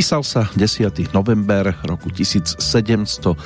Písal 0.00 0.24
sa 0.24 0.48
10. 0.56 1.12
november 1.12 1.76
roku 1.84 2.08
1759, 2.08 3.36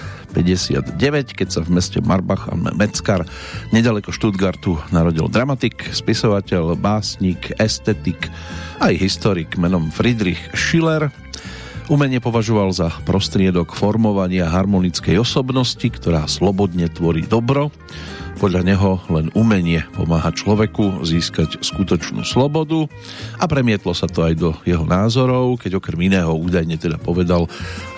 keď 1.34 1.48
sa 1.50 1.66
v 1.66 1.74
meste 1.74 1.98
Marbach 1.98 2.46
a 2.46 2.54
Metzgar 2.54 3.26
nedaleko 3.74 4.14
Stuttgartu 4.14 4.78
narodil 4.94 5.26
dramatik, 5.26 5.82
spisovateľ, 5.90 6.78
básnik, 6.78 7.50
estetik 7.58 8.30
aj 8.78 8.94
historik 8.94 9.58
menom 9.58 9.90
Friedrich 9.90 10.38
Schiller. 10.54 11.10
Umenie 11.84 12.16
považoval 12.16 12.72
za 12.72 12.88
prostriedok 13.04 13.76
formovania 13.76 14.48
harmonickej 14.48 15.20
osobnosti, 15.20 15.84
ktorá 15.84 16.24
slobodne 16.24 16.88
tvorí 16.88 17.28
dobro 17.28 17.68
podľa 18.40 18.62
neho 18.66 18.98
len 19.14 19.30
umenie 19.32 19.86
pomáha 19.94 20.34
človeku 20.34 21.06
získať 21.06 21.62
skutočnú 21.62 22.26
slobodu 22.26 22.90
a 23.38 23.44
premietlo 23.46 23.94
sa 23.94 24.10
to 24.10 24.26
aj 24.26 24.34
do 24.34 24.50
jeho 24.66 24.82
názorov, 24.82 25.60
keď 25.60 25.78
okrem 25.78 26.10
iného 26.10 26.34
údajne 26.34 26.74
teda 26.74 26.98
povedal 26.98 27.46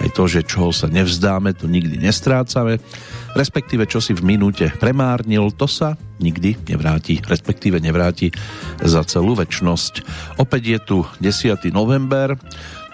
aj 0.03 0.09
to, 0.13 0.29
že 0.29 0.45
čoho 0.45 0.75
sa 0.77 0.93
nevzdáme, 0.93 1.57
to 1.57 1.65
nikdy 1.71 1.97
nestrácame, 1.97 2.83
respektíve 3.33 3.89
čo 3.89 4.01
si 4.01 4.13
v 4.13 4.37
minúte 4.37 4.69
premárnil, 4.77 5.53
to 5.57 5.65
sa 5.65 5.97
nikdy 6.21 6.57
nevráti, 6.69 7.21
respektíve 7.25 7.81
nevráti 7.81 8.33
za 8.81 9.05
celú 9.09 9.37
väčnosť. 9.37 10.05
Opäť 10.41 10.63
je 10.69 10.79
tu 10.85 10.99
10. 11.21 11.73
november, 11.73 12.37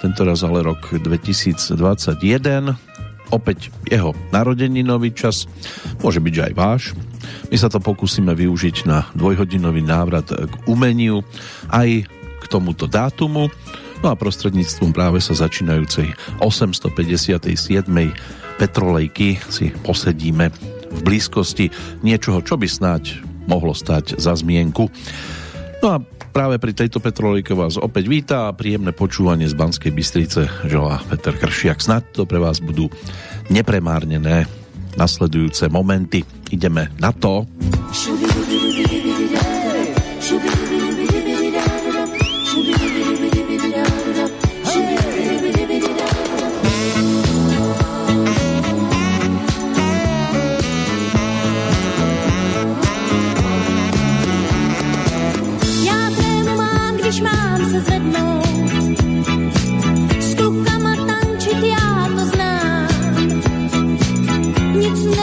tentoraz 0.03 0.43
ale 0.43 0.67
rok 0.67 0.99
2021, 0.99 1.79
opäť 3.31 3.71
jeho 3.87 4.11
narodeninový 4.35 5.15
čas, 5.15 5.47
môže 6.03 6.19
byť, 6.19 6.33
že 6.35 6.47
aj 6.51 6.55
váš, 6.59 6.83
my 7.49 7.57
sa 7.57 7.71
to 7.71 7.79
pokúsime 7.79 8.35
využiť 8.35 8.77
na 8.91 9.07
dvojhodinový 9.15 9.87
návrat 9.87 10.27
k 10.27 10.55
umeniu 10.67 11.23
aj 11.71 12.05
k 12.43 12.45
tomuto 12.51 12.91
dátumu. 12.91 13.47
No 14.03 14.11
a 14.11 14.19
prostredníctvom 14.19 14.91
práve 14.91 15.23
sa 15.23 15.39
začínajúcej 15.39 16.11
857. 16.43 17.47
Petrolejky 18.59 19.39
si 19.47 19.71
posedíme 19.71 20.51
v 20.93 21.01
blízkosti 21.07 21.71
niečoho, 22.03 22.43
čo 22.43 22.59
by 22.59 22.67
snáď 22.67 23.23
mohlo 23.47 23.73
stať 23.73 24.19
za 24.19 24.35
zmienku. 24.35 24.91
No 25.83 25.87
a 25.89 25.97
práve 26.33 26.57
pri 26.57 26.73
tejto 26.73 26.99
Petrolejke 26.99 27.53
vás 27.53 27.77
opäť 27.77 28.09
víta 28.09 28.49
a 28.49 28.57
príjemné 28.57 28.97
počúvanie 28.97 29.45
z 29.45 29.55
Banskej 29.55 29.93
Bystrice 29.93 30.49
želá 30.65 31.05
Peter 31.07 31.37
Kršiak. 31.37 31.85
Snad 31.85 32.09
to 32.17 32.25
pre 32.25 32.41
vás 32.41 32.59
budú 32.65 32.89
nepremárnené 33.53 34.49
nasledujúce 34.97 35.69
momenty. 35.69 36.25
Ideme 36.49 36.89
na 36.97 37.13
to. 37.13 37.45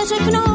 że 0.10 0.16
knął 0.18 0.49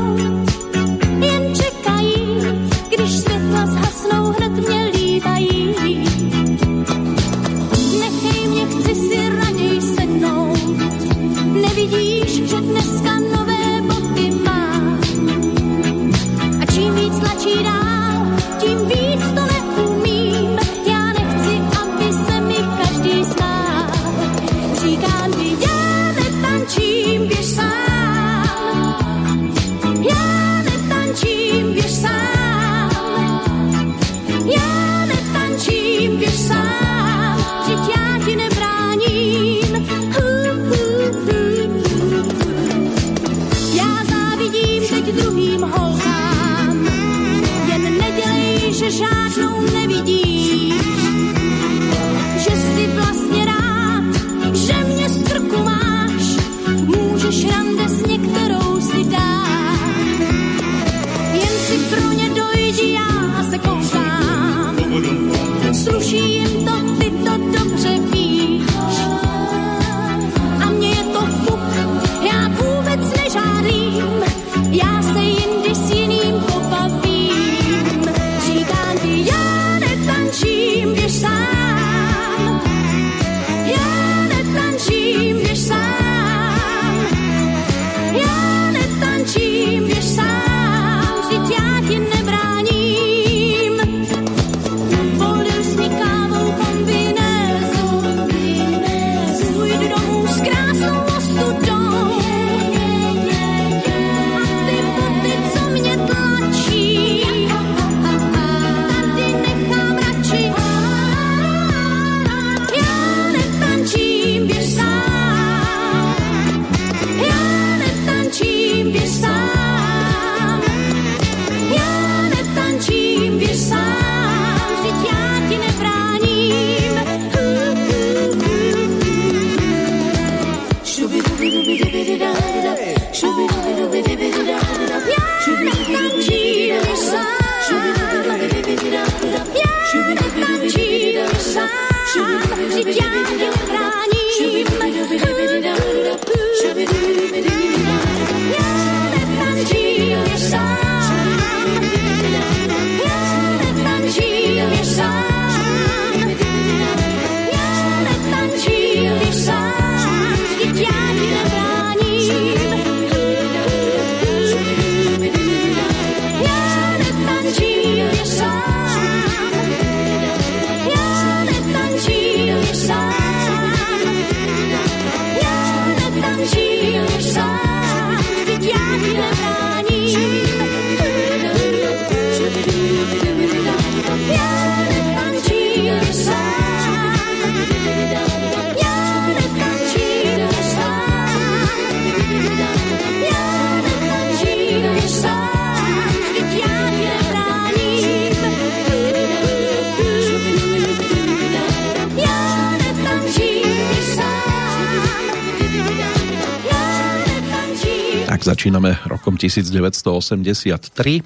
Začíname 208.65 208.97
rokom 209.05 209.37
1983. 209.37 211.21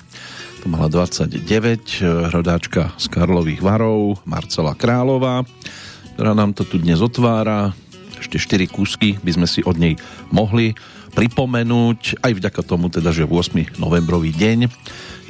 To 0.58 0.66
mala 0.66 0.90
29, 0.90 1.38
rodáčka 2.34 2.90
z 2.98 3.06
Karlových 3.06 3.62
varov, 3.62 4.18
Marcela 4.26 4.74
Králová, 4.74 5.46
ktorá 6.18 6.34
nám 6.34 6.50
to 6.50 6.66
tu 6.66 6.82
dnes 6.82 6.98
otvára. 6.98 7.78
Ešte 8.18 8.42
4 8.42 8.66
kúsky 8.66 9.22
by 9.22 9.38
sme 9.38 9.46
si 9.46 9.62
od 9.62 9.78
nej 9.78 9.94
mohli 10.34 10.74
pripomenúť, 11.14 12.26
aj 12.26 12.42
vďaka 12.42 12.58
tomu 12.66 12.90
teda, 12.90 13.14
že 13.14 13.22
8. 13.22 13.78
novembrový 13.78 14.34
deň 14.34 14.66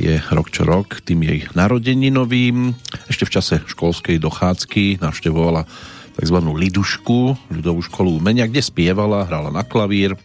je 0.00 0.16
rok 0.32 0.48
čo 0.48 0.64
rok 0.64 1.04
tým 1.04 1.28
jej 1.28 1.44
narodeninovým. 1.52 2.72
Ešte 3.12 3.28
v 3.28 3.32
čase 3.36 3.60
školskej 3.68 4.16
dochádzky 4.16 5.04
navštevovala 5.04 5.68
tzv. 6.16 6.38
lidušku, 6.40 7.52
ľudovú 7.52 7.84
školu 7.84 8.16
umenia, 8.16 8.48
kde 8.48 8.64
spievala, 8.64 9.28
hrala 9.28 9.52
na 9.52 9.60
klavír, 9.60 10.16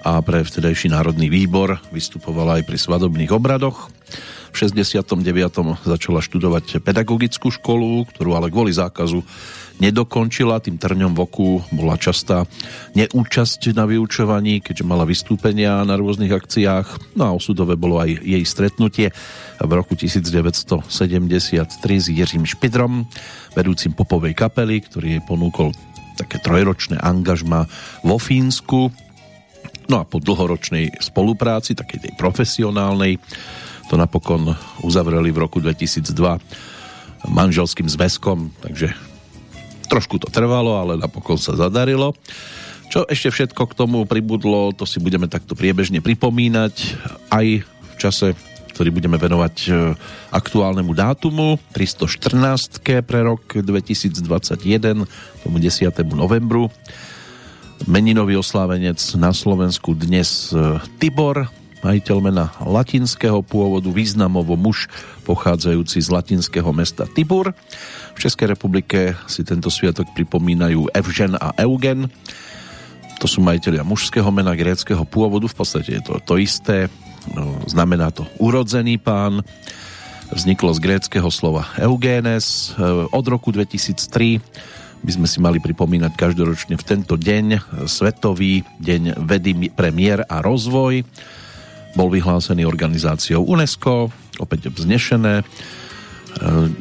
a 0.00 0.20
pre 0.24 0.40
vtedajší 0.40 0.92
Národný 0.92 1.28
výbor 1.28 1.76
vystupovala 1.92 2.60
aj 2.60 2.68
pri 2.68 2.78
svadobných 2.80 3.30
obradoch. 3.36 3.92
V 4.50 4.56
69. 4.66 5.22
začala 5.86 6.18
študovať 6.18 6.82
pedagogickú 6.82 7.54
školu, 7.54 8.02
ktorú 8.10 8.34
ale 8.34 8.50
kvôli 8.50 8.74
zákazu 8.74 9.22
nedokončila. 9.78 10.58
Tým 10.58 10.76
trňom 10.76 11.14
v 11.14 11.20
oku 11.22 11.48
bola 11.70 11.94
častá 11.94 12.42
neúčasť 12.98 13.70
na 13.72 13.86
vyučovaní, 13.86 14.58
keďže 14.58 14.82
mala 14.82 15.06
vystúpenia 15.06 15.86
na 15.86 15.94
rôznych 15.94 16.34
akciách. 16.34 17.14
No 17.14 17.30
a 17.30 17.34
osudové 17.38 17.78
bolo 17.78 18.02
aj 18.02 18.20
jej 18.20 18.42
stretnutie 18.42 19.14
v 19.62 19.70
roku 19.70 19.94
1973 19.94 20.82
s 21.80 22.06
Jiřím 22.10 22.42
Špidrom, 22.42 23.06
vedúcim 23.54 23.94
popovej 23.94 24.34
kapely, 24.34 24.82
ktorý 24.82 25.18
jej 25.18 25.22
ponúkol 25.22 25.70
také 26.18 26.42
trojročné 26.42 27.00
angažma 27.00 27.64
vo 28.04 28.20
Fínsku 28.20 28.92
No 29.90 29.98
a 29.98 30.06
po 30.06 30.22
dlhoročnej 30.22 31.02
spolupráci, 31.02 31.74
takej 31.74 31.98
tej 32.06 32.12
profesionálnej, 32.14 33.18
to 33.90 33.98
napokon 33.98 34.54
uzavreli 34.86 35.34
v 35.34 35.42
roku 35.42 35.58
2002 35.58 36.06
manželským 37.26 37.90
zväzkom, 37.90 38.54
takže 38.62 38.94
trošku 39.90 40.22
to 40.22 40.30
trvalo, 40.30 40.78
ale 40.78 40.94
napokon 40.94 41.34
sa 41.34 41.58
zadarilo. 41.58 42.14
Čo 42.86 43.02
ešte 43.10 43.34
všetko 43.34 43.62
k 43.66 43.74
tomu 43.74 44.06
pribudlo, 44.06 44.70
to 44.70 44.86
si 44.86 45.02
budeme 45.02 45.26
takto 45.26 45.58
priebežne 45.58 45.98
pripomínať 45.98 46.74
aj 47.34 47.46
v 47.66 47.94
čase, 47.98 48.38
ktorý 48.70 48.94
budeme 48.94 49.18
venovať 49.18 49.54
e, 49.66 49.70
aktuálnemu 50.30 50.90
dátumu 50.94 51.58
314 51.74 52.78
pre 53.02 53.20
rok 53.26 53.42
2021, 53.58 55.02
tomu 55.42 55.56
10. 55.58 55.90
novembru 56.14 56.70
meninový 57.88 58.36
oslávenec 58.36 58.98
na 59.16 59.32
Slovensku 59.32 59.96
dnes 59.96 60.52
e, 60.52 60.76
Tibor, 61.00 61.48
majiteľ 61.80 62.16
mena 62.20 62.52
latinského 62.60 63.40
pôvodu, 63.40 63.88
významovo 63.88 64.58
muž 64.58 64.90
pochádzajúci 65.24 66.02
z 66.04 66.08
latinského 66.12 66.68
mesta 66.76 67.08
Tibur. 67.08 67.56
V 68.12 68.18
Českej 68.20 68.52
republike 68.52 69.16
si 69.24 69.46
tento 69.46 69.72
sviatok 69.72 70.12
pripomínajú 70.12 70.92
Evžen 70.92 71.40
a 71.40 71.56
Eugen. 71.56 72.12
To 73.20 73.26
sú 73.28 73.40
majiteľia 73.40 73.84
mužského 73.84 74.28
mena 74.28 74.52
gréckého 74.52 75.04
pôvodu, 75.08 75.48
v 75.48 75.56
podstate 75.56 76.00
je 76.00 76.02
to 76.04 76.20
to 76.20 76.34
isté. 76.36 76.92
No, 77.32 77.60
znamená 77.68 78.12
to 78.12 78.28
urodzený 78.40 79.00
pán. 79.00 79.44
Vzniklo 80.30 80.70
z 80.76 80.80
gréckého 80.84 81.28
slova 81.32 81.68
Eugenes. 81.80 82.76
E, 82.76 82.84
od 83.08 83.24
roku 83.24 83.52
2003 83.52 84.79
by 85.00 85.12
sme 85.16 85.26
si 85.28 85.38
mali 85.40 85.58
pripomínať 85.58 86.12
každoročne 86.12 86.76
v 86.76 86.84
tento 86.84 87.16
deň, 87.16 87.62
Svetový 87.88 88.62
deň 88.78 89.24
vedy 89.24 89.72
pre 89.72 89.88
mier 89.88 90.24
a 90.28 90.44
rozvoj. 90.44 91.04
Bol 91.96 92.08
vyhlásený 92.12 92.68
organizáciou 92.68 93.42
UNESCO, 93.48 94.12
opäť 94.38 94.70
vznešené. 94.70 95.40
E, 95.40 95.44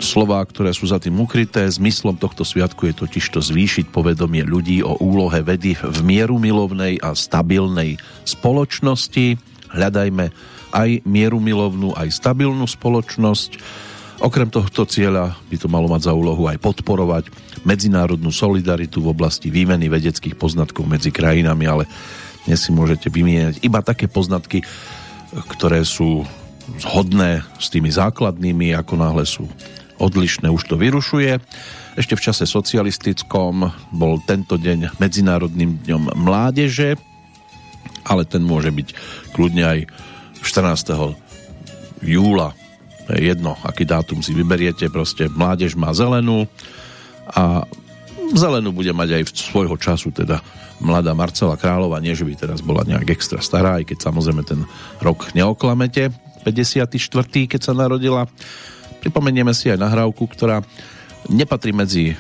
slová, 0.04 0.44
ktoré 0.46 0.76
sú 0.76 0.86
za 0.86 1.02
tým 1.02 1.18
ukryté, 1.18 1.66
zmyslom 1.66 2.20
tohto 2.20 2.46
sviatku 2.46 2.92
je 2.92 2.94
totiž 2.94 3.26
to 3.34 3.40
zvýšiť 3.42 3.90
povedomie 3.90 4.46
ľudí 4.46 4.86
o 4.86 5.00
úlohe 5.02 5.42
vedy 5.42 5.80
v 5.80 6.00
mieru 6.06 6.38
milovnej 6.38 7.02
a 7.02 7.16
stabilnej 7.18 7.98
spoločnosti. 8.28 9.40
Hľadajme 9.74 10.30
aj 10.70 10.90
mieru 11.08 11.42
milovnú, 11.42 11.98
aj 11.98 12.14
stabilnú 12.14 12.70
spoločnosť. 12.70 13.58
Okrem 14.20 14.52
tohto 14.52 14.84
cieľa 14.86 15.40
by 15.50 15.56
to 15.58 15.72
malo 15.72 15.88
mať 15.90 16.12
za 16.12 16.14
úlohu 16.14 16.46
aj 16.46 16.60
podporovať 16.62 17.49
medzinárodnú 17.64 18.32
solidaritu 18.32 19.04
v 19.04 19.12
oblasti 19.12 19.52
výmeny 19.52 19.92
vedeckých 19.92 20.36
poznatkov 20.36 20.88
medzi 20.88 21.10
krajinami, 21.10 21.66
ale 21.68 21.84
dnes 22.48 22.60
si 22.64 22.72
môžete 22.72 23.12
vymieňať 23.12 23.62
iba 23.62 23.84
také 23.84 24.08
poznatky, 24.08 24.64
ktoré 25.58 25.84
sú 25.86 26.26
zhodné 26.82 27.42
s 27.58 27.68
tými 27.74 27.90
základnými, 27.90 28.74
ako 28.78 28.94
náhle 28.98 29.26
sú 29.26 29.46
odlišné, 30.00 30.48
už 30.48 30.64
to 30.70 30.76
vyrušuje. 30.80 31.38
Ešte 32.00 32.16
v 32.16 32.24
čase 32.24 32.44
socialistickom 32.48 33.68
bol 33.92 34.24
tento 34.24 34.56
deň 34.56 34.96
Medzinárodným 35.02 35.84
dňom 35.84 36.16
mládeže, 36.16 36.96
ale 38.08 38.24
ten 38.24 38.42
môže 38.42 38.72
byť 38.72 38.88
kľudne 39.36 39.64
aj 39.66 39.80
14. 40.42 41.20
júla. 42.06 42.56
Jedno, 43.10 43.58
aký 43.66 43.84
dátum 43.90 44.22
si 44.22 44.32
vyberiete, 44.32 44.88
proste 44.88 45.28
mládež 45.28 45.76
má 45.76 45.92
zelenú, 45.92 46.46
a 47.34 47.66
zelenú 48.34 48.74
bude 48.74 48.94
mať 48.94 49.22
aj 49.22 49.24
v 49.26 49.32
svojho 49.34 49.76
času 49.80 50.14
teda 50.14 50.42
mladá 50.80 51.12
Marcela 51.12 51.60
Kráľová, 51.60 52.00
nie 52.00 52.16
že 52.16 52.24
by 52.24 52.34
teraz 52.40 52.60
bola 52.64 52.88
nejak 52.88 53.12
extra 53.12 53.44
stará, 53.44 53.82
aj 53.82 53.94
keď 53.94 53.98
samozrejme 54.10 54.42
ten 54.48 54.64
rok 55.04 55.36
neoklamete, 55.36 56.14
54. 56.48 56.96
keď 57.52 57.62
sa 57.62 57.74
narodila. 57.76 58.26
Pripomenieme 59.04 59.52
si 59.52 59.68
aj 59.68 59.80
nahrávku, 59.80 60.24
ktorá 60.28 60.64
nepatrí 61.28 61.76
medzi 61.76 62.16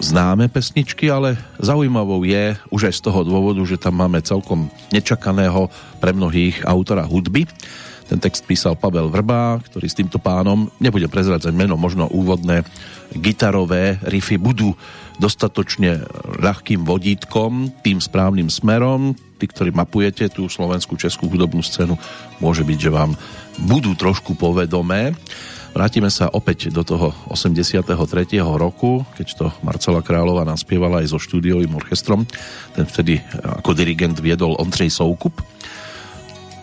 známe 0.00 0.48
pesničky, 0.48 1.12
ale 1.12 1.36
zaujímavou 1.60 2.24
je 2.24 2.56
už 2.72 2.90
aj 2.90 2.94
z 2.98 3.00
toho 3.04 3.20
dôvodu, 3.22 3.60
že 3.68 3.76
tam 3.76 4.00
máme 4.00 4.24
celkom 4.24 4.72
nečakaného 4.90 5.68
pre 6.00 6.16
mnohých 6.16 6.64
autora 6.64 7.04
hudby. 7.04 7.44
Ten 8.10 8.18
text 8.18 8.42
písal 8.42 8.74
Pavel 8.74 9.06
Vrba, 9.06 9.62
ktorý 9.62 9.86
s 9.86 9.94
týmto 9.94 10.18
pánom, 10.18 10.66
nebude 10.82 11.06
prezradzať 11.06 11.54
meno, 11.54 11.78
možno 11.78 12.10
úvodné 12.10 12.66
gitarové 13.14 14.02
riffy 14.02 14.34
budú 14.34 14.74
dostatočne 15.22 16.02
ľahkým 16.42 16.82
vodítkom, 16.82 17.70
tým 17.86 18.02
správnym 18.02 18.50
smerom. 18.50 19.14
Tí, 19.38 19.46
ktorí 19.46 19.70
mapujete 19.70 20.26
tú 20.26 20.50
slovenskú 20.50 20.98
českú 20.98 21.30
hudobnú 21.30 21.62
scénu, 21.62 21.94
môže 22.42 22.66
byť, 22.66 22.78
že 22.82 22.90
vám 22.90 23.14
budú 23.62 23.94
trošku 23.94 24.34
povedomé. 24.34 25.14
Vrátime 25.70 26.10
sa 26.10 26.26
opäť 26.34 26.74
do 26.74 26.82
toho 26.82 27.14
83. 27.30 27.86
roku, 28.42 29.06
keď 29.14 29.26
to 29.38 29.46
Marcela 29.62 30.02
Kráľová 30.02 30.42
naspievala 30.42 30.98
aj 30.98 31.14
so 31.14 31.18
štúdiovým 31.22 31.70
orchestrom. 31.78 32.26
Ten 32.74 32.90
vtedy 32.90 33.22
ako 33.62 33.70
dirigent 33.78 34.18
viedol 34.18 34.58
Ondřej 34.58 34.90
Soukup. 34.98 35.38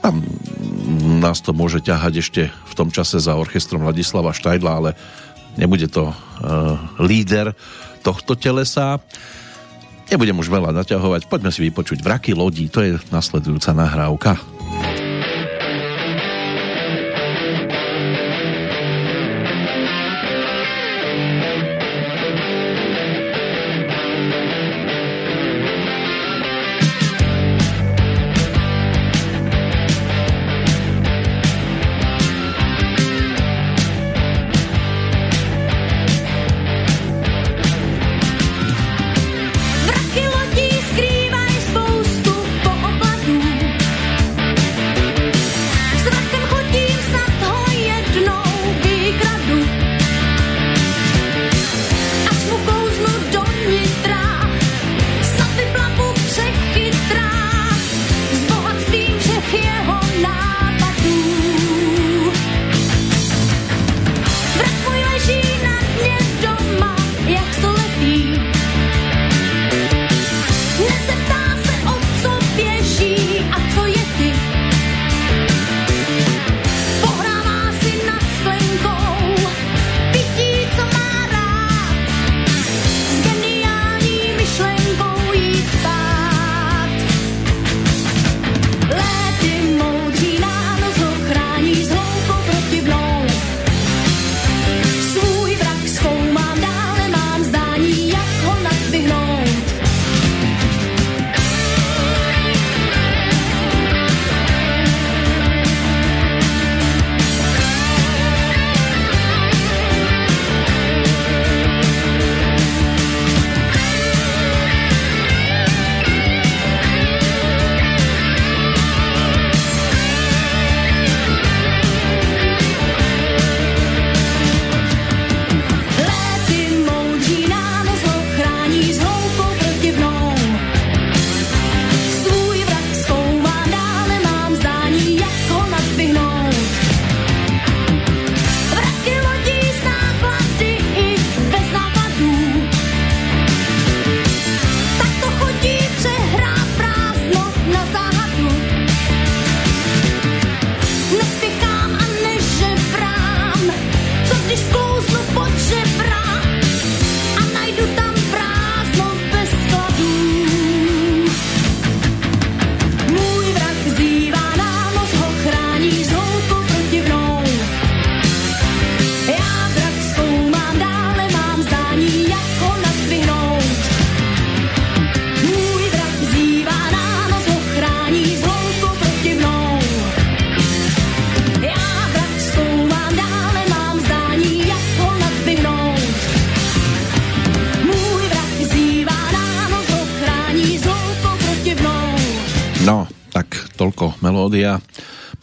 Tam 0.08 0.24
nás 1.20 1.44
to 1.44 1.52
môže 1.52 1.84
ťahať 1.84 2.14
ešte 2.24 2.42
v 2.48 2.74
tom 2.80 2.88
čase 2.88 3.20
za 3.20 3.36
orchestrom 3.36 3.84
Ladislava 3.84 4.32
Štajdla, 4.32 4.72
ale 4.72 4.96
nebude 5.60 5.92
to 5.92 6.08
uh, 6.08 6.16
líder 7.04 7.52
tohto 8.08 8.40
telesa. 8.40 9.04
Nebudem 10.08 10.40
už 10.40 10.48
veľa 10.48 10.72
naťahovať, 10.72 11.28
poďme 11.28 11.52
si 11.52 11.60
vypočuť 11.68 12.00
Vraky 12.00 12.32
lodí, 12.32 12.72
to 12.72 12.88
je 12.88 12.96
nasledujúca 13.12 13.76
nahrávka. 13.76 14.40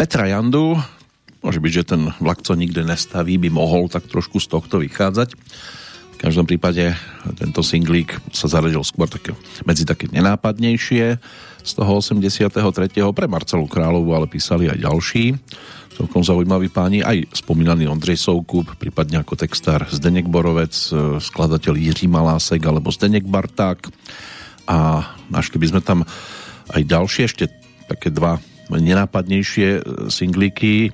Petra 0.04 0.28
Jandu. 0.28 0.76
Môže 1.40 1.64
byť, 1.64 1.72
že 1.72 1.88
ten 1.96 2.12
vlak, 2.20 2.44
co 2.44 2.52
nikde 2.52 2.84
nestaví, 2.84 3.40
by 3.40 3.48
mohol 3.48 3.88
tak 3.88 4.04
trošku 4.04 4.36
z 4.36 4.52
tohto 4.52 4.76
vychádzať. 4.84 5.32
V 6.12 6.16
každom 6.20 6.44
prípade 6.44 6.92
tento 7.40 7.64
singlík 7.64 8.12
sa 8.28 8.44
zaradil 8.44 8.84
skôr 8.84 9.08
také, 9.08 9.32
medzi 9.64 9.88
také 9.88 10.12
nenápadnejšie 10.12 11.16
z 11.64 11.72
toho 11.72 12.04
83. 12.04 12.52
pre 13.16 13.24
Marcelu 13.32 13.64
Královu, 13.64 14.12
ale 14.12 14.28
písali 14.28 14.68
aj 14.68 14.84
ďalší. 14.84 15.40
Celkom 15.96 16.20
zaujímaví 16.20 16.68
páni, 16.68 17.00
aj 17.00 17.40
spomínaný 17.40 17.88
Ondrej 17.88 18.20
Soukup, 18.20 18.76
prípadne 18.76 19.24
ako 19.24 19.40
textár 19.40 19.88
Zdenek 19.88 20.28
Borovec, 20.28 20.76
skladateľ 21.16 21.80
Jiří 21.80 22.12
Malásek 22.12 22.60
alebo 22.60 22.92
Zdenek 22.92 23.24
Barták. 23.24 23.88
A 24.68 25.00
našli 25.32 25.56
by 25.56 25.66
sme 25.72 25.80
tam 25.80 26.04
aj 26.76 26.82
ďalšie, 26.84 27.24
ešte 27.24 27.48
také 27.88 28.12
dva 28.12 28.36
nenápadnejšie 28.72 29.84
singlíky 30.08 30.92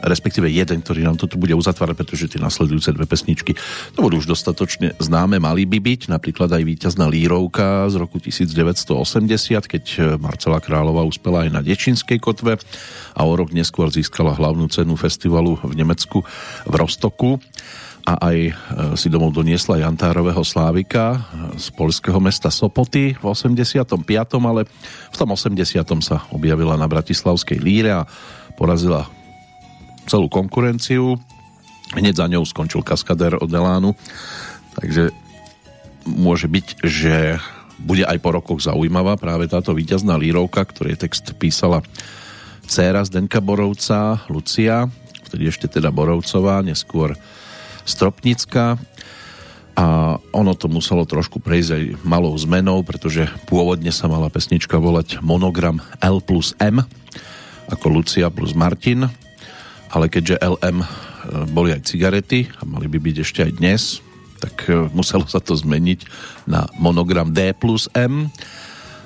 respektíve 0.00 0.48
jeden, 0.48 0.80
ktorý 0.80 1.04
nám 1.04 1.20
to 1.20 1.28
tu 1.28 1.36
bude 1.36 1.52
uzatvárať, 1.52 1.96
pretože 1.96 2.30
tie 2.32 2.40
nasledujúce 2.40 2.92
dve 2.96 3.04
pesničky 3.04 3.52
to 3.92 3.98
budú 4.00 4.20
už 4.20 4.32
dostatočne 4.32 4.96
známe, 4.96 5.36
mali 5.36 5.68
by 5.68 5.78
byť, 5.80 6.08
napríklad 6.08 6.48
aj 6.56 6.62
víťazná 6.64 7.04
Lírovka 7.08 7.88
z 7.92 8.00
roku 8.00 8.16
1980, 8.16 8.96
keď 9.68 9.84
Marcela 10.16 10.58
Králová 10.62 11.04
uspela 11.04 11.44
aj 11.44 11.50
na 11.52 11.60
Dečinskej 11.60 12.16
kotve 12.16 12.56
a 13.12 13.20
o 13.20 13.32
rok 13.36 13.52
neskôr 13.52 13.92
získala 13.92 14.32
hlavnú 14.32 14.68
cenu 14.72 14.96
festivalu 14.96 15.60
v 15.60 15.72
Nemecku 15.76 16.24
v 16.64 16.74
Rostoku 16.74 17.36
a 18.04 18.12
aj 18.32 18.36
e, 18.48 18.52
si 18.96 19.12
domov 19.12 19.36
doniesla 19.36 19.82
Jantárového 19.82 20.40
Slávika 20.44 21.28
z 21.56 21.68
polského 21.74 22.16
mesta 22.18 22.48
Sopoty 22.48 23.16
v 23.16 23.24
85. 23.24 23.96
ale 24.40 24.64
v 25.10 25.16
tom 25.16 25.28
80. 25.32 25.56
sa 26.00 26.24
objavila 26.32 26.74
na 26.80 26.88
Bratislavskej 26.88 27.58
líre 27.60 27.92
a 27.92 28.08
porazila 28.56 29.08
celú 30.08 30.26
konkurenciu. 30.26 31.20
Hneď 31.94 32.14
za 32.22 32.26
ňou 32.30 32.46
skončil 32.46 32.86
kaskader 32.86 33.38
od 33.38 33.50
Elánu, 33.50 33.98
takže 34.78 35.10
môže 36.06 36.46
byť, 36.46 36.66
že 36.86 37.38
bude 37.80 38.04
aj 38.04 38.18
po 38.20 38.30
rokoch 38.36 38.60
zaujímavá 38.62 39.16
práve 39.16 39.48
táto 39.48 39.72
víťazná 39.72 40.14
lírovka, 40.20 40.62
ktorý 40.62 40.94
text 40.94 41.32
písala 41.40 41.82
dcéra 42.70 43.02
Zdenka 43.02 43.42
Borovca, 43.42 44.22
Lucia, 44.30 44.86
vtedy 45.26 45.50
ešte 45.50 45.66
teda 45.66 45.90
Borovcová, 45.90 46.62
neskôr 46.62 47.18
Stropnická 47.90 48.78
a 49.74 50.18
ono 50.34 50.52
to 50.54 50.66
muselo 50.66 51.02
trošku 51.08 51.42
prejsť 51.42 51.70
aj 51.72 51.84
malou 52.04 52.34
zmenou, 52.36 52.82
pretože 52.86 53.26
pôvodne 53.46 53.90
sa 53.94 54.10
mala 54.10 54.30
pesnička 54.30 54.76
volať 54.78 55.22
Monogram 55.22 55.82
L 55.98 56.22
plus 56.22 56.54
M 56.62 56.82
ako 57.70 57.86
Lucia 58.02 58.30
plus 58.30 58.54
Martin 58.54 59.10
ale 59.90 60.06
keďže 60.06 60.38
LM 60.38 60.82
e, 60.82 60.86
boli 61.50 61.74
aj 61.74 61.90
cigarety 61.90 62.46
a 62.58 62.62
mali 62.62 62.86
by 62.86 62.98
byť 63.02 63.16
ešte 63.20 63.40
aj 63.42 63.52
dnes, 63.58 63.82
tak 64.38 64.70
e, 64.70 64.86
muselo 64.94 65.26
sa 65.26 65.42
to 65.42 65.58
zmeniť 65.58 66.06
na 66.46 66.70
monogram 66.78 67.34
D 67.34 67.50
plus 67.54 67.90
M. 67.92 68.30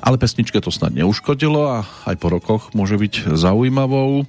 Ale 0.04 0.20
pesničke 0.20 0.60
to 0.60 0.68
snad 0.68 0.92
neuškodilo 0.92 1.64
a 1.64 1.88
aj 2.04 2.16
po 2.20 2.28
rokoch 2.28 2.76
môže 2.76 3.00
byť 3.00 3.32
zaujímavou. 3.32 4.28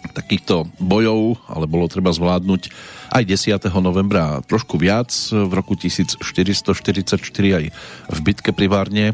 Takýchto 0.00 0.68
bojov, 0.80 1.36
ale 1.46 1.68
bolo 1.68 1.84
treba 1.86 2.08
zvládnuť 2.08 2.72
aj 3.12 3.22
10. 3.26 3.68
novembra 3.84 4.40
trošku 4.48 4.80
viac, 4.80 5.12
v 5.28 5.52
roku 5.52 5.76
1444 5.76 7.20
aj 7.58 7.64
v 8.08 8.18
bitke 8.24 8.50
pri 8.56 8.66
Várne 8.70 9.06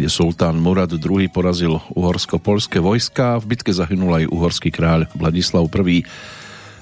kde 0.00 0.08
sultán 0.08 0.56
Murad 0.56 0.88
II 0.96 1.28
porazil 1.28 1.76
uhorsko-polské 1.92 2.80
vojska. 2.80 3.36
V 3.44 3.52
bitke 3.52 3.68
zahynul 3.68 4.24
aj 4.24 4.32
uhorský 4.32 4.72
kráľ 4.72 5.12
Vladislav 5.12 5.68
I. 5.68 6.08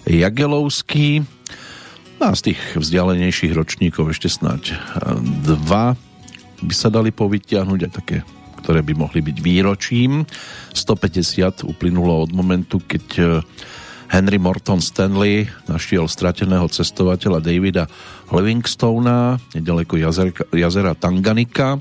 Jagelovský. 0.06 1.26
No 2.22 2.30
a 2.30 2.38
z 2.38 2.54
tých 2.54 2.60
vzdialenejších 2.78 3.50
ročníkov 3.58 4.14
ešte 4.14 4.30
snáď 4.30 4.78
dva 5.42 5.98
by 6.62 6.74
sa 6.74 6.94
dali 6.94 7.10
povytiahnuť 7.10 7.80
aj 7.90 7.92
také 7.98 8.22
ktoré 8.68 8.84
by 8.84 9.00
mohli 9.00 9.24
byť 9.24 9.36
výročím. 9.40 10.28
150 10.76 11.64
uplynulo 11.64 12.28
od 12.28 12.36
momentu, 12.36 12.84
keď 12.84 13.04
e, 13.16 13.24
Henry 14.12 14.36
Morton 14.36 14.84
Stanley 14.84 15.48
našiel 15.72 16.04
strateného 16.04 16.68
cestovateľa 16.68 17.40
Davida 17.40 17.88
Livingstona 18.28 19.40
nedaleko 19.56 19.96
jazera, 19.96 20.36
jazera 20.52 20.92
Tanganika 20.92 21.80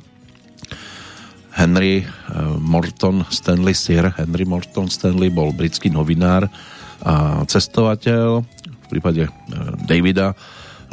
Henry 1.59 1.99
eh, 1.99 2.07
Morton 2.55 3.27
Stanley 3.27 3.75
Sir 3.75 4.07
Henry 4.15 4.47
Morton 4.47 4.87
Stanley 4.87 5.27
bol 5.27 5.51
britský 5.51 5.91
novinár 5.91 6.47
a 7.03 7.43
cestovateľ. 7.43 8.47
V 8.47 8.87
prípade 8.87 9.27
eh, 9.27 9.31
Davida 9.83 10.35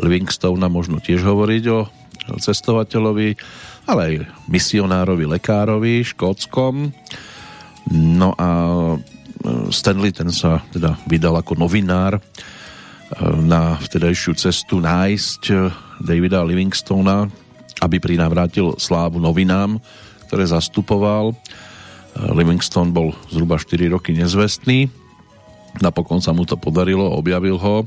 Livingstona 0.03 0.67
možno 0.67 0.99
tiež 0.99 1.23
hovoriť 1.23 1.65
o 1.71 1.87
cestovateľovi 2.39 3.37
ale 3.85 4.00
aj 4.05 4.14
misionárovi, 4.49 5.25
lekárovi 5.29 6.05
škótskom 6.05 6.93
no 7.93 8.31
a 8.37 8.50
eh, 8.97 9.67
Stanley 9.69 10.12
ten 10.12 10.33
sa 10.33 10.64
teda 10.73 10.97
vydal 11.05 11.37
ako 11.41 11.57
novinár 11.59 12.21
na 13.23 13.79
vtedajšiu 13.79 14.33
cestu 14.35 14.83
nájsť 14.83 15.43
Davida 16.03 16.43
Livingstona 16.43 17.29
aby 17.85 18.00
prinavrátil 18.00 18.75
slávu 18.81 19.23
novinám 19.23 19.79
ktoré 20.35 20.50
zastupoval. 20.50 21.31
E, 21.31 21.35
Livingston 22.35 22.91
bol 22.91 23.14
zhruba 23.31 23.55
4 23.55 23.95
roky 23.95 24.11
nezvestný. 24.11 24.91
Napokon 25.79 26.19
sa 26.19 26.35
mu 26.35 26.43
to 26.43 26.59
podarilo, 26.59 27.07
objavil 27.14 27.55
ho, 27.55 27.87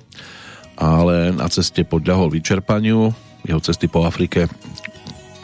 ale 0.80 1.36
na 1.36 1.52
ceste 1.52 1.84
podľahol 1.84 2.32
vyčerpaniu. 2.32 3.12
Jeho 3.44 3.60
cesty 3.60 3.92
po 3.92 4.08
Afrike 4.08 4.48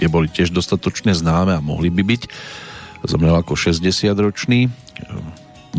je 0.04 0.12
boli 0.12 0.28
tiež 0.28 0.52
dostatočne 0.52 1.16
známe 1.16 1.56
a 1.56 1.64
mohli 1.64 1.88
by 1.88 2.04
byť. 2.04 2.22
Zomrel 3.08 3.40
ako 3.40 3.56
60-ročný 3.56 4.68
v, 4.68 5.28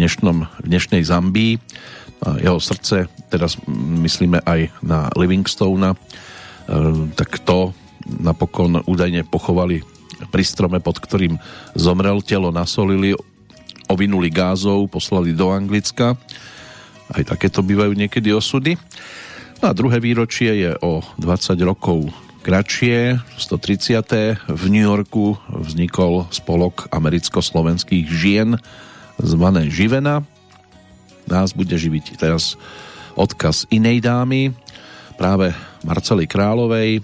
dnešnom, 0.00 0.48
v 0.48 0.64
dnešnej 0.64 1.04
Zambii. 1.04 1.60
Jeho 2.40 2.56
srdce, 2.56 3.12
teraz 3.28 3.60
myslíme 3.68 4.40
aj 4.48 4.72
na 4.80 5.12
Livingstona, 5.12 5.92
e, 5.92 5.98
tak 7.12 7.44
to 7.44 7.76
napokon 8.08 8.80
údajne 8.88 9.28
pochovali 9.28 9.84
pri 10.32 10.44
strome, 10.44 10.80
pod 10.80 11.04
ktorým 11.04 11.36
zomrel, 11.76 12.24
telo 12.24 12.48
nasolili, 12.48 13.12
ovinuli 13.92 14.32
gázov, 14.32 14.88
poslali 14.88 15.36
do 15.36 15.52
Anglicka. 15.52 16.16
Aj 17.12 17.22
takéto 17.28 17.60
bývajú 17.60 17.92
niekedy 17.92 18.32
osudy. 18.32 18.80
No 19.60 19.68
a 19.68 19.76
druhé 19.76 20.00
výročie 20.00 20.64
je 20.64 20.72
o 20.80 21.04
20 21.20 21.60
rokov 21.60 22.08
kratšie. 22.44 23.16
130. 23.40 24.04
v 24.52 24.64
New 24.68 24.84
Yorku 24.84 25.40
vznikol 25.48 26.28
spolok 26.28 26.92
americko-slovenských 26.92 28.04
žien 28.04 28.60
zvané 29.16 29.72
Živena. 29.72 30.20
Nás 31.24 31.56
bude 31.56 31.72
živiť 31.72 32.20
teraz 32.20 32.60
odkaz 33.16 33.64
inej 33.72 34.04
dámy, 34.04 34.52
práve 35.16 35.56
Marcely 35.88 36.28
Královej. 36.28 37.00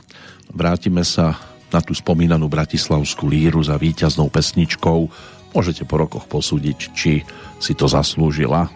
Vrátime 0.52 1.08
sa 1.08 1.40
na 1.72 1.80
tú 1.80 1.96
spomínanú 1.96 2.44
bratislavskú 2.52 3.24
líru 3.32 3.64
za 3.64 3.80
víťaznou 3.80 4.28
pesničkou. 4.28 5.08
Môžete 5.56 5.88
po 5.88 5.96
rokoch 6.04 6.28
posúdiť, 6.28 6.78
či 6.92 7.24
si 7.56 7.72
to 7.72 7.88
zaslúžila. 7.88 8.68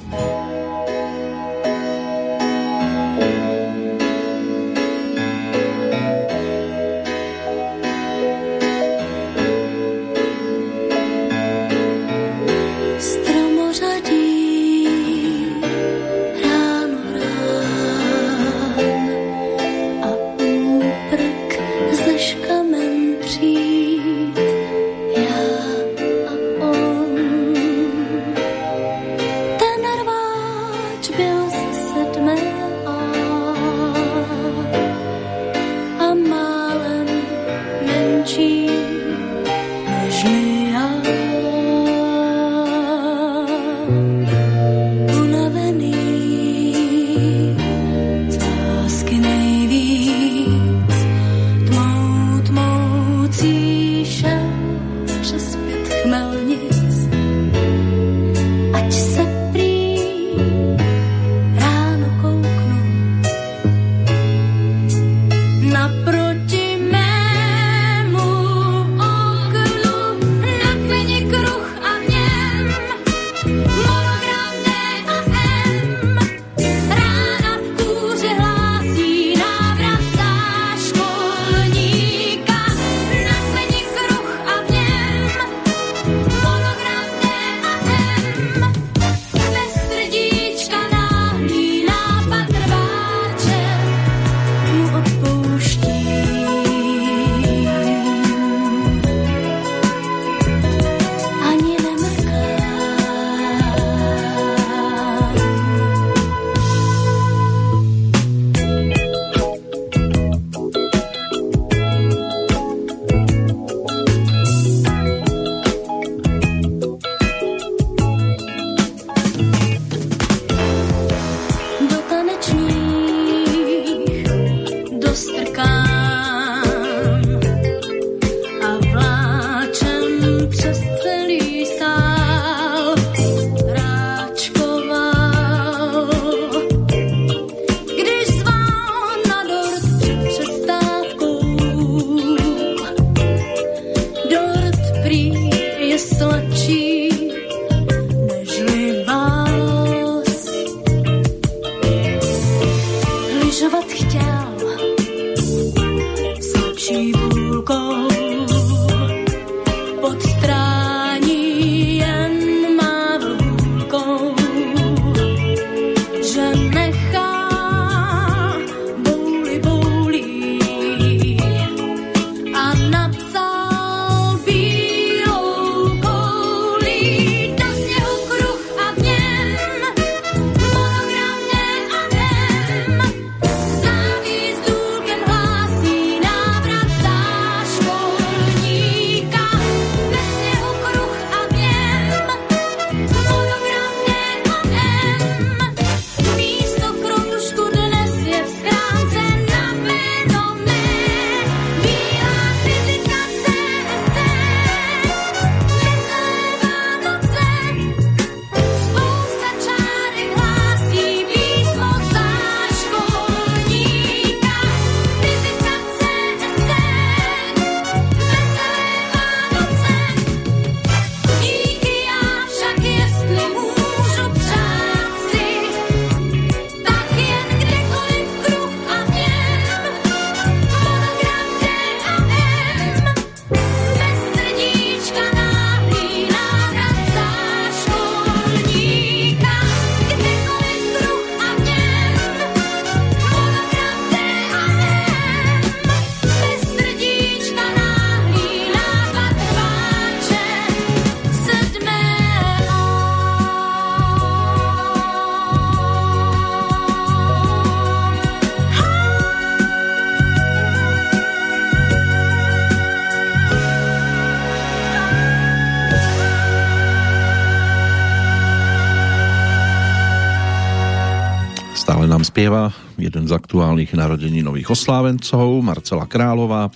Spieva 272.44 272.68
jeden 273.00 273.24
z 273.24 273.32
aktuálnych 273.32 273.96
narodení 273.96 274.44
nových 274.44 274.76
oslávencov, 274.76 275.64
Marcela 275.64 276.04
Králová. 276.04 276.68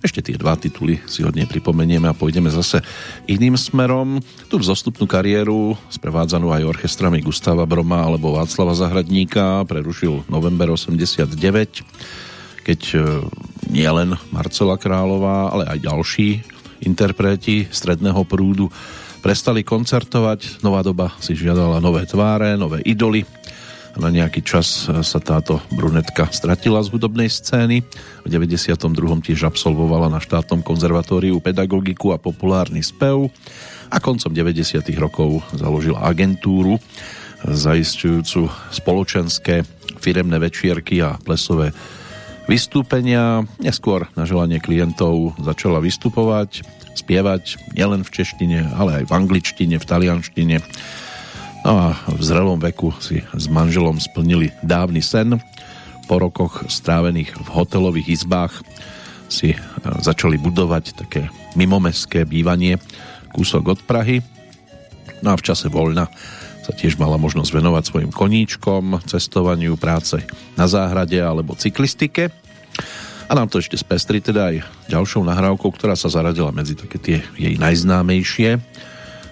Ešte 0.00 0.24
tie 0.24 0.40
dva 0.40 0.56
tituly 0.56 0.96
si 1.04 1.20
hodne 1.20 1.44
pripomenieme 1.44 2.08
a 2.08 2.16
pôjdeme 2.16 2.48
zase 2.48 2.80
iným 3.28 3.52
smerom. 3.52 4.24
Tu 4.48 4.56
v 4.56 4.64
zostupnú 4.64 5.04
kariéru, 5.04 5.76
sprevádzanú 5.92 6.48
aj 6.56 6.72
orchestrami 6.72 7.20
Gustava 7.20 7.68
Broma 7.68 8.00
alebo 8.00 8.32
Václava 8.32 8.72
Zahradníka, 8.72 9.68
prerušil 9.68 10.24
november 10.32 10.72
89, 10.72 11.36
keď 12.64 12.80
e, 12.96 12.98
nielen 13.68 14.16
Marcela 14.32 14.80
Králová, 14.80 15.52
ale 15.52 15.68
aj 15.68 15.84
ďalší 15.84 16.28
interpreti 16.80 17.68
stredného 17.68 18.24
prúdu 18.24 18.72
prestali 19.20 19.60
koncertovať. 19.68 20.64
Nová 20.64 20.80
doba 20.80 21.12
si 21.20 21.36
žiadala 21.36 21.76
nové 21.84 22.08
tváre, 22.08 22.56
nové 22.56 22.80
idoly 22.88 23.28
na 23.98 24.08
nejaký 24.12 24.44
čas 24.46 24.86
sa 24.86 25.18
táto 25.18 25.58
brunetka 25.74 26.30
stratila 26.30 26.78
z 26.84 26.92
hudobnej 26.94 27.26
scény. 27.26 27.82
V 28.22 28.28
92. 28.28 28.76
tiež 29.24 29.48
absolvovala 29.48 30.06
na 30.12 30.22
štátnom 30.22 30.62
konzervatóriu 30.62 31.42
pedagogiku 31.42 32.14
a 32.14 32.20
populárny 32.20 32.84
spev 32.84 33.32
a 33.90 33.98
koncom 33.98 34.30
90. 34.30 34.86
rokov 35.00 35.42
založila 35.56 36.06
agentúru 36.06 36.78
zaistujúcu 37.42 38.52
spoločenské 38.70 39.64
firemné 39.98 40.36
večierky 40.38 41.00
a 41.00 41.16
plesové 41.18 41.72
vystúpenia. 42.46 43.44
Neskôr 43.58 44.06
na 44.14 44.28
želanie 44.28 44.62
klientov 44.62 45.34
začala 45.40 45.80
vystupovať, 45.80 46.62
spievať 46.94 47.74
nielen 47.74 48.04
v 48.06 48.10
češtine, 48.10 48.58
ale 48.76 49.02
aj 49.02 49.04
v 49.08 49.12
angličtine, 49.16 49.76
v 49.80 49.88
talianštine 49.88 50.56
No 51.60 51.76
a 51.76 51.92
v 52.08 52.22
zrelom 52.24 52.56
veku 52.56 52.88
si 53.04 53.20
s 53.20 53.46
manželom 53.52 54.00
splnili 54.00 54.48
dávny 54.64 55.04
sen. 55.04 55.36
Po 56.08 56.16
rokoch 56.16 56.64
strávených 56.72 57.36
v 57.36 57.48
hotelových 57.52 58.16
izbách 58.16 58.64
si 59.28 59.52
e, 59.52 59.58
začali 60.00 60.40
budovať 60.40 60.96
také 60.96 61.28
mimomestské 61.54 62.24
bývanie 62.24 62.80
kúsok 63.36 63.76
od 63.76 63.80
Prahy. 63.84 64.24
No 65.20 65.36
a 65.36 65.38
v 65.38 65.44
čase 65.44 65.68
voľna 65.68 66.08
sa 66.64 66.72
tiež 66.72 66.96
mala 66.96 67.20
možnosť 67.20 67.52
venovať 67.52 67.84
svojim 67.86 68.10
koníčkom, 68.10 69.04
cestovaniu, 69.04 69.76
práce 69.76 70.16
na 70.56 70.64
záhrade 70.64 71.20
alebo 71.20 71.52
cyklistike. 71.54 72.32
A 73.30 73.36
nám 73.36 73.52
to 73.52 73.60
ešte 73.60 73.78
spestri 73.78 74.18
teda 74.18 74.50
aj 74.50 74.56
ďalšou 74.90 75.22
nahrávkou, 75.22 75.70
ktorá 75.76 75.94
sa 75.94 76.10
zaradila 76.10 76.50
medzi 76.50 76.74
také 76.74 76.98
tie 76.98 77.18
jej 77.36 77.54
najznámejšie 77.60 78.58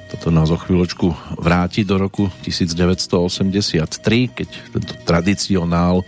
toto 0.08 0.32
nás 0.32 0.48
o 0.48 0.56
chvíľočku 0.56 1.36
vráti 1.36 1.84
do 1.84 2.00
roku 2.00 2.32
1983, 2.40 4.00
keď 4.32 4.48
tento 4.72 4.94
tradicionál 5.04 6.00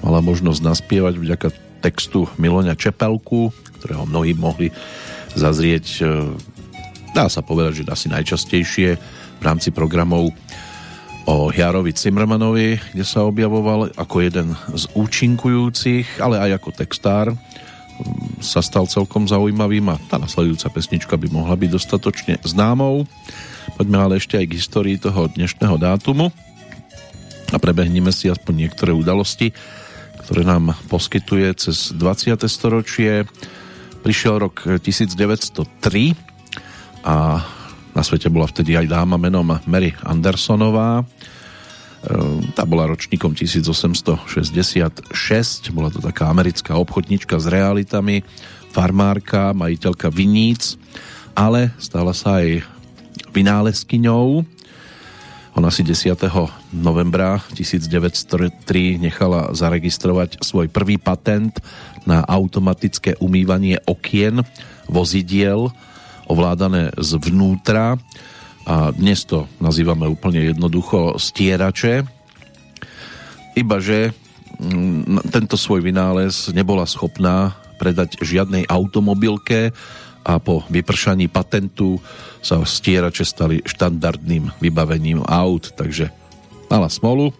mala 0.00 0.20
možnosť 0.24 0.60
naspievať 0.64 1.14
vďaka 1.20 1.48
textu 1.84 2.24
Miloňa 2.40 2.72
Čepelku, 2.74 3.52
ktorého 3.78 4.08
mnohí 4.08 4.32
mohli 4.32 4.72
zazrieť, 5.36 5.86
e, 6.00 6.32
dá 7.12 7.28
sa 7.28 7.44
povedať, 7.44 7.84
že 7.84 7.92
asi 7.92 8.08
najčastejšie 8.08 8.88
v 9.36 9.42
rámci 9.44 9.68
programov 9.68 10.32
o 11.28 11.52
Jarovi 11.52 11.92
Cimrmanovi, 11.92 12.80
kde 12.94 13.04
sa 13.04 13.26
objavoval 13.26 13.92
ako 13.98 14.16
jeden 14.24 14.56
z 14.72 14.84
účinkujúcich, 14.96 16.24
ale 16.24 16.40
aj 16.40 16.62
ako 16.62 16.70
textár 16.72 17.36
sa 18.40 18.60
stal 18.60 18.84
celkom 18.88 19.24
zaujímavým 19.24 19.88
a 19.92 20.00
tá 20.08 20.20
nasledujúca 20.20 20.68
pesnička 20.72 21.14
by 21.16 21.28
mohla 21.32 21.56
byť 21.56 21.70
dostatočne 21.72 22.34
známou. 22.44 23.08
Poďme 23.76 23.98
ale 23.98 24.14
ešte 24.20 24.36
aj 24.36 24.46
k 24.48 24.56
histórii 24.56 24.96
toho 25.00 25.28
dnešného 25.32 25.76
dátumu 25.80 26.32
a 27.52 27.56
prebehneme 27.56 28.10
si 28.10 28.26
aspoň 28.26 28.66
niektoré 28.66 28.90
udalosti, 28.90 29.54
ktoré 30.26 30.42
nám 30.42 30.74
poskytuje 30.90 31.54
cez 31.54 31.94
20. 31.94 32.42
storočie. 32.50 33.24
Prišiel 34.02 34.42
rok 34.42 34.66
1903 34.82 36.14
a 37.06 37.42
na 37.96 38.02
svete 38.04 38.28
bola 38.28 38.50
vtedy 38.50 38.76
aj 38.76 38.90
dáma 38.90 39.16
menom 39.16 39.56
Mary 39.64 39.94
Andersonová, 40.04 41.06
tá 42.54 42.62
bola 42.68 42.86
ročníkom 42.90 43.34
1866, 43.34 45.12
bola 45.74 45.88
to 45.90 45.98
taká 45.98 46.30
americká 46.30 46.76
obchodnička 46.78 47.40
s 47.40 47.46
realitami, 47.48 48.22
farmárka, 48.70 49.56
majiteľka 49.56 50.12
viníc, 50.12 50.76
ale 51.32 51.72
stala 51.80 52.12
sa 52.12 52.44
aj 52.44 52.62
vynálezkyňou. 53.32 54.44
Ona 55.56 55.72
si 55.72 55.80
10. 55.80 56.12
novembra 56.76 57.40
1903 57.56 59.00
nechala 59.00 59.56
zaregistrovať 59.56 60.44
svoj 60.44 60.68
prvý 60.68 61.00
patent 61.00 61.56
na 62.04 62.20
automatické 62.28 63.16
umývanie 63.24 63.80
okien 63.88 64.44
vozidiel 64.84 65.72
ovládané 66.28 66.92
zvnútra 67.00 67.96
a 68.66 68.90
dnes 68.90 69.22
to 69.22 69.46
nazývame 69.62 70.10
úplne 70.10 70.50
jednoducho 70.50 71.14
stierače, 71.16 72.02
ibaže 73.54 74.10
mm, 74.58 75.30
tento 75.30 75.54
svoj 75.54 75.86
vynález 75.86 76.50
nebola 76.50 76.82
schopná 76.84 77.54
predať 77.78 78.18
žiadnej 78.20 78.66
automobilke 78.66 79.70
a 80.26 80.42
po 80.42 80.66
vypršaní 80.66 81.30
patentu 81.30 82.02
sa 82.42 82.58
stierače 82.58 83.22
stali 83.22 83.62
štandardným 83.62 84.50
vybavením 84.58 85.22
aut, 85.22 85.70
takže 85.78 86.10
mala 86.66 86.90
smolu. 86.90 87.30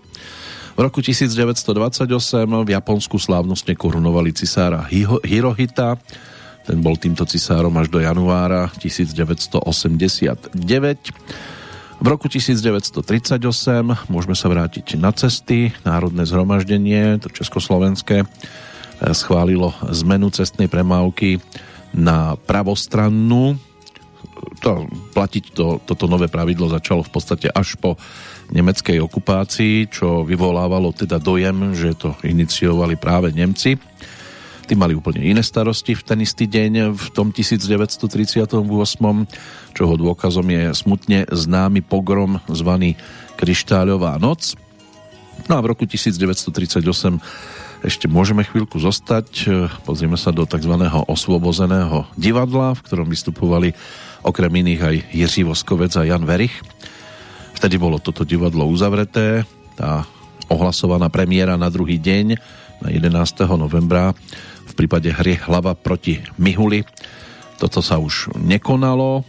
V 0.76 0.80
roku 0.84 1.00
1928 1.00 2.06
v 2.46 2.70
Japonsku 2.70 3.16
slávnostne 3.16 3.74
korunovali 3.74 4.30
cisára 4.36 4.84
Hirohita, 5.24 5.96
ten 6.66 6.82
bol 6.82 6.98
týmto 6.98 7.22
cisárom 7.22 7.70
až 7.78 7.86
do 7.86 8.02
januára 8.02 8.66
1989. 8.82 10.50
V 11.96 12.06
roku 12.10 12.28
1938 12.28 13.40
môžeme 14.10 14.36
sa 14.36 14.46
vrátiť 14.50 15.00
na 15.00 15.14
cesty. 15.14 15.72
Národné 15.86 16.26
zhromaždenie, 16.28 17.22
to 17.22 17.30
československé, 17.30 18.20
eh, 18.20 18.26
schválilo 19.14 19.72
zmenu 19.94 20.28
cestnej 20.34 20.66
premávky 20.66 21.38
na 21.94 22.34
pravostrannú. 22.34 23.56
To, 24.60 24.84
platiť 25.16 25.44
to, 25.54 25.80
toto 25.86 26.04
nové 26.10 26.28
pravidlo 26.28 26.68
začalo 26.68 27.00
v 27.00 27.12
podstate 27.14 27.48
až 27.48 27.80
po 27.80 27.96
nemeckej 28.52 29.00
okupácii, 29.00 29.88
čo 29.88 30.22
vyvolávalo 30.26 30.92
teda 30.92 31.16
dojem, 31.16 31.72
že 31.72 31.96
to 31.96 32.12
iniciovali 32.22 32.98
práve 33.00 33.32
Nemci. 33.32 33.78
Tí 34.66 34.74
mali 34.74 34.98
úplne 34.98 35.22
iné 35.22 35.46
starosti 35.46 35.94
v 35.94 36.02
ten 36.02 36.18
istý 36.26 36.50
deň 36.50 36.90
v 36.90 37.06
tom 37.14 37.30
1938, 37.30 38.58
čoho 39.70 39.94
dôkazom 39.94 40.46
je 40.50 40.74
smutne 40.74 41.22
známy 41.30 41.86
pogrom 41.86 42.42
zvaný 42.50 42.98
Kryštáľová 43.38 44.18
noc. 44.18 44.58
No 45.46 45.54
a 45.54 45.62
v 45.62 45.70
roku 45.70 45.86
1938 45.86 46.82
ešte 47.86 48.10
môžeme 48.10 48.42
chvíľku 48.42 48.82
zostať. 48.82 49.46
Pozrieme 49.86 50.18
sa 50.18 50.34
do 50.34 50.42
tzv. 50.42 50.74
osvobozeného 51.06 52.10
divadla, 52.18 52.74
v 52.74 52.82
ktorom 52.82 53.06
vystupovali 53.06 53.70
okrem 54.26 54.50
iných 54.50 54.80
aj 54.82 54.96
Jiří 55.14 55.46
Voskovec 55.46 55.94
a 55.94 56.02
Jan 56.02 56.26
Verich. 56.26 56.58
Vtedy 57.54 57.78
bolo 57.78 58.02
toto 58.02 58.26
divadlo 58.26 58.66
uzavreté. 58.66 59.46
Tá 59.78 60.02
ohlasovaná 60.50 61.06
premiéra 61.06 61.54
na 61.54 61.70
druhý 61.70 62.02
deň, 62.02 62.26
na 62.82 62.88
11. 62.90 63.46
novembra, 63.56 64.10
prípade 64.76 65.08
hry 65.08 65.40
Hlava 65.40 65.72
proti 65.72 66.20
Mihuli. 66.36 66.84
Toto 67.56 67.80
sa 67.80 67.96
už 67.96 68.36
nekonalo. 68.36 69.24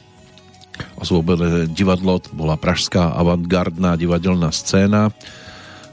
Osvobodené 0.99 1.71
divadlo 1.71 2.21
bola 2.35 2.59
pražská 2.59 3.15
avantgardná 3.17 3.97
divadelná 3.97 4.53
scéna, 4.53 5.09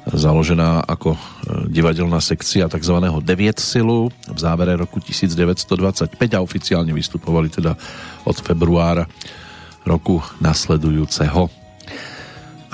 založená 0.05 0.85
ako 0.85 1.17
e, 1.17 1.21
divadelná 1.73 2.21
sekcia 2.21 2.69
tzv. 2.69 3.01
9 3.01 3.25
silu 3.57 4.13
v 4.29 4.39
závere 4.39 4.77
roku 4.77 5.01
1925 5.01 6.21
a 6.37 6.45
oficiálne 6.45 6.93
vystupovali 6.93 7.49
teda 7.49 7.73
od 8.29 8.37
februára 8.45 9.09
roku 9.89 10.21
nasledujúceho. 10.45 11.64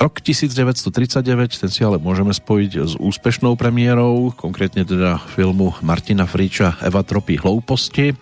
Rok 0.01 0.25
1939, 0.25 1.61
ten 1.61 1.69
si 1.69 1.85
ale 1.85 2.01
môžeme 2.01 2.33
spojiť 2.33 2.73
s 2.89 2.97
úspešnou 2.97 3.53
premiérou, 3.53 4.33
konkrétne 4.33 4.81
teda 4.89 5.21
filmu 5.37 5.77
Martina 5.85 6.25
Friča 6.25 6.81
Eva 6.81 7.05
tropí 7.05 7.37
hlouposti 7.37 8.17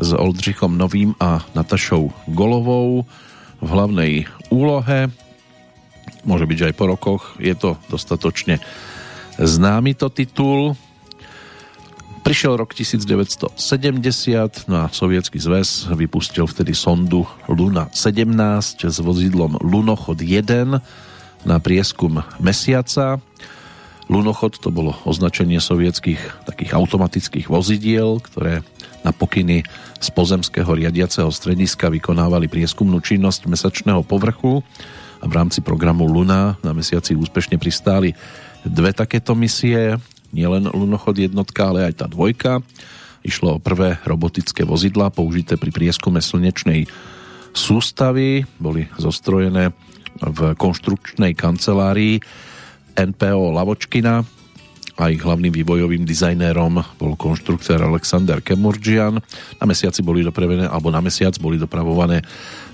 s 0.00 0.10
Oldřichom 0.16 0.80
Novým 0.80 1.12
a 1.20 1.44
Natašou 1.52 2.08
Golovou 2.24 3.04
v 3.60 3.68
hlavnej 3.68 4.12
úlohe. 4.48 5.12
Môže 6.24 6.48
byť, 6.48 6.56
že 6.56 6.68
aj 6.72 6.78
po 6.80 6.88
rokoch 6.88 7.36
je 7.36 7.52
to 7.52 7.76
dostatočne 7.92 8.56
známy 9.36 9.92
to 10.00 10.08
titul. 10.08 10.72
Prišiel 12.24 12.56
rok 12.56 12.72
1970, 12.72 13.60
no 14.72 14.76
a 14.80 14.86
Sovietský 14.88 15.36
zväz 15.36 15.84
vypustil 15.92 16.48
vtedy 16.48 16.72
sondu 16.72 17.28
Luna 17.44 17.92
17 17.92 18.88
s 18.88 18.96
vozidlom 19.04 19.60
Lunochod 19.60 20.24
1, 20.24 20.80
na 21.44 21.56
prieskum 21.62 22.20
mesiaca. 22.42 23.20
Lunochod 24.10 24.58
to 24.58 24.74
bolo 24.74 24.98
označenie 25.06 25.62
sovietských 25.62 26.18
takých 26.42 26.74
automatických 26.74 27.46
vozidiel, 27.46 28.18
ktoré 28.18 28.66
na 29.06 29.14
pokyny 29.14 29.62
z 30.02 30.08
pozemského 30.10 30.66
riadiaceho 30.66 31.30
strediska 31.30 31.88
vykonávali 31.88 32.50
prieskumnú 32.50 32.98
činnosť 33.00 33.46
mesačného 33.46 34.02
povrchu 34.02 34.66
a 35.20 35.24
v 35.28 35.32
rámci 35.32 35.62
programu 35.62 36.10
Luna 36.10 36.58
na 36.60 36.72
mesiaci 36.74 37.14
úspešne 37.14 37.56
pristáli 37.56 38.12
dve 38.66 38.92
takéto 38.92 39.32
misie, 39.38 39.96
nielen 40.34 40.68
Lunochod 40.68 41.16
jednotka, 41.16 41.70
ale 41.70 41.88
aj 41.88 42.04
tá 42.04 42.06
dvojka. 42.10 42.60
Išlo 43.20 43.56
o 43.56 43.62
prvé 43.62 44.00
robotické 44.08 44.64
vozidla 44.64 45.12
použité 45.12 45.60
pri 45.60 45.70
prieskume 45.70 46.24
slnečnej 46.24 46.88
sústavy, 47.52 48.48
boli 48.56 48.88
zostrojené 48.96 49.70
v 50.20 50.52
konštrukčnej 50.56 51.32
kancelárii 51.32 52.20
NPO 52.96 53.56
Lavočkina 53.56 54.20
a 55.00 55.08
ich 55.08 55.24
hlavným 55.24 55.48
vývojovým 55.48 56.04
dizajnérom 56.04 57.00
bol 57.00 57.16
konštruktor 57.16 57.80
Alexander 57.80 58.44
Kemurgian. 58.44 59.16
Na 59.56 59.64
mesiaci 59.64 60.04
boli 60.04 60.20
dopravené, 60.20 60.68
alebo 60.68 60.92
na 60.92 61.00
mesiac 61.00 61.32
boli 61.40 61.56
dopravované 61.56 62.20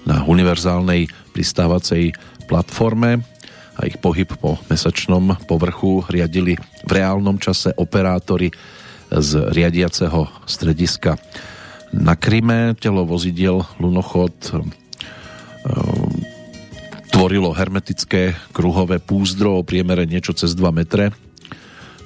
na 0.03 0.27
univerzálnej 0.27 1.07
pristávacej 1.31 2.11
platforme 2.51 3.23
a 3.79 3.87
ich 3.87 4.01
pohyb 4.03 4.27
po 4.43 4.59
mesačnom 4.67 5.39
povrchu 5.47 6.03
riadili 6.11 6.59
v 6.83 6.91
reálnom 6.91 7.39
čase 7.39 7.71
operátori 7.79 8.51
z 9.07 9.55
riadiaceho 9.55 10.27
strediska 10.51 11.15
na 11.95 12.19
Kryme. 12.19 12.75
Telo 12.75 13.07
vozidiel 13.07 13.63
Lunochod 13.79 14.35
tvorilo 17.27 17.51
hermetické 17.59 18.39
kruhové 18.55 19.03
púzdro 19.03 19.59
o 19.59 19.67
priemere 19.67 20.07
niečo 20.07 20.31
cez 20.31 20.55
2 20.55 20.71
metre, 20.71 21.11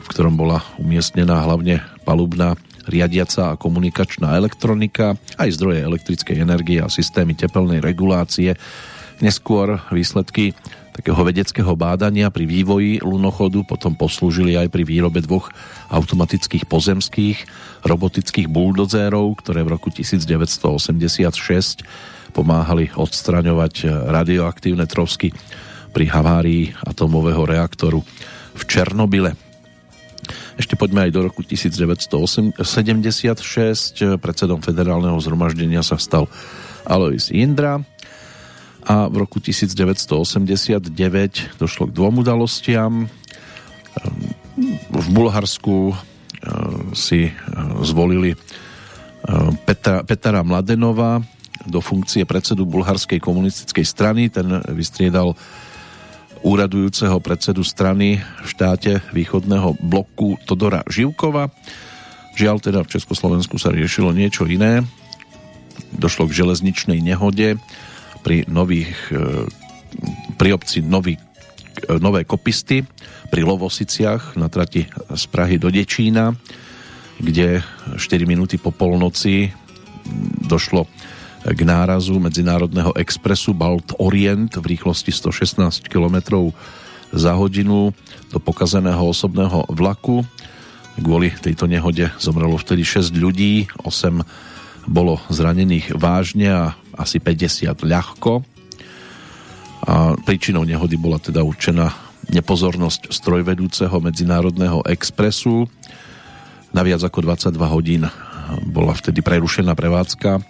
v 0.01 0.07
ktorom 0.09 0.33
bola 0.33 0.65
umiestnená 0.81 1.45
hlavne 1.45 1.85
palubná 2.09 2.57
riadiaca 2.89 3.53
a 3.53 3.61
komunikačná 3.61 4.33
elektronika, 4.41 5.21
aj 5.37 5.61
zdroje 5.61 5.85
elektrickej 5.85 6.41
energie 6.41 6.81
a 6.81 6.89
systémy 6.89 7.37
tepelnej 7.37 7.85
regulácie. 7.85 8.57
Neskôr 9.21 9.85
výsledky 9.93 10.57
takého 10.97 11.21
vedeckého 11.21 11.77
bádania 11.77 12.33
pri 12.33 12.49
vývoji 12.49 13.05
lunochodu 13.05 13.61
potom 13.69 13.93
poslúžili 13.93 14.57
aj 14.57 14.73
pri 14.73 14.89
výrobe 14.89 15.21
dvoch 15.21 15.53
automatických 15.93 16.65
pozemských 16.65 17.45
robotických 17.85 18.49
buldozérov, 18.49 19.37
ktoré 19.37 19.69
v 19.69 19.77
roku 19.77 19.93
1986 19.93 21.85
pomáhali 22.31 22.95
odstraňovať 22.95 23.91
radioaktívne 24.09 24.87
trosky 24.87 25.35
pri 25.91 26.07
havárii 26.07 26.71
atomového 26.87 27.43
reaktoru 27.45 28.01
v 28.55 28.63
Černobyle. 28.67 29.35
Ešte 30.61 30.77
poďme 30.77 31.09
aj 31.09 31.11
do 31.17 31.21
roku 31.25 31.41
1976. 31.41 32.61
Predsedom 34.21 34.61
federálneho 34.61 35.17
zhromaždenia 35.19 35.81
sa 35.81 35.97
stal 35.97 36.29
Alois 36.85 37.33
Indra 37.33 37.81
a 38.85 39.09
v 39.09 39.25
roku 39.25 39.41
1989 39.41 40.93
došlo 41.57 41.89
k 41.89 41.93
dvom 41.97 42.21
udalostiam. 42.21 43.09
V 44.93 45.07
Bulharsku 45.17 45.93
eh, 45.93 45.97
si 46.93 47.29
eh, 47.29 47.33
zvolili 47.81 48.37
eh, 48.37 48.39
Petra, 49.65 50.05
Petra 50.05 50.45
Mladenova 50.45 51.40
do 51.67 51.81
funkcie 51.85 52.25
predsedu 52.25 52.65
bulharskej 52.65 53.21
komunistickej 53.21 53.85
strany. 53.85 54.33
Ten 54.33 54.61
vystriedal 54.73 55.37
úradujúceho 56.41 57.21
predsedu 57.21 57.61
strany 57.61 58.21
v 58.21 58.47
štáte 58.49 59.05
východného 59.13 59.77
bloku 59.81 60.41
Todora 60.49 60.81
Živkova. 60.89 61.53
Žiaľ 62.39 62.57
teda 62.65 62.81
v 62.81 62.93
Československu 62.97 63.61
sa 63.61 63.69
riešilo 63.75 64.17
niečo 64.17 64.49
iné. 64.49 64.81
Došlo 65.93 66.31
k 66.31 66.37
železničnej 66.41 67.03
nehode 67.05 67.61
pri 68.25 68.49
nových 68.49 68.97
e, 69.13 69.45
pri 70.39 70.57
obci 70.57 70.81
Nový, 70.81 71.19
e, 71.19 71.21
Nové 72.01 72.25
Kopisty 72.25 72.87
pri 73.29 73.43
Lovosiciach 73.45 74.39
na 74.41 74.49
trati 74.49 74.87
z 74.89 75.25
Prahy 75.29 75.61
do 75.61 75.69
Dečína, 75.69 76.33
kde 77.21 77.61
4 77.99 78.01
minúty 78.25 78.57
po 78.57 78.73
polnoci 78.73 79.53
došlo 80.47 80.89
k 81.41 81.61
nárazu 81.65 82.21
medzinárodného 82.21 82.93
expresu 83.01 83.57
Balt 83.57 83.97
Orient 83.97 84.53
v 84.61 84.77
rýchlosti 84.77 85.09
116 85.09 85.89
km 85.89 86.21
za 87.11 87.33
hodinu 87.33 87.97
do 88.29 88.39
pokazeného 88.39 89.01
osobného 89.01 89.65
vlaku. 89.73 90.21
Kvôli 91.01 91.33
tejto 91.33 91.65
nehode 91.65 92.13
zomrelo 92.21 92.61
vtedy 92.61 92.85
6 92.85 93.17
ľudí, 93.17 93.73
8 93.89 94.21
bolo 94.85 95.17
zranených 95.33 95.97
vážne 95.97 96.49
a 96.53 96.65
asi 96.93 97.17
50 97.17 97.73
ľahko. 97.89 98.45
A 99.81 100.13
príčinou 100.21 100.69
nehody 100.69 101.01
bola 101.01 101.17
teda 101.17 101.41
určená 101.41 101.89
nepozornosť 102.29 103.09
strojvedúceho 103.09 103.97
medzinárodného 103.97 104.85
expresu. 104.93 105.65
Na 106.77 106.85
viac 106.85 107.01
ako 107.01 107.25
22 107.25 107.57
hodín 107.65 108.05
bola 108.69 108.93
vtedy 108.93 109.25
prerušená 109.25 109.73
prevádzka 109.73 110.45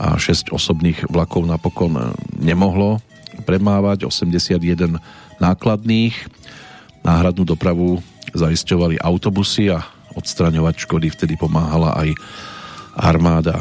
a 0.00 0.16
6 0.16 0.56
osobných 0.56 1.12
vlakov 1.12 1.44
napokon 1.44 2.16
nemohlo 2.40 3.04
premávať, 3.44 4.08
81 4.08 4.96
nákladných. 5.36 6.16
Náhradnú 7.04 7.44
dopravu 7.44 8.00
zaisťovali 8.32 8.96
autobusy 8.96 9.68
a 9.68 9.84
odstraňovať 10.16 10.88
škody 10.88 11.12
vtedy 11.12 11.36
pomáhala 11.36 11.92
aj 12.00 12.16
armáda. 12.96 13.60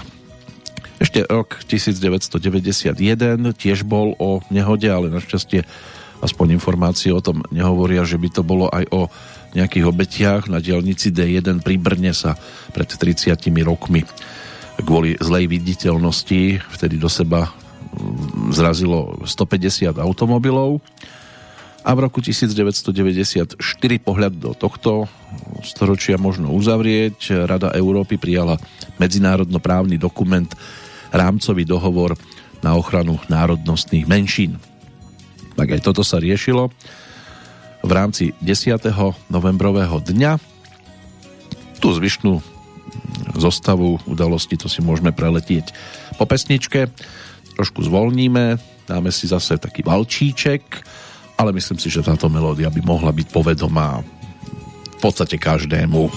Ešte 1.00 1.24
rok 1.28 1.60
1991 1.68 2.96
tiež 3.56 3.88
bol 3.88 4.16
o 4.20 4.44
nehode, 4.52 4.88
ale 4.88 5.12
našťastie 5.12 5.64
aspoň 6.20 6.60
informácie 6.60 7.16
o 7.16 7.24
tom 7.24 7.44
nehovoria, 7.52 8.04
že 8.04 8.20
by 8.20 8.30
to 8.32 8.44
bolo 8.44 8.68
aj 8.68 8.84
o 8.92 9.08
nejakých 9.56 9.86
obetiach. 9.88 10.44
Na 10.52 10.60
dielnici 10.60 11.12
D1 11.12 11.64
pri 11.64 11.76
Brne 11.80 12.12
sa 12.12 12.36
pred 12.76 12.88
30 12.92 13.32
rokmi 13.64 14.04
kvôli 14.84 15.20
zlej 15.20 15.52
viditeľnosti 15.52 16.64
vtedy 16.76 16.96
do 17.00 17.12
seba 17.12 17.50
mm, 17.50 18.56
zrazilo 18.56 19.20
150 19.26 19.96
automobilov 20.00 20.80
a 21.84 21.96
v 21.96 22.00
roku 22.04 22.20
1994 22.20 23.56
pohľad 24.04 24.34
do 24.36 24.52
tohto 24.52 25.08
storočia 25.64 26.20
možno 26.20 26.52
uzavrieť. 26.52 27.48
Rada 27.48 27.72
Európy 27.72 28.20
prijala 28.20 28.60
medzinárodnoprávny 29.00 29.96
dokument 29.96 30.52
rámcový 31.10 31.64
dohovor 31.64 32.20
na 32.60 32.76
ochranu 32.76 33.18
národnostných 33.32 34.06
menšín. 34.06 34.60
Tak 35.56 35.80
aj 35.80 35.82
toto 35.82 36.04
sa 36.04 36.20
riešilo 36.20 36.68
v 37.80 37.92
rámci 37.92 38.36
10. 38.44 38.76
novembrového 39.32 40.04
dňa. 40.04 40.36
Tu 41.80 41.88
zvyšnú 41.96 42.59
zostavu 43.38 44.00
udalosti, 44.08 44.60
to 44.60 44.68
si 44.68 44.84
môžeme 44.84 45.16
preletieť 45.16 45.72
po 46.20 46.26
pesničke. 46.28 46.92
Trošku 47.56 47.84
zvolníme, 47.84 48.60
dáme 48.88 49.12
si 49.12 49.28
zase 49.28 49.60
taký 49.60 49.84
valčíček, 49.84 50.64
ale 51.40 51.56
myslím 51.56 51.80
si, 51.80 51.88
že 51.88 52.04
táto 52.04 52.28
melódia 52.28 52.68
by 52.72 52.82
mohla 52.84 53.16
byť 53.16 53.28
povedomá 53.32 54.04
v 54.04 54.98
podstate 55.00 55.40
každému. 55.40 56.12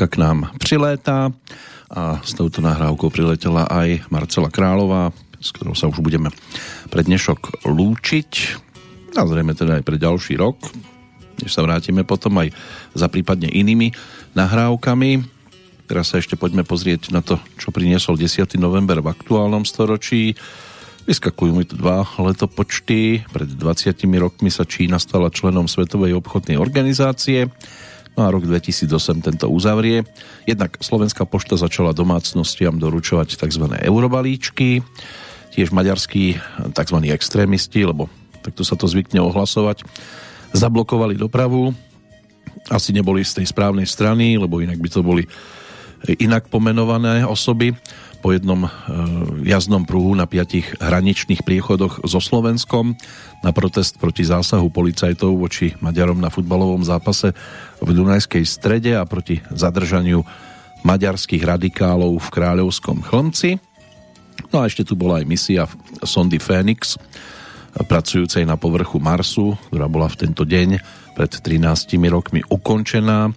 Láska 0.00 0.16
k 0.16 0.24
nám 0.24 0.48
prilétá 0.56 1.28
a 1.92 2.24
s 2.24 2.32
touto 2.32 2.64
nahrávkou 2.64 3.12
priletela 3.12 3.68
aj 3.68 4.08
Marcela 4.08 4.48
Králová, 4.48 5.12
s 5.36 5.52
ktorou 5.52 5.76
sa 5.76 5.92
už 5.92 6.00
budeme 6.00 6.32
pre 6.88 7.04
dnešok 7.04 7.68
lúčiť 7.68 8.32
a 9.12 9.28
zrejme 9.28 9.52
teda 9.52 9.76
aj 9.76 9.84
pre 9.84 10.00
ďalší 10.00 10.40
rok, 10.40 10.56
než 11.44 11.52
sa 11.52 11.60
vrátime 11.60 12.08
potom 12.08 12.32
aj 12.40 12.48
za 12.96 13.12
prípadne 13.12 13.52
inými 13.52 13.92
nahrávkami. 14.32 15.20
Teraz 15.84 16.16
sa 16.16 16.16
ešte 16.16 16.32
poďme 16.32 16.64
pozrieť 16.64 17.12
na 17.12 17.20
to, 17.20 17.36
čo 17.60 17.68
priniesol 17.68 18.16
10. 18.16 18.56
november 18.56 19.04
v 19.04 19.12
aktuálnom 19.12 19.68
storočí. 19.68 20.32
Vyskakujú 21.04 21.52
mi 21.52 21.68
tu 21.68 21.76
dva 21.76 22.08
letopočty. 22.08 23.28
Pred 23.28 23.52
20 23.52 24.00
rokmi 24.16 24.48
sa 24.48 24.64
Čína 24.64 24.96
stala 24.96 25.28
členom 25.28 25.68
Svetovej 25.68 26.16
obchodnej 26.16 26.56
organizácie. 26.56 27.52
No 28.20 28.28
a 28.28 28.36
rok 28.36 28.44
2008 28.44 29.24
tento 29.24 29.48
uzavrie. 29.48 30.04
Jednak 30.44 30.76
Slovenská 30.76 31.24
pošta 31.24 31.56
začala 31.56 31.96
domácnostiam 31.96 32.76
doručovať 32.76 33.40
tzv. 33.40 33.64
eurobalíčky, 33.80 34.84
tiež 35.56 35.72
maďarskí 35.72 36.36
tzv. 36.76 36.96
extrémisti, 37.16 37.80
lebo 37.80 38.12
takto 38.44 38.60
sa 38.60 38.76
to 38.76 38.84
zvykne 38.84 39.24
ohlasovať, 39.24 39.88
zablokovali 40.52 41.16
dopravu, 41.16 41.72
asi 42.68 42.92
neboli 42.92 43.24
z 43.24 43.40
tej 43.40 43.48
správnej 43.48 43.88
strany, 43.88 44.36
lebo 44.36 44.60
inak 44.60 44.76
by 44.76 44.88
to 44.92 45.00
boli 45.00 45.24
inak 46.20 46.44
pomenované 46.52 47.24
osoby 47.24 47.72
po 48.20 48.36
jednom 48.36 48.68
e, 48.68 48.70
jazdnom 49.48 49.88
pruhu 49.88 50.12
na 50.12 50.28
piatich 50.28 50.76
hraničných 50.76 51.40
priechodoch 51.40 52.04
so 52.04 52.20
Slovenskom 52.20 52.94
na 53.40 53.50
protest 53.50 53.96
proti 53.96 54.22
zásahu 54.28 54.68
policajtov 54.68 55.40
voči 55.40 55.72
Maďarom 55.80 56.20
na 56.20 56.28
futbalovom 56.28 56.84
zápase 56.84 57.32
v 57.80 57.90
Dunajskej 57.90 58.44
strede 58.44 58.92
a 58.94 59.08
proti 59.08 59.40
zadržaniu 59.48 60.22
maďarských 60.84 61.44
radikálov 61.44 62.20
v 62.20 62.28
Kráľovskom 62.28 63.04
chlmci. 63.04 63.60
No 64.52 64.64
a 64.64 64.68
ešte 64.68 64.84
tu 64.84 64.96
bola 64.96 65.20
aj 65.20 65.26
misia 65.28 65.64
sondy 66.04 66.40
Phoenix, 66.40 66.96
pracujúcej 67.76 68.42
na 68.42 68.58
povrchu 68.58 68.98
Marsu, 68.98 69.54
ktorá 69.70 69.86
bola 69.86 70.10
v 70.10 70.26
tento 70.26 70.42
deň 70.42 70.80
pred 71.14 71.30
13 71.30 72.00
rokmi 72.10 72.40
ukončená. 72.48 73.30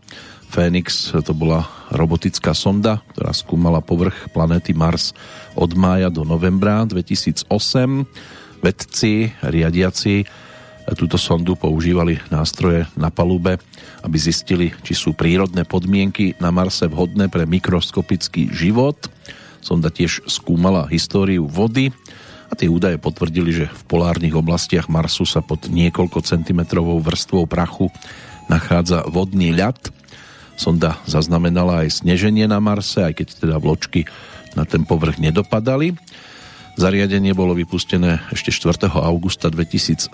Phoenix 0.53 1.09
to 1.09 1.33
bola 1.33 1.65
robotická 1.89 2.53
sonda, 2.53 3.01
ktorá 3.17 3.33
skúmala 3.33 3.81
povrch 3.81 4.29
planéty 4.29 4.77
Mars 4.77 5.17
od 5.57 5.73
mája 5.73 6.13
do 6.13 6.21
novembra 6.21 6.85
2008. 6.85 7.49
Vedci, 8.61 9.33
riadiaci 9.41 10.29
túto 10.93 11.17
sondu 11.17 11.57
používali 11.57 12.21
nástroje 12.29 12.85
na 12.93 13.09
palube, 13.09 13.57
aby 14.05 14.17
zistili, 14.21 14.69
či 14.85 14.93
sú 14.93 15.17
prírodné 15.17 15.65
podmienky 15.65 16.37
na 16.37 16.53
Marse 16.53 16.85
vhodné 16.85 17.33
pre 17.33 17.49
mikroskopický 17.49 18.53
život. 18.53 19.09
Sonda 19.57 19.89
tiež 19.89 20.21
skúmala 20.29 20.85
históriu 20.93 21.49
vody 21.49 21.89
a 22.45 22.53
tie 22.53 22.69
údaje 22.69 23.01
potvrdili, 23.01 23.49
že 23.49 23.73
v 23.73 23.83
polárnych 23.89 24.37
oblastiach 24.37 24.85
Marsu 24.85 25.25
sa 25.25 25.41
pod 25.41 25.65
niekoľko 25.65 26.21
centimetrovou 26.21 27.01
vrstvou 27.01 27.49
prachu 27.49 27.89
nachádza 28.53 29.01
vodný 29.09 29.49
ľad 29.49 30.02
Sonda 30.53 31.01
zaznamenala 31.09 31.85
aj 31.85 32.03
sneženie 32.03 32.45
na 32.45 32.61
Marse, 32.61 33.01
aj 33.01 33.13
keď 33.17 33.27
teda 33.41 33.55
vločky 33.57 34.05
na 34.53 34.63
ten 34.63 34.85
povrch 34.85 35.17
nedopadali. 35.17 35.97
Zariadenie 36.73 37.37
bolo 37.37 37.53
vypustené 37.53 38.21
ešte 38.33 38.49
4. 38.49 38.89
augusta 38.89 39.49
2007 39.53 40.13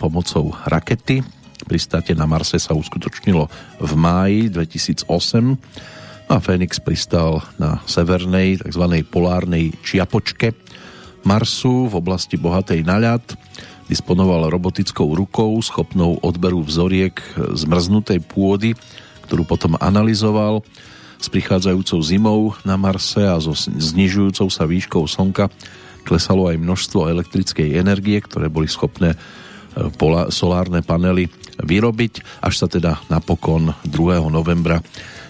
pomocou 0.00 0.56
rakety. 0.64 1.20
Pristáte 1.68 2.16
na 2.16 2.24
Marse 2.24 2.56
sa 2.56 2.72
uskutočnilo 2.72 3.44
v 3.82 3.92
máji 3.92 4.48
2008 4.48 5.08
a 6.28 6.36
Fénix 6.40 6.80
pristal 6.80 7.44
na 7.56 7.80
severnej 7.88 8.60
tzv. 8.60 8.84
polárnej 9.08 9.72
čiapočke 9.80 10.52
Marsu 11.24 11.88
v 11.88 11.94
oblasti 11.96 12.40
bohatej 12.40 12.84
na 12.84 12.96
ľad. 13.00 13.24
Disponoval 13.88 14.52
robotickou 14.52 15.16
rukou 15.16 15.56
schopnou 15.64 16.20
odberu 16.20 16.60
vzoriek 16.60 17.16
zmrznutej 17.36 18.20
pôdy 18.24 18.76
ktorú 19.28 19.44
potom 19.44 19.76
analyzoval 19.76 20.64
s 21.20 21.28
prichádzajúcou 21.28 22.00
zimou 22.00 22.40
na 22.64 22.80
Marse 22.80 23.20
a 23.20 23.36
so 23.36 23.52
znižujúcou 23.54 24.48
sa 24.48 24.64
výškou 24.64 25.04
Slnka 25.04 25.52
klesalo 26.08 26.48
aj 26.48 26.56
množstvo 26.56 27.12
elektrickej 27.12 27.76
energie, 27.76 28.16
ktoré 28.24 28.48
boli 28.48 28.64
schopné 28.64 29.12
e, 29.12 29.16
solárne 30.32 30.80
panely 30.80 31.28
vyrobiť, 31.60 32.40
až 32.40 32.64
sa 32.64 32.66
teda 32.72 33.04
napokon 33.12 33.76
2. 33.84 34.24
novembra 34.32 34.80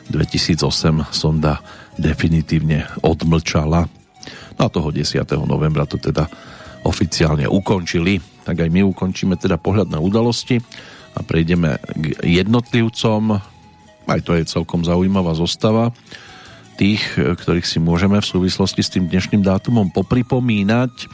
2008 0.06 1.10
sonda 1.10 1.58
definitívne 1.98 2.86
odmlčala. 3.02 3.90
No 4.54 4.60
a 4.62 4.68
toho 4.70 4.94
10. 4.94 5.26
novembra 5.42 5.82
to 5.82 5.98
teda 5.98 6.30
oficiálne 6.86 7.50
ukončili. 7.50 8.22
Tak 8.46 8.62
aj 8.62 8.70
my 8.70 8.86
ukončíme 8.86 9.34
teda 9.34 9.58
pohľad 9.58 9.90
na 9.90 9.98
udalosti 9.98 10.62
a 11.18 11.20
prejdeme 11.26 11.82
k 11.98 12.04
jednotlivcom, 12.22 13.22
aj 14.08 14.20
to 14.24 14.32
je 14.34 14.48
celkom 14.48 14.80
zaujímavá 14.82 15.36
zostava 15.36 15.92
tých, 16.78 17.02
ktorých 17.18 17.66
si 17.66 17.82
môžeme 17.82 18.22
v 18.22 18.30
súvislosti 18.30 18.80
s 18.86 18.92
tým 18.94 19.10
dnešným 19.10 19.42
dátumom 19.42 19.90
popripomínať. 19.90 21.10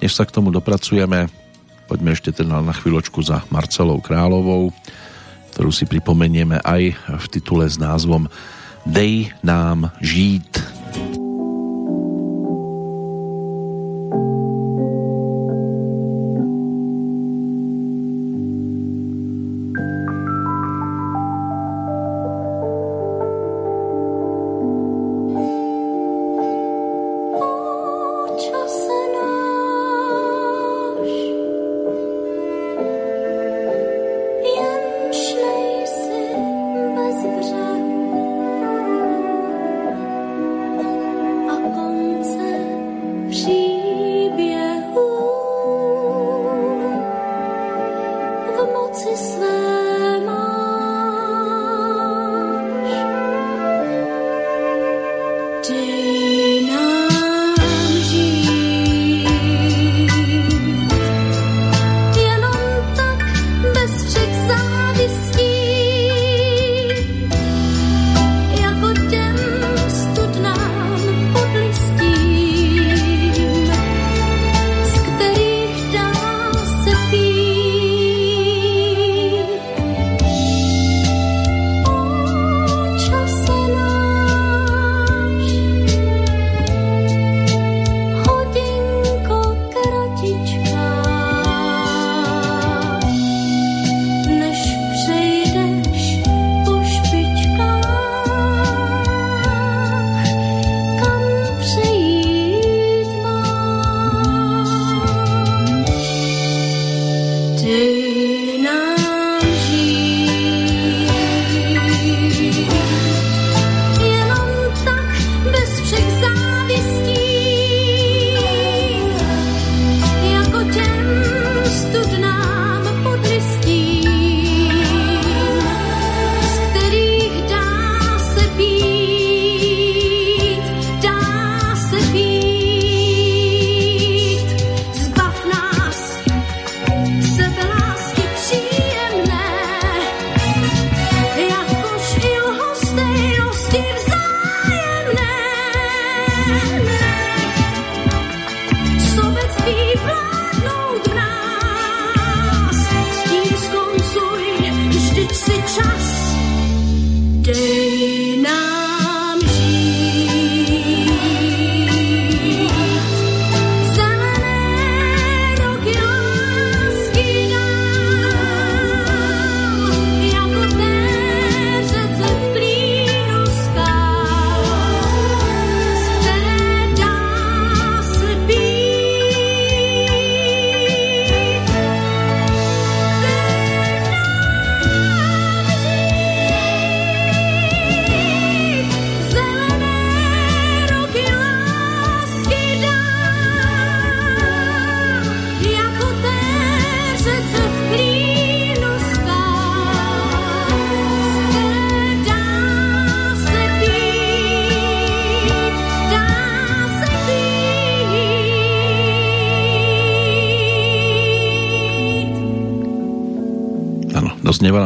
Než 0.00 0.16
sa 0.16 0.24
k 0.24 0.32
tomu 0.32 0.48
dopracujeme, 0.48 1.28
poďme 1.84 2.16
ešte 2.16 2.32
teda 2.32 2.64
na 2.64 2.72
chvíľočku 2.72 3.20
za 3.20 3.44
Marcelou 3.52 4.00
Královou, 4.00 4.72
ktorú 5.52 5.68
si 5.68 5.84
pripomenieme 5.84 6.64
aj 6.64 6.96
v 6.96 7.26
titule 7.28 7.68
s 7.68 7.76
názvom 7.76 8.32
Dej 8.88 9.36
nám 9.44 9.92
žít. 10.00 10.48
Dosnieva 10.48 11.12
nám 11.12 11.27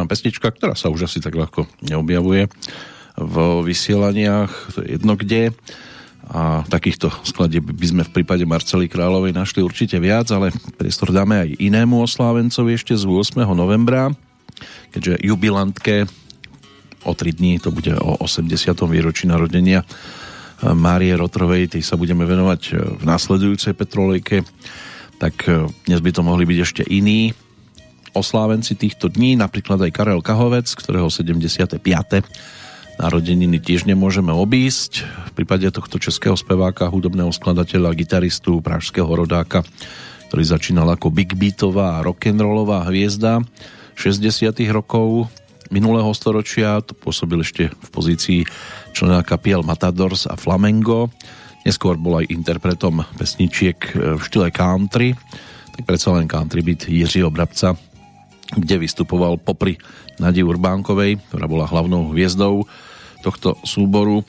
pesnička, 0.07 0.49
ktorá 0.53 0.77
sa 0.77 0.89
už 0.93 1.09
asi 1.09 1.19
tak 1.19 1.35
ľahko 1.35 1.65
neobjavuje 1.83 2.47
v 3.13 3.35
vysielaniach, 3.61 4.73
to 4.73 4.81
je 4.81 4.97
jedno 4.97 5.13
kde. 5.13 5.53
A 6.23 6.63
takýchto 6.71 7.11
skladieb 7.27 7.67
by 7.67 7.87
sme 7.87 8.03
v 8.07 8.13
prípade 8.15 8.47
Marcely 8.47 8.87
Kráľovej 8.87 9.35
našli 9.35 9.59
určite 9.59 9.99
viac, 9.99 10.31
ale 10.31 10.55
priestor 10.79 11.11
dáme 11.11 11.35
aj 11.35 11.59
inému 11.59 11.99
oslávencovi 11.99 12.79
ešte 12.79 12.95
z 12.95 13.03
8. 13.03 13.43
novembra, 13.51 14.07
keďže 14.95 15.19
jubilantke 15.19 16.07
o 17.03 17.11
3 17.11 17.37
dní, 17.37 17.59
to 17.59 17.75
bude 17.75 17.91
o 17.99 18.23
80. 18.23 18.49
výročí 18.87 19.27
narodenia 19.27 19.83
Márie 20.63 21.11
Rotrovej, 21.11 21.75
tej 21.75 21.83
sa 21.83 21.99
budeme 21.99 22.23
venovať 22.23 22.61
v 22.97 23.03
následujúcej 23.03 23.75
Petrolejke, 23.75 24.47
tak 25.19 25.43
dnes 25.83 25.99
by 25.99 26.11
to 26.15 26.23
mohli 26.23 26.47
byť 26.47 26.57
ešte 26.63 26.83
iní 26.87 27.35
oslávenci 28.13 28.77
týchto 28.77 29.09
dní, 29.09 29.35
napríklad 29.35 29.81
aj 29.81 29.91
Karel 29.91 30.21
Kahovec, 30.21 30.69
ktorého 30.69 31.09
75. 31.09 31.81
narodeniny 33.01 33.57
tiež 33.57 33.89
nemôžeme 33.89 34.29
obísť. 34.29 35.01
V 35.33 35.41
prípade 35.41 35.65
tohto 35.73 35.97
českého 35.97 36.37
speváka, 36.37 36.85
hudobného 36.89 37.33
skladateľa, 37.33 37.97
gitaristu, 37.97 38.61
pražského 38.61 39.09
rodáka, 39.09 39.65
ktorý 40.29 40.43
začínal 40.45 40.93
ako 40.93 41.09
big 41.09 41.33
beatová 41.33 41.97
a 41.97 42.03
rock'n'rollová 42.05 42.85
hviezda 42.89 43.41
60. 43.97 44.53
rokov 44.69 45.29
minulého 45.73 46.09
storočia, 46.13 46.85
to 46.85 46.93
pôsobil 46.93 47.41
ešte 47.41 47.73
v 47.73 47.89
pozícii 47.89 48.39
člena 48.93 49.25
kapiel 49.25 49.65
Matadors 49.65 50.29
a 50.29 50.37
Flamengo. 50.37 51.09
Neskôr 51.65 51.97
bol 51.97 52.21
aj 52.21 52.29
interpretom 52.29 53.01
pesničiek 53.17 53.77
v 53.95 54.21
štýle 54.21 54.53
country, 54.53 55.17
tak 55.73 55.81
predsa 55.89 56.13
len 56.13 56.29
country 56.29 56.61
beat 56.61 56.85
Jiřího 56.85 57.33
Brabca 57.33 57.73
kde 58.57 58.75
vystupoval 58.81 59.41
popri 59.41 59.77
Nadi 60.21 60.45
Urbánkovej, 60.45 61.19
ktorá 61.29 61.45
bola 61.49 61.65
hlavnou 61.65 62.13
hviezdou 62.13 62.69
tohto 63.23 63.55
súboru, 63.63 64.21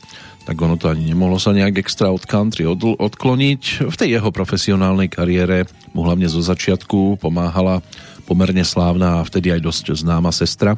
tak 0.44 0.60
ono 0.60 0.76
to 0.76 0.92
ani 0.92 1.08
nemohlo 1.08 1.40
sa 1.40 1.56
nejak 1.56 1.80
extra 1.80 2.12
od 2.12 2.24
country 2.28 2.68
od, 2.68 3.00
odkloniť. 3.00 3.88
V 3.88 3.96
tej 3.96 4.20
jeho 4.20 4.28
profesionálnej 4.28 5.08
kariére 5.08 5.64
mu 5.96 6.04
hlavne 6.04 6.28
zo 6.28 6.44
začiatku 6.44 7.16
pomáhala 7.18 7.80
pomerne 8.28 8.64
slávna 8.64 9.20
a 9.20 9.26
vtedy 9.26 9.52
aj 9.52 9.64
dosť 9.64 9.84
známa 10.04 10.32
sestra, 10.32 10.76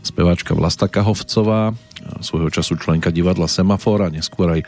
speváčka 0.00 0.56
Vlasta 0.56 0.88
Kahovcová, 0.88 1.76
svojho 2.24 2.48
času 2.48 2.76
členka 2.80 3.12
divadla 3.12 3.48
Semafor 3.48 4.04
a 4.04 4.12
neskôr 4.12 4.60
aj 4.60 4.62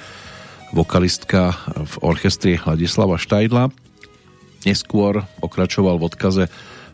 vokalistka 0.76 1.56
v 1.68 1.94
orchestri 2.04 2.60
Hladislava 2.60 3.16
Štajdla. 3.16 3.72
Neskôr 4.64 5.24
pokračoval 5.40 6.00
v 6.00 6.06
odkaze 6.08 6.44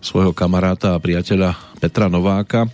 svojho 0.00 0.32
kamaráta 0.32 0.96
a 0.96 1.02
priateľa 1.02 1.56
Petra 1.78 2.08
Nováka, 2.08 2.68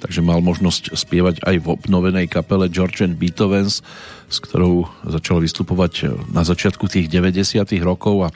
takže 0.00 0.24
mal 0.24 0.40
možnosť 0.40 0.96
spievať 0.96 1.44
aj 1.44 1.56
v 1.60 1.66
obnovenej 1.76 2.26
kapele 2.28 2.68
George 2.72 3.04
and 3.04 3.20
Beethovens, 3.20 3.84
s 4.28 4.36
ktorou 4.40 4.88
začal 5.04 5.40
vystupovať 5.44 6.12
na 6.32 6.44
začiatku 6.44 6.88
tých 6.88 7.08
90 7.12 7.68
rokov 7.84 8.28
a 8.28 8.34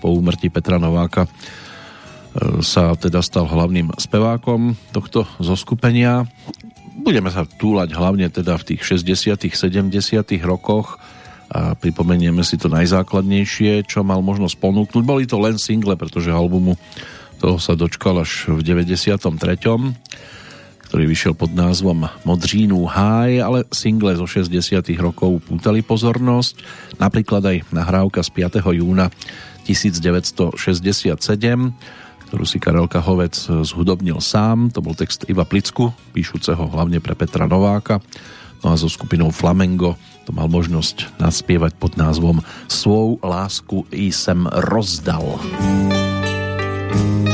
po 0.00 0.12
úmrtí 0.12 0.48
Petra 0.48 0.80
Nováka 0.80 1.26
e, 1.26 1.30
sa 2.64 2.96
teda 2.96 3.20
stal 3.20 3.48
hlavným 3.48 3.92
spevákom 4.00 4.76
tohto 4.92 5.28
zoskupenia. 5.40 6.24
Budeme 7.00 7.32
sa 7.32 7.48
túlať 7.48 7.96
hlavne 7.96 8.28
teda 8.28 8.56
v 8.60 8.76
tých 8.76 9.00
60 9.04 9.40
70 9.40 9.88
rokoch 10.44 11.00
a 11.50 11.74
pripomenieme 11.74 12.46
si 12.46 12.54
to 12.54 12.70
najzákladnejšie, 12.70 13.82
čo 13.82 14.06
mal 14.06 14.22
možnosť 14.22 14.54
ponúknuť. 14.62 15.02
Boli 15.02 15.26
to 15.26 15.34
len 15.42 15.58
single, 15.58 15.98
pretože 15.98 16.30
albumu 16.30 16.78
toho 17.40 17.56
sa 17.56 17.72
dočkal 17.72 18.20
až 18.20 18.52
v 18.52 18.60
93 18.60 19.16
ktorý 20.90 21.06
vyšiel 21.06 21.38
pod 21.38 21.54
názvom 21.54 22.10
Modřínu 22.26 22.82
háj, 22.82 23.38
ale 23.38 23.62
single 23.70 24.10
zo 24.18 24.26
60 24.26 24.82
rokov 24.98 25.38
pútali 25.46 25.86
pozornosť, 25.86 26.58
napríklad 26.98 27.46
aj 27.46 27.56
nahrávka 27.70 28.26
z 28.26 28.30
5. 28.58 28.58
júna 28.74 29.06
1967, 29.70 30.58
ktorú 32.26 32.42
si 32.42 32.58
Karel 32.58 32.90
Kahovec 32.90 33.38
zhudobnil 33.62 34.18
sám, 34.18 34.74
to 34.74 34.82
bol 34.82 34.98
text 34.98 35.30
Iva 35.30 35.46
Plicku, 35.46 35.94
píšuceho 36.10 36.66
hlavne 36.74 36.98
pre 36.98 37.14
Petra 37.14 37.46
Nováka, 37.46 38.02
no 38.66 38.74
a 38.74 38.76
so 38.76 38.90
skupinou 38.90 39.30
Flamengo 39.30 39.94
to 40.26 40.34
mal 40.34 40.50
možnosť 40.50 41.22
naspievať 41.22 41.78
pod 41.78 41.94
názvom 41.94 42.42
Svou 42.66 43.14
lásku 43.22 43.86
i 43.94 44.10
sem 44.10 44.42
rozdal. 44.74 45.38
ti 46.90 47.29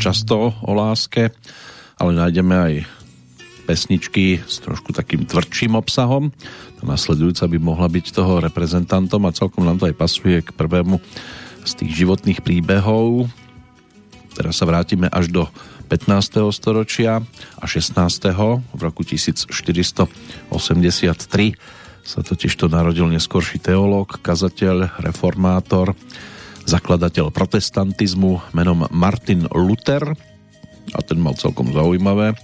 často 0.00 0.56
o 0.64 0.72
láske, 0.72 1.28
ale 2.00 2.10
nájdeme 2.16 2.54
aj 2.56 2.74
pesničky 3.68 4.40
s 4.42 4.58
trošku 4.64 4.90
takým 4.96 5.28
tvrdším 5.28 5.78
obsahom. 5.78 6.32
Tá 6.80 6.82
nasledujúca 6.88 7.46
by 7.46 7.58
mohla 7.60 7.86
byť 7.86 8.10
toho 8.10 8.40
reprezentantom 8.40 9.22
a 9.28 9.36
celkom 9.36 9.62
nám 9.68 9.78
to 9.78 9.86
aj 9.86 9.94
pasuje 9.94 10.42
k 10.42 10.50
prvému 10.56 10.98
z 11.62 11.72
tých 11.76 12.02
životných 12.02 12.40
príbehov. 12.40 13.28
Teraz 14.34 14.58
sa 14.58 14.66
vrátime 14.66 15.06
až 15.12 15.28
do 15.30 15.44
15. 15.92 16.50
storočia 16.54 17.20
a 17.60 17.64
16. 17.66 17.94
v 18.74 18.80
roku 18.80 19.04
1483 19.04 20.50
sa 22.00 22.20
totiž 22.24 22.52
to 22.56 22.66
narodil 22.66 23.06
neskorší 23.06 23.60
teológ, 23.60 24.18
kazateľ, 24.18 25.02
reformátor, 25.04 25.92
zakladateľ 26.66 27.32
protestantizmu 27.32 28.52
menom 28.56 28.88
Martin 28.92 29.48
Luther 29.52 30.04
a 30.90 30.98
ten 31.04 31.18
mal 31.22 31.38
celkom 31.38 31.70
zaujímavé 31.70 32.34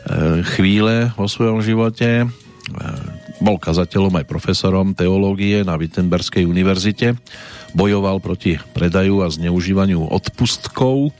E, 0.00 0.40
chvíle 0.56 1.12
vo 1.12 1.28
svojom 1.28 1.60
živote. 1.60 2.24
E, 2.24 2.26
bol 3.40 3.60
kazateľom 3.60 4.20
aj 4.20 4.28
profesorom 4.28 4.96
teológie 4.96 5.60
na 5.60 5.76
Wittenberskej 5.76 6.48
univerzite. 6.48 7.20
Bojoval 7.76 8.18
proti 8.24 8.56
predaju 8.72 9.22
a 9.24 9.28
zneužívaniu 9.28 10.08
odpustkov 10.08 11.12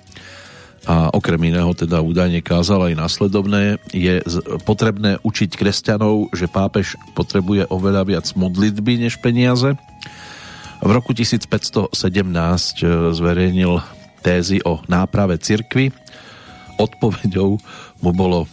a 0.89 1.13
okrem 1.13 1.53
iného 1.53 1.69
teda 1.77 2.01
údajne 2.01 2.41
kázal 2.41 2.89
aj 2.89 2.95
následovné. 2.97 3.77
Je 3.93 4.25
potrebné 4.65 5.21
učiť 5.21 5.53
kresťanov, 5.53 6.33
že 6.33 6.49
pápež 6.49 6.97
potrebuje 7.13 7.69
oveľa 7.69 8.03
viac 8.09 8.27
modlitby 8.33 9.05
než 9.05 9.21
peniaze. 9.21 9.77
V 10.81 10.91
roku 10.91 11.13
1517 11.13 11.93
e, 11.93 13.13
zverejnil 13.13 13.85
tézy 14.25 14.65
o 14.65 14.81
náprave 14.89 15.37
cirkvy. 15.37 15.93
Odpoveďou 16.81 17.61
mu 18.01 18.11
bolo 18.17 18.49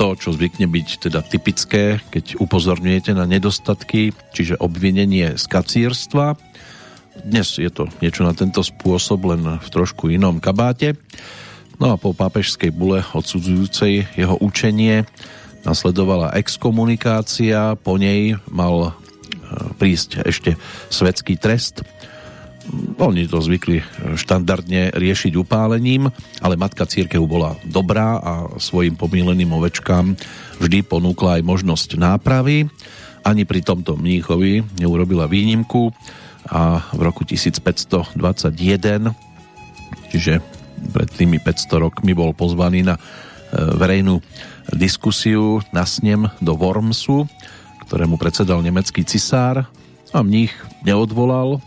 to, 0.00 0.16
čo 0.16 0.32
zvykne 0.32 0.64
byť 0.64 1.10
teda 1.10 1.20
typické, 1.26 2.00
keď 2.08 2.40
upozorňujete 2.40 3.12
na 3.12 3.28
nedostatky, 3.28 4.16
čiže 4.32 4.56
obvinenie 4.56 5.36
z 5.36 5.44
kacírstva. 5.44 6.40
Dnes 7.20 7.60
je 7.60 7.68
to 7.68 7.90
niečo 8.00 8.24
na 8.24 8.32
tento 8.32 8.64
spôsob, 8.64 9.28
len 9.28 9.58
v 9.58 9.68
trošku 9.68 10.08
inom 10.08 10.40
kabáte. 10.40 10.96
No 11.76 11.92
a 11.92 12.00
po 12.00 12.16
pápežskej 12.16 12.72
bule 12.72 13.04
odsudzujúcej 13.12 14.08
jeho 14.16 14.40
učenie 14.40 15.04
nasledovala 15.66 16.32
exkomunikácia, 16.38 17.76
po 17.76 17.98
nej 17.98 18.38
mal 18.48 18.94
prísť 19.76 20.26
ešte 20.26 20.56
svetský 20.90 21.36
trest– 21.40 21.80
oni 22.98 23.24
to 23.24 23.40
zvykli 23.40 23.80
štandardne 24.18 24.92
riešiť 24.92 25.32
upálením, 25.40 26.12
ale 26.44 26.60
matka 26.60 26.84
církev 26.84 27.22
bola 27.24 27.56
dobrá 27.64 28.20
a 28.20 28.32
svojim 28.60 28.98
pomíleným 28.98 29.48
ovečkám 29.48 30.18
vždy 30.60 30.84
ponúkla 30.84 31.40
aj 31.40 31.42
možnosť 31.46 31.96
nápravy. 31.96 32.68
Ani 33.24 33.42
pri 33.48 33.64
tomto 33.64 33.96
mníchovi 33.96 34.64
neurobila 34.78 35.28
výnimku 35.28 35.92
a 36.48 36.84
v 36.92 37.00
roku 37.00 37.24
1521, 37.24 38.20
čiže 40.12 40.40
pred 40.94 41.08
tými 41.10 41.42
500 41.42 41.84
rokmi 41.84 42.12
bol 42.14 42.32
pozvaný 42.32 42.86
na 42.86 42.96
e, 42.96 43.00
verejnú 43.76 44.22
diskusiu 44.72 45.60
na 45.74 45.82
snem 45.84 46.30
do 46.38 46.54
Wormsu, 46.54 47.26
ktorému 47.88 48.20
predsedal 48.20 48.60
nemecký 48.60 49.02
cisár 49.02 49.64
a 50.12 50.20
mních 50.20 50.52
neodvolal, 50.84 51.58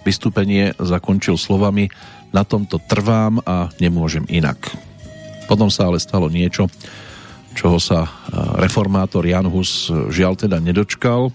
Vystúpenie 0.00 0.72
zakončil 0.80 1.36
slovami 1.36 1.92
Na 2.30 2.46
tomto 2.46 2.78
trvám 2.78 3.42
a 3.42 3.74
nemôžem 3.82 4.22
inak. 4.30 4.70
Potom 5.50 5.66
sa 5.66 5.90
ale 5.90 5.98
stalo 5.98 6.30
niečo, 6.30 6.70
čoho 7.58 7.82
sa 7.82 8.06
e, 8.06 8.10
reformátor 8.62 9.26
Jan 9.26 9.50
Hus 9.50 9.90
žiaľ 9.90 10.38
teda 10.38 10.62
nedočkal. 10.62 11.34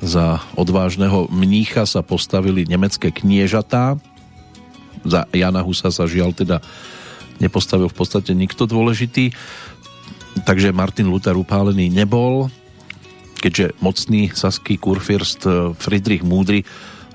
Za 0.00 0.40
odvážneho 0.56 1.28
mnícha 1.28 1.84
sa 1.84 2.00
postavili 2.00 2.64
nemecké 2.64 3.12
kniežatá. 3.12 4.00
Za 5.04 5.28
Jana 5.36 5.60
Husa 5.60 5.92
sa 5.92 6.08
žiaľ 6.08 6.32
teda 6.32 6.64
nepostavil 7.36 7.92
v 7.92 7.96
podstate 8.00 8.32
nikto 8.32 8.64
dôležitý. 8.64 9.36
Takže 10.48 10.72
Martin 10.72 11.12
Luther 11.12 11.36
upálený 11.36 11.92
nebol, 11.92 12.48
keďže 13.42 13.74
mocný 13.82 14.30
saský 14.30 14.78
kurfürst 14.78 15.42
Friedrich 15.74 16.22
Múdry 16.22 16.62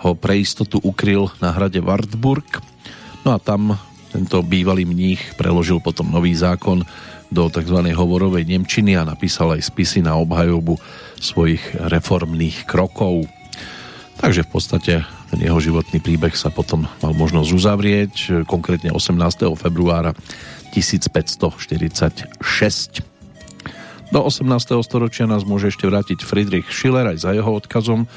ho 0.03 0.11
pre 0.11 0.43
istotu 0.43 0.75
ukryl 0.83 1.31
na 1.39 1.55
hrade 1.55 1.79
Wartburg. 1.79 2.59
No 3.23 3.31
a 3.31 3.39
tam 3.39 3.79
tento 4.11 4.43
bývalý 4.43 4.83
mních 4.83 5.39
preložil 5.39 5.79
potom 5.79 6.11
nový 6.11 6.35
zákon 6.35 6.83
do 7.31 7.47
tzv. 7.47 7.79
hovorovej 7.95 8.43
Nemčiny 8.43 8.99
a 8.99 9.07
napísal 9.07 9.55
aj 9.55 9.71
spisy 9.71 10.03
na 10.03 10.19
obhajobu 10.19 10.75
svojich 11.19 11.61
reformných 11.91 12.67
krokov. 12.67 13.27
Takže 14.19 14.43
v 14.43 14.51
podstate 14.51 14.93
ten 15.27 15.43
jeho 15.43 15.59
životný 15.59 15.99
príbeh 15.99 16.31
sa 16.35 16.47
potom 16.47 16.87
mal 17.03 17.13
možnosť 17.15 17.49
uzavrieť, 17.51 18.13
konkrétne 18.47 18.95
18. 18.95 19.59
februára 19.59 20.15
1546. 20.71 23.03
Do 24.07 24.23
18. 24.23 24.47
storočia 24.87 25.27
nás 25.27 25.43
môže 25.43 25.67
ešte 25.67 25.83
vrátiť 25.83 26.23
Friedrich 26.23 26.71
Schiller 26.71 27.11
aj 27.11 27.27
za 27.27 27.31
jeho 27.35 27.51
odkazom 27.51 28.07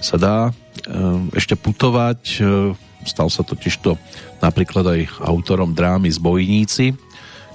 sa 0.00 0.16
dá 0.16 0.36
ehm, 0.88 1.28
ešte 1.36 1.56
putovať. 1.56 2.20
Ehm, 2.40 2.72
stal 3.04 3.28
sa 3.28 3.44
totižto 3.44 4.00
napríklad 4.40 4.84
aj 4.96 5.00
autorom 5.22 5.76
drámy 5.76 6.08
Zbojníci, 6.08 6.96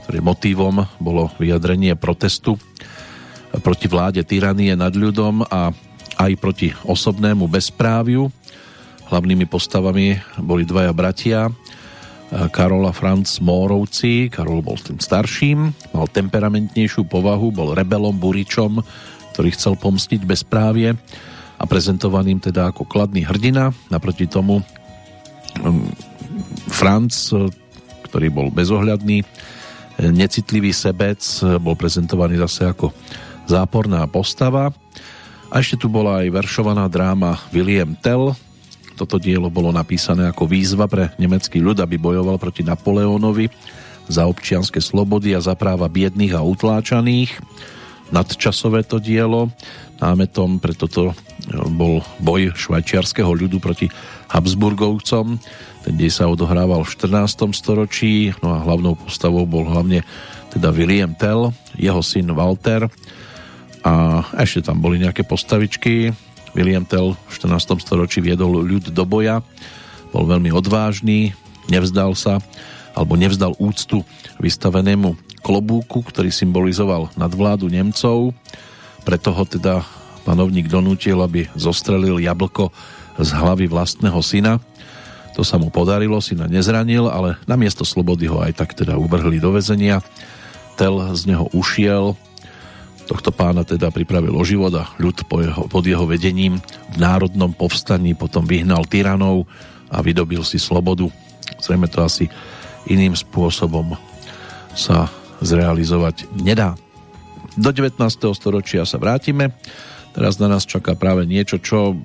ktorý 0.05 0.19
motívom 0.21 0.85
bolo 1.01 1.33
vyjadrenie 1.41 1.97
protestu 1.97 2.55
proti 3.59 3.91
vláde 3.91 4.23
tyranie 4.23 4.71
nad 4.79 4.95
ľudom 4.95 5.43
a 5.43 5.75
aj 6.21 6.31
proti 6.39 6.71
osobnému 6.87 7.51
bezpráviu. 7.51 8.31
Hlavnými 9.11 9.43
postavami 9.43 10.15
boli 10.39 10.63
dvaja 10.63 10.95
bratia, 10.95 11.51
Karol 12.31 12.87
a 12.87 12.95
Franz 12.95 13.43
Mórovci. 13.43 14.31
Karol 14.31 14.63
bol 14.63 14.79
tým 14.79 15.03
starším, 15.03 15.75
mal 15.91 16.07
temperamentnejšiu 16.07 17.03
povahu, 17.03 17.51
bol 17.51 17.75
rebelom, 17.75 18.15
buričom, 18.15 18.79
ktorý 19.35 19.49
chcel 19.51 19.75
pomstiť 19.75 20.23
bezprávie 20.23 20.95
a 21.59 21.63
prezentovaným 21.67 22.39
teda 22.39 22.71
ako 22.71 22.87
kladný 22.87 23.27
hrdina. 23.27 23.75
Naproti 23.91 24.31
tomu 24.31 24.63
um, 24.63 25.91
Franc, 26.71 27.11
ktorý 28.07 28.27
bol 28.31 28.47
bezohľadný, 28.47 29.27
necitlivý 30.01 30.73
sebec, 30.73 31.19
bol 31.61 31.75
prezentovaný 31.77 32.39
zase 32.47 32.71
ako 32.71 32.95
záporná 33.45 34.07
postava. 34.07 34.71
A 35.51 35.59
ešte 35.59 35.75
tu 35.83 35.91
bola 35.91 36.23
aj 36.23 36.31
veršovaná 36.31 36.87
dráma 36.87 37.35
William 37.51 37.91
Tell. 37.99 38.31
Toto 39.01 39.17
dielo 39.17 39.49
bolo 39.49 39.73
napísané 39.73 40.29
ako 40.29 40.45
výzva 40.45 40.85
pre 40.85 41.09
nemecký 41.17 41.57
ľud, 41.57 41.81
aby 41.81 41.97
bojoval 41.97 42.37
proti 42.37 42.61
Napoleónovi 42.61 43.49
za 44.05 44.29
občianske 44.29 44.77
slobody 44.77 45.33
a 45.33 45.41
za 45.41 45.57
práva 45.57 45.89
biedných 45.89 46.37
a 46.37 46.45
utláčaných. 46.45 47.33
Nadčasové 48.13 48.85
to 48.85 49.01
dielo. 49.01 49.49
Námetom 49.97 50.61
pre 50.61 50.77
toto 50.77 51.17
bol 51.73 52.05
boj 52.21 52.53
švajčiarského 52.53 53.33
ľudu 53.33 53.57
proti 53.57 53.89
Habsburgovcom. 54.29 55.41
Ten 55.81 55.93
dej 55.97 56.13
sa 56.13 56.29
odohrával 56.29 56.85
v 56.85 56.93
14. 56.93 57.57
storočí, 57.57 58.37
no 58.45 58.53
a 58.53 58.61
hlavnou 58.61 59.01
postavou 59.01 59.49
bol 59.49 59.65
hlavne 59.65 60.05
teda 60.53 60.69
William 60.69 61.17
Tell, 61.17 61.49
jeho 61.73 62.05
syn 62.05 62.29
Walter 62.37 62.85
a 63.81 64.21
ešte 64.37 64.69
tam 64.69 64.77
boli 64.77 65.01
nejaké 65.01 65.25
postavičky. 65.25 66.13
William 66.51 66.83
Tell 66.83 67.15
v 67.15 67.31
14. 67.31 67.79
storočí 67.79 68.19
viedol 68.19 68.63
ľud 68.63 68.91
do 68.91 69.03
boja, 69.07 69.39
bol 70.11 70.27
veľmi 70.27 70.51
odvážny, 70.51 71.31
nevzdal 71.71 72.13
sa 72.13 72.43
alebo 72.91 73.15
nevzdal 73.15 73.55
úctu 73.55 74.03
vystavenému 74.43 75.15
klobúku, 75.39 76.03
ktorý 76.03 76.29
symbolizoval 76.29 77.09
nadvládu 77.15 77.71
Nemcov. 77.71 78.35
Preto 79.07 79.31
ho 79.31 79.43
teda 79.47 79.87
panovník 80.27 80.67
donútil, 80.67 81.17
aby 81.23 81.47
zostrelil 81.57 82.21
jablko 82.21 82.69
z 83.17 83.29
hlavy 83.31 83.65
vlastného 83.71 84.19
syna. 84.21 84.59
To 85.39 85.47
sa 85.47 85.55
mu 85.55 85.71
podarilo, 85.71 86.19
syna 86.19 86.51
nezranil, 86.51 87.07
ale 87.07 87.39
namiesto 87.47 87.87
slobody 87.87 88.27
ho 88.27 88.43
aj 88.43 88.59
tak 88.59 88.75
teda 88.75 88.99
uvrhli 88.99 89.39
do 89.39 89.55
vezenia. 89.55 90.03
Tel 90.75 90.99
z 91.15 91.31
neho 91.31 91.47
ušiel, 91.55 92.19
tohto 93.11 93.35
pána 93.35 93.67
teda 93.67 93.91
pripravil 93.91 94.31
o 94.31 94.43
život 94.47 94.71
a 94.79 94.87
ľud 94.95 95.27
po 95.27 95.43
jeho, 95.43 95.67
pod 95.67 95.83
jeho 95.83 96.07
vedením 96.07 96.63
v 96.95 96.97
národnom 96.97 97.51
povstaní 97.51 98.15
potom 98.15 98.47
vyhnal 98.47 98.87
tyranov 98.87 99.51
a 99.91 99.99
vydobil 99.99 100.47
si 100.47 100.55
slobodu. 100.55 101.11
Zrejme 101.59 101.91
to 101.91 102.07
asi 102.07 102.31
iným 102.87 103.11
spôsobom 103.11 103.99
sa 104.71 105.11
zrealizovať 105.43 106.31
nedá. 106.39 106.79
Do 107.59 107.75
19. 107.75 107.99
storočia 108.31 108.87
sa 108.87 108.95
vrátime. 108.95 109.51
Teraz 110.15 110.39
na 110.39 110.47
nás 110.47 110.63
čaká 110.63 110.95
práve 110.95 111.27
niečo, 111.27 111.59
čo 111.59 111.99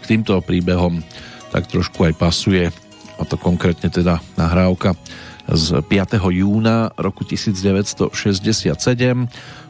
k 0.00 0.04
týmto 0.08 0.40
príbehom 0.40 1.04
tak 1.52 1.68
trošku 1.68 2.08
aj 2.08 2.16
pasuje. 2.16 2.72
A 3.20 3.22
to 3.28 3.36
konkrétne 3.36 3.92
teda 3.92 4.24
nahrávka 4.40 4.96
z 5.46 5.84
5. 5.84 6.16
júna 6.32 6.90
roku 6.96 7.22
1967. 7.22 8.08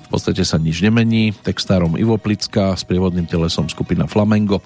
V 0.06 0.14
podstate 0.14 0.46
sa 0.46 0.56
nič 0.56 0.86
nemení. 0.86 1.34
Textárom 1.34 1.98
Ivo 1.98 2.14
Plická, 2.14 2.78
s 2.78 2.86
prievodným 2.86 3.26
telesom 3.26 3.66
skupina 3.66 4.06
Flamengo, 4.06 4.62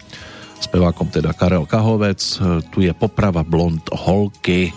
spevákom 0.60 1.08
teda 1.08 1.32
Karel 1.32 1.64
Kahovec. 1.64 2.20
Tu 2.68 2.84
je 2.84 2.92
poprava 2.92 3.40
Blond 3.40 3.80
Holky. 3.88 4.68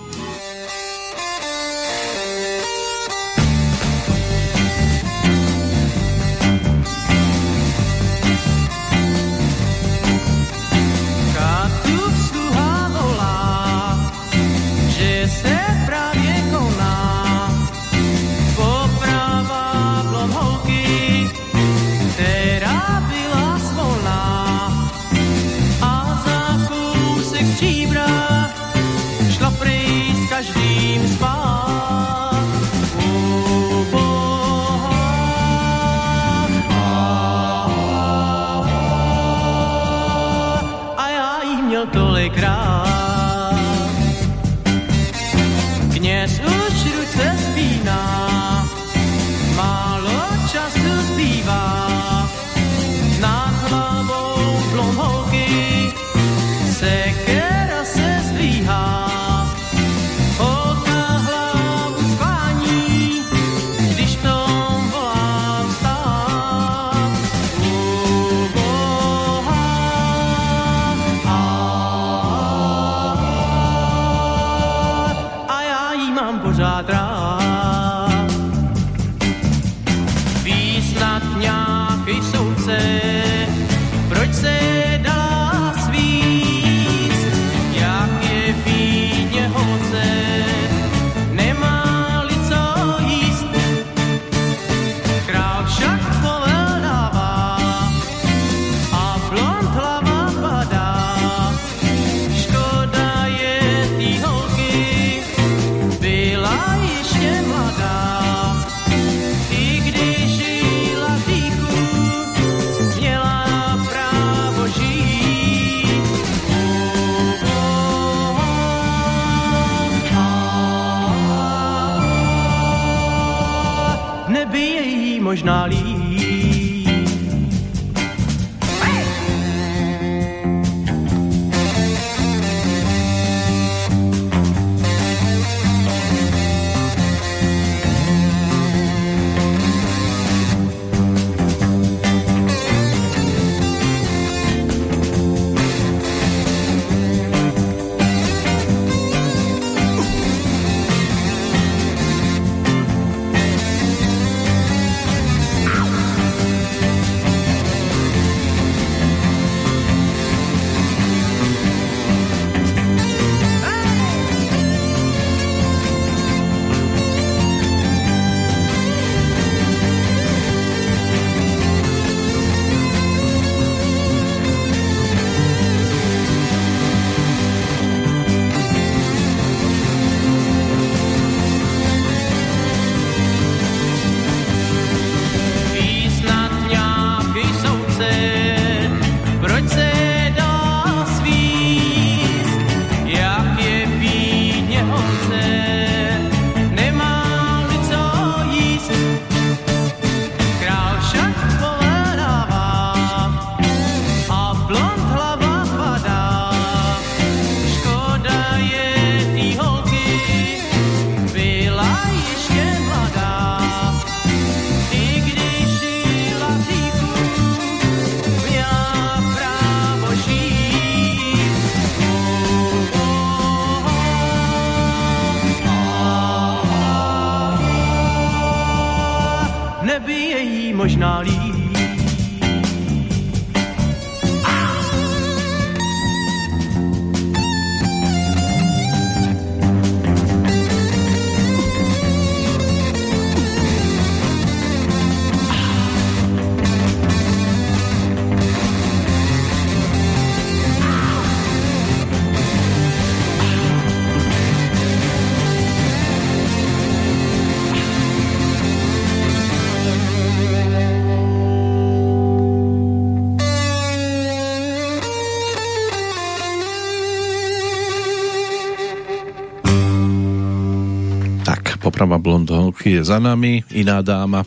Oprava 272.03 272.19
blondonky 272.19 272.99
je 272.99 273.07
za 273.07 273.15
nami, 273.15 273.63
iná 273.71 274.03
dáma 274.03 274.43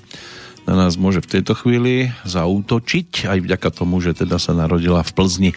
na 0.69 0.77
nás 0.77 1.01
môže 1.01 1.25
v 1.25 1.41
tejto 1.41 1.57
chvíli 1.57 2.13
zaútočiť, 2.29 3.33
aj 3.33 3.41
vďaka 3.41 3.73
tomu, 3.73 3.97
že 4.05 4.13
teda 4.13 4.37
sa 4.37 4.53
narodila 4.53 5.01
v 5.01 5.09
Plzni 5.17 5.51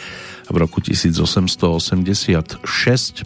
v 0.48 0.56
roku 0.56 0.80
1886, 0.80 2.64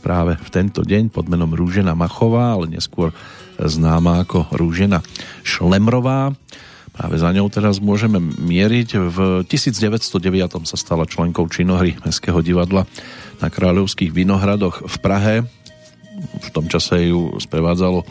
práve 0.01 0.41
v 0.41 0.49
tento 0.49 0.81
deň 0.81 1.13
pod 1.13 1.29
menom 1.29 1.53
Rúžena 1.53 1.93
Machová, 1.93 2.57
ale 2.57 2.65
neskôr 2.65 3.13
známa 3.61 4.25
ako 4.25 4.49
Rúžena 4.57 5.05
Šlemrová. 5.45 6.33
Práve 6.97 7.21
za 7.21 7.29
ňou 7.29 7.53
teraz 7.53 7.77
môžeme 7.77 8.17
mieriť. 8.41 8.89
V 8.97 9.17
1909 9.45 10.65
sa 10.65 10.77
stala 10.81 11.05
členkou 11.05 11.45
činohry 11.45 12.01
Mestského 12.01 12.41
divadla 12.41 12.89
na 13.37 13.53
Kráľovských 13.53 14.09
Vinohradoch 14.09 14.89
v 14.89 14.95
Prahe. 14.97 15.35
V 16.41 16.49
tom 16.49 16.65
čase 16.65 17.13
ju 17.13 17.37
sprevádzalo 17.37 18.01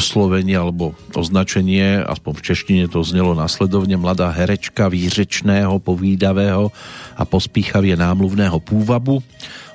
oslovenie 0.00 0.56
alebo 0.56 0.96
označenie, 1.12 2.00
aspoň 2.00 2.32
v 2.32 2.44
češtine 2.48 2.84
to 2.88 3.04
znelo 3.04 3.36
nasledovne 3.36 4.00
mladá 4.00 4.32
herečka 4.32 4.88
výřečného, 4.88 5.76
povídavého 5.76 6.72
a 7.20 7.22
pospíchavie 7.28 8.00
námluvného 8.00 8.56
púvabu. 8.64 9.20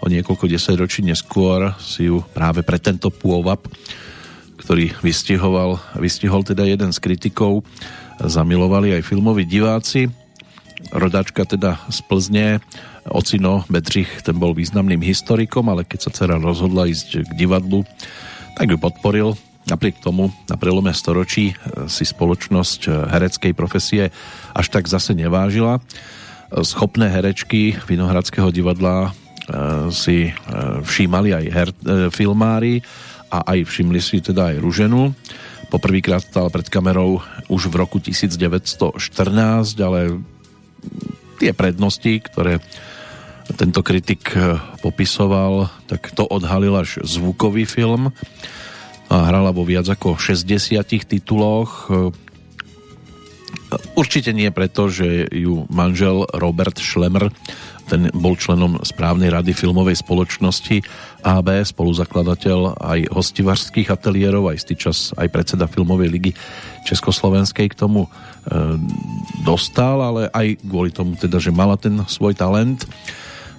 O 0.01 0.05
niekoľko 0.09 0.49
desaťročí 0.49 1.05
neskôr 1.05 1.77
si 1.77 2.09
ju 2.09 2.25
práve 2.33 2.65
pre 2.65 2.81
tento 2.81 3.13
pôvab, 3.13 3.69
ktorý 4.57 4.97
vystihoval, 5.05 5.77
vystihol 6.01 6.41
teda 6.41 6.65
jeden 6.65 6.89
z 6.89 6.97
kritikov, 6.97 7.61
zamilovali 8.17 8.97
aj 8.97 9.05
filmoví 9.05 9.45
diváci. 9.45 10.09
Rodačka 10.89 11.45
teda 11.45 11.85
z 11.93 12.01
Plzne, 12.09 12.47
Ocino 13.05 13.61
Bedřich, 13.69 14.25
ten 14.25 14.41
bol 14.41 14.57
významným 14.57 15.05
historikom, 15.05 15.69
ale 15.69 15.85
keď 15.85 16.09
sa 16.09 16.13
dcera 16.13 16.41
rozhodla 16.41 16.89
ísť 16.89 17.29
k 17.29 17.31
divadlu, 17.37 17.85
tak 18.57 18.73
ju 18.73 18.77
podporil 18.81 19.37
Napriek 19.65 19.97
tomu 19.97 20.29
na 20.45 20.61
prelome 20.61 20.93
storočí 20.93 21.49
e, 21.49 21.55
si 21.89 22.05
spoločnosť 22.05 22.81
e, 22.85 22.89
hereckej 23.17 23.53
profesie 23.57 24.13
až 24.53 24.69
tak 24.69 24.85
zase 24.85 25.17
nevážila. 25.17 25.81
E, 25.81 26.61
schopné 26.61 27.09
herečky 27.09 27.73
Vinohradského 27.89 28.53
divadla 28.53 29.13
si 29.93 30.33
všímali 30.81 31.29
aj 31.29 31.45
her, 31.53 31.69
filmári 32.09 32.81
a 33.29 33.45
aj 33.53 33.69
všimli 33.69 34.01
si 34.01 34.17
teda 34.17 34.49
aj 34.49 34.57
Ruženu. 34.57 35.13
Poprvýkrát 35.69 36.25
stala 36.25 36.49
pred 36.49 36.65
kamerou 36.65 37.21
už 37.45 37.69
v 37.69 37.77
roku 37.77 38.01
1914, 38.01 38.97
ale 39.85 40.17
tie 41.37 41.53
prednosti, 41.53 42.25
ktoré 42.25 42.57
tento 43.53 43.85
kritik 43.85 44.33
popisoval, 44.81 45.69
tak 45.85 46.09
to 46.17 46.25
odhalil 46.25 46.81
až 46.81 47.05
zvukový 47.05 47.69
film 47.69 48.09
hrala 49.09 49.51
vo 49.53 49.63
viac 49.65 49.85
ako 49.89 50.17
60 50.17 50.81
tituloch. 51.05 51.89
Určite 53.97 54.31
nie 54.31 54.49
preto, 54.53 54.87
že 54.87 55.27
ju 55.31 55.65
manžel 55.67 56.23
Robert 56.37 56.77
Schlemmer, 56.79 57.33
ten 57.85 58.09
bol 58.17 58.33
členom 58.33 58.81
správnej 58.81 59.29
rady 59.29 59.53
filmovej 59.53 60.01
spoločnosti 60.01 60.81
AB, 61.21 61.49
spoluzakladateľ 61.61 62.81
aj 62.81 62.99
hostivarských 63.13 63.93
ateliérov, 63.93 64.49
aj 64.49 64.73
čas 64.73 65.13
aj 65.13 65.29
predseda 65.29 65.69
filmovej 65.69 66.09
ligy 66.09 66.31
Československej 66.85 67.69
k 67.69 67.77
tomu 67.77 68.05
e, 68.05 68.09
dostal, 69.45 70.01
ale 70.01 70.33
aj 70.33 70.61
kvôli 70.65 70.89
tomu 70.89 71.13
teda, 71.13 71.37
že 71.37 71.53
mala 71.53 71.77
ten 71.77 72.01
svoj 72.09 72.33
talent 72.33 72.89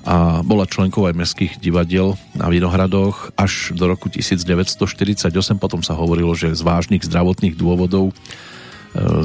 a 0.06 0.40
bola 0.46 0.70
členkou 0.70 1.02
aj 1.10 1.18
mestských 1.18 1.52
divadiel 1.58 2.14
na 2.38 2.46
Vinohradoch 2.46 3.34
až 3.34 3.74
do 3.74 3.90
roku 3.90 4.06
1948. 4.06 5.26
Potom 5.58 5.82
sa 5.82 5.98
hovorilo, 5.98 6.30
že 6.38 6.54
z 6.54 6.62
vážnych 6.62 7.02
zdravotných 7.02 7.58
dôvodov 7.58 8.10
e, 8.10 8.14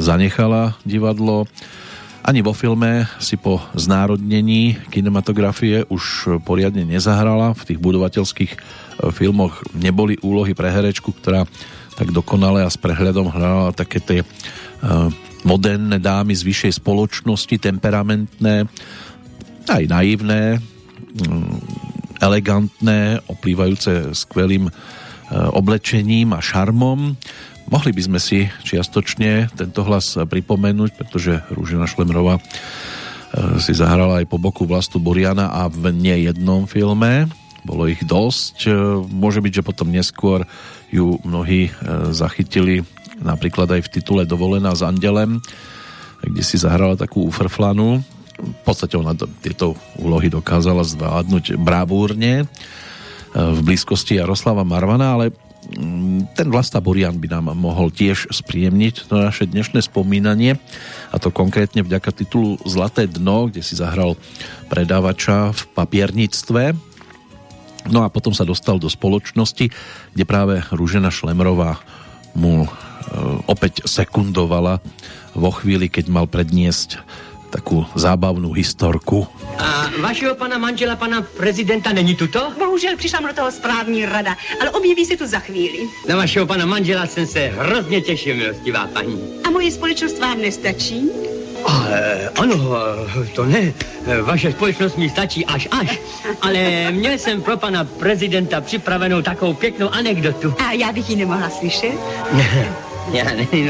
zanechala 0.02 0.74
divadlo. 0.82 1.46
Ani 2.26 2.42
vo 2.42 2.58
filme 2.58 3.06
si 3.22 3.38
po 3.38 3.62
znárodnení 3.78 4.82
kinematografie 4.90 5.86
už 5.86 6.38
poriadne 6.42 6.82
nezahrala. 6.82 7.54
V 7.54 7.74
tých 7.74 7.80
budovateľských 7.80 8.52
e, 8.52 8.58
filmoch 9.14 9.62
neboli 9.78 10.18
úlohy 10.26 10.58
pre 10.58 10.74
herečku, 10.74 11.14
ktorá 11.14 11.46
tak 11.94 12.10
dokonale 12.10 12.66
a 12.66 12.74
s 12.74 12.82
prehľadom 12.82 13.30
hrala 13.30 13.70
také 13.78 14.02
tie 14.02 14.20
e, 14.22 14.28
moderné 15.46 16.02
dámy 16.02 16.34
z 16.34 16.42
vyššej 16.42 16.82
spoločnosti, 16.82 17.56
temperamentné, 17.62 18.66
aj 19.70 19.84
naivné, 19.90 20.58
mm, 20.58 21.58
elegantné, 22.22 23.22
oplývajúce 23.26 24.14
skvelým 24.14 24.70
e, 24.70 24.72
oblečením 25.34 26.38
a 26.38 26.40
šarmom. 26.40 27.18
Mohli 27.72 27.92
by 27.98 28.02
sme 28.06 28.20
si 28.22 28.46
čiastočne 28.68 29.50
tento 29.58 29.82
hlas 29.88 30.18
pripomenúť, 30.18 30.92
pretože 30.98 31.42
Rúžena 31.50 31.90
Šlemrova 31.90 32.38
e, 32.38 32.42
si 33.58 33.74
zahrala 33.74 34.22
aj 34.22 34.30
po 34.30 34.38
boku 34.38 34.70
Vlastu 34.70 35.02
Buriana 35.02 35.50
a 35.50 35.66
v 35.66 35.90
nejednom 35.90 36.70
filme. 36.70 37.26
Bolo 37.66 37.90
ich 37.90 38.02
dosť. 38.06 38.56
E, 38.66 38.72
môže 39.10 39.42
byť, 39.42 39.62
že 39.62 39.68
potom 39.68 39.90
neskôr 39.90 40.46
ju 40.92 41.18
mnohí 41.24 41.72
zachytili 42.12 42.84
napríklad 43.24 43.80
aj 43.80 43.82
v 43.88 43.92
titule 43.96 44.28
Dovolená 44.28 44.76
s 44.76 44.84
Andelem, 44.84 45.40
kde 46.20 46.44
si 46.44 46.60
zahrala 46.60 47.00
takú 47.00 47.24
ufrflanu 47.30 48.04
v 48.42 48.62
podstate 48.66 48.98
ona 48.98 49.14
tieto 49.16 49.78
úlohy 50.02 50.28
dokázala 50.28 50.82
zvládnuť 50.82 51.62
bravúrne 51.62 52.44
e, 52.44 52.46
v 53.38 53.60
blízkosti 53.62 54.18
Jaroslava 54.18 54.66
Marvana, 54.66 55.16
ale 55.16 55.26
mm, 55.78 56.34
ten 56.34 56.50
Vlasta 56.50 56.82
Burian 56.82 57.16
by 57.22 57.28
nám 57.30 57.54
mohol 57.54 57.94
tiež 57.94 58.34
spríjemniť 58.34 59.08
to 59.08 59.14
naše 59.16 59.46
dnešné 59.46 59.86
spomínanie 59.86 60.58
a 61.14 61.16
to 61.22 61.30
konkrétne 61.30 61.86
vďaka 61.86 62.10
titulu 62.12 62.58
Zlaté 62.66 63.06
dno, 63.06 63.48
kde 63.48 63.62
si 63.62 63.78
zahral 63.78 64.18
predávača 64.68 65.54
v 65.54 65.62
papierníctve. 65.78 66.64
No 67.90 68.06
a 68.06 68.14
potom 68.14 68.34
sa 68.34 68.46
dostal 68.46 68.78
do 68.78 68.90
spoločnosti, 68.90 69.74
kde 70.14 70.24
práve 70.26 70.62
Rúžena 70.70 71.10
Šlemrová 71.10 71.82
mu 72.38 72.66
e, 72.66 72.70
opäť 73.46 73.86
sekundovala 73.86 74.82
vo 75.32 75.52
chvíli, 75.56 75.88
keď 75.88 76.12
mal 76.12 76.28
predniesť 76.28 77.00
takú 77.52 77.84
zábavnú 78.00 78.56
historku. 78.56 79.28
A 79.60 79.92
vašeho 80.00 80.36
pana 80.40 80.58
manžela, 80.58 80.96
pana 80.96 81.22
prezidenta, 81.22 81.92
není 81.92 82.16
tuto? 82.16 82.52
Bohužel 82.60 82.98
přišla 82.98 83.20
mu 83.20 83.28
do 83.28 83.34
toho 83.34 83.52
správní 83.52 84.06
rada, 84.06 84.38
ale 84.62 84.70
objeví 84.72 85.06
se 85.06 85.18
tu 85.18 85.28
za 85.28 85.40
chvíli. 85.40 85.88
Na 86.08 86.16
vašeho 86.16 86.46
pana 86.48 86.66
manžela 86.66 87.06
jsem 87.06 87.28
se 87.28 87.52
hrozně 87.52 88.02
těšil, 88.02 88.36
milostivá 88.36 88.88
paní. 88.88 89.20
A 89.44 89.50
moje 89.50 89.72
společnost 89.72 90.20
vám 90.20 90.42
nestačí? 90.42 91.10
A, 91.68 91.86
ano, 92.42 92.56
to 93.36 93.46
ne. 93.46 93.74
Vaše 94.22 94.52
společnost 94.52 94.98
mi 94.98 95.10
stačí 95.10 95.46
až 95.46 95.68
až. 95.72 96.00
Ale 96.42 96.92
měl 96.92 97.14
jsem 97.14 97.42
pro 97.42 97.58
pana 97.58 97.84
prezidenta 97.84 98.62
připravenou 98.62 99.22
takovou 99.22 99.54
pěknou 99.54 99.90
anekdotu. 99.90 100.54
A 100.58 100.72
já 100.72 100.92
bych 100.92 101.10
ji 101.10 101.16
nemohla 101.16 101.50
slyšet? 101.50 101.94
Ne, 102.34 102.76
já 103.14 103.24
nevím. 103.24 103.70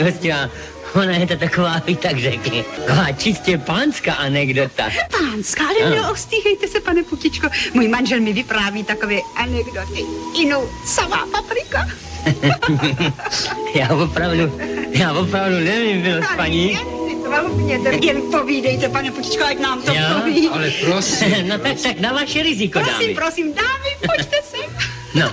Ona 0.95 1.11
je 1.11 1.27
to 1.27 1.35
taková, 1.37 1.81
bych 1.85 1.99
tak 1.99 2.19
řekl, 2.19 2.63
taková 2.75 3.11
čistě 3.11 3.57
pánská 3.57 4.13
anekdota. 4.13 4.89
Pánská, 5.11 5.63
ale 5.67 5.89
neostýchejte 5.89 6.67
se, 6.67 6.79
pane 6.79 7.03
Putičko. 7.03 7.47
Můj 7.73 7.87
manžel 7.87 8.19
mi 8.19 8.33
vypráví 8.33 8.83
takové 8.83 9.15
anekdoty. 9.35 10.05
Inou 10.41 10.69
samá 10.85 11.27
paprika. 11.31 11.87
já 13.75 13.95
opravdu, 13.95 14.59
já 14.89 15.13
opravdu 15.13 15.59
nevím, 15.59 16.01
byl 16.01 16.23
s 16.23 16.35
paní. 16.37 16.79
Jen 18.01 18.21
povídejte, 18.31 18.89
pane 18.89 19.11
Putičko, 19.11 19.43
ať 19.43 19.59
nám 19.59 19.81
to 19.81 19.93
jo, 19.93 20.01
poví. 20.19 20.49
ale 20.49 20.71
prosím. 20.85 21.47
no 21.47 21.57
tak, 21.57 21.81
tak 21.83 21.99
na 21.99 22.13
vaše 22.13 22.43
riziko, 22.43 22.79
prosím, 22.79 22.99
dámy. 22.99 23.15
Prosím, 23.15 23.53
dámy, 23.53 23.89
pojďte 24.07 24.37
sem. 24.43 24.75
no, 25.15 25.31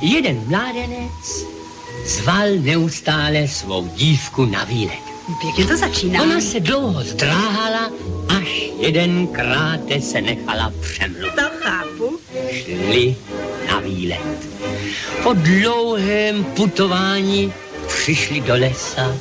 jeden 0.00 0.42
mládenec 0.46 1.61
zval 2.04 2.48
neustále 2.60 3.48
svou 3.48 3.88
dívku 3.88 4.44
na 4.44 4.64
výlet. 4.64 5.12
Pěkně 5.40 5.66
to 5.66 5.76
začíná. 5.76 6.22
Ona 6.22 6.40
se 6.40 6.60
dlouho 6.60 7.02
zdráhala, 7.02 7.90
až 8.28 8.62
jedenkrát 8.78 9.80
se 10.00 10.20
nechala 10.20 10.72
přemluvit. 10.80 11.34
To 11.34 11.42
chápu. 11.60 12.18
Šli 12.50 13.16
na 13.66 13.80
výlet. 13.80 14.48
Po 15.22 15.32
dlouhém 15.32 16.44
putování 16.44 17.52
přišli 17.86 18.40
do 18.40 18.54
lesa 18.54 19.16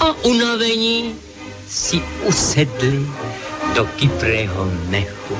a 0.00 0.12
unavení 0.24 1.14
si 1.68 2.00
usedli 2.24 3.06
do 3.74 3.84
kyprého 3.84 4.70
mechu. 4.88 5.36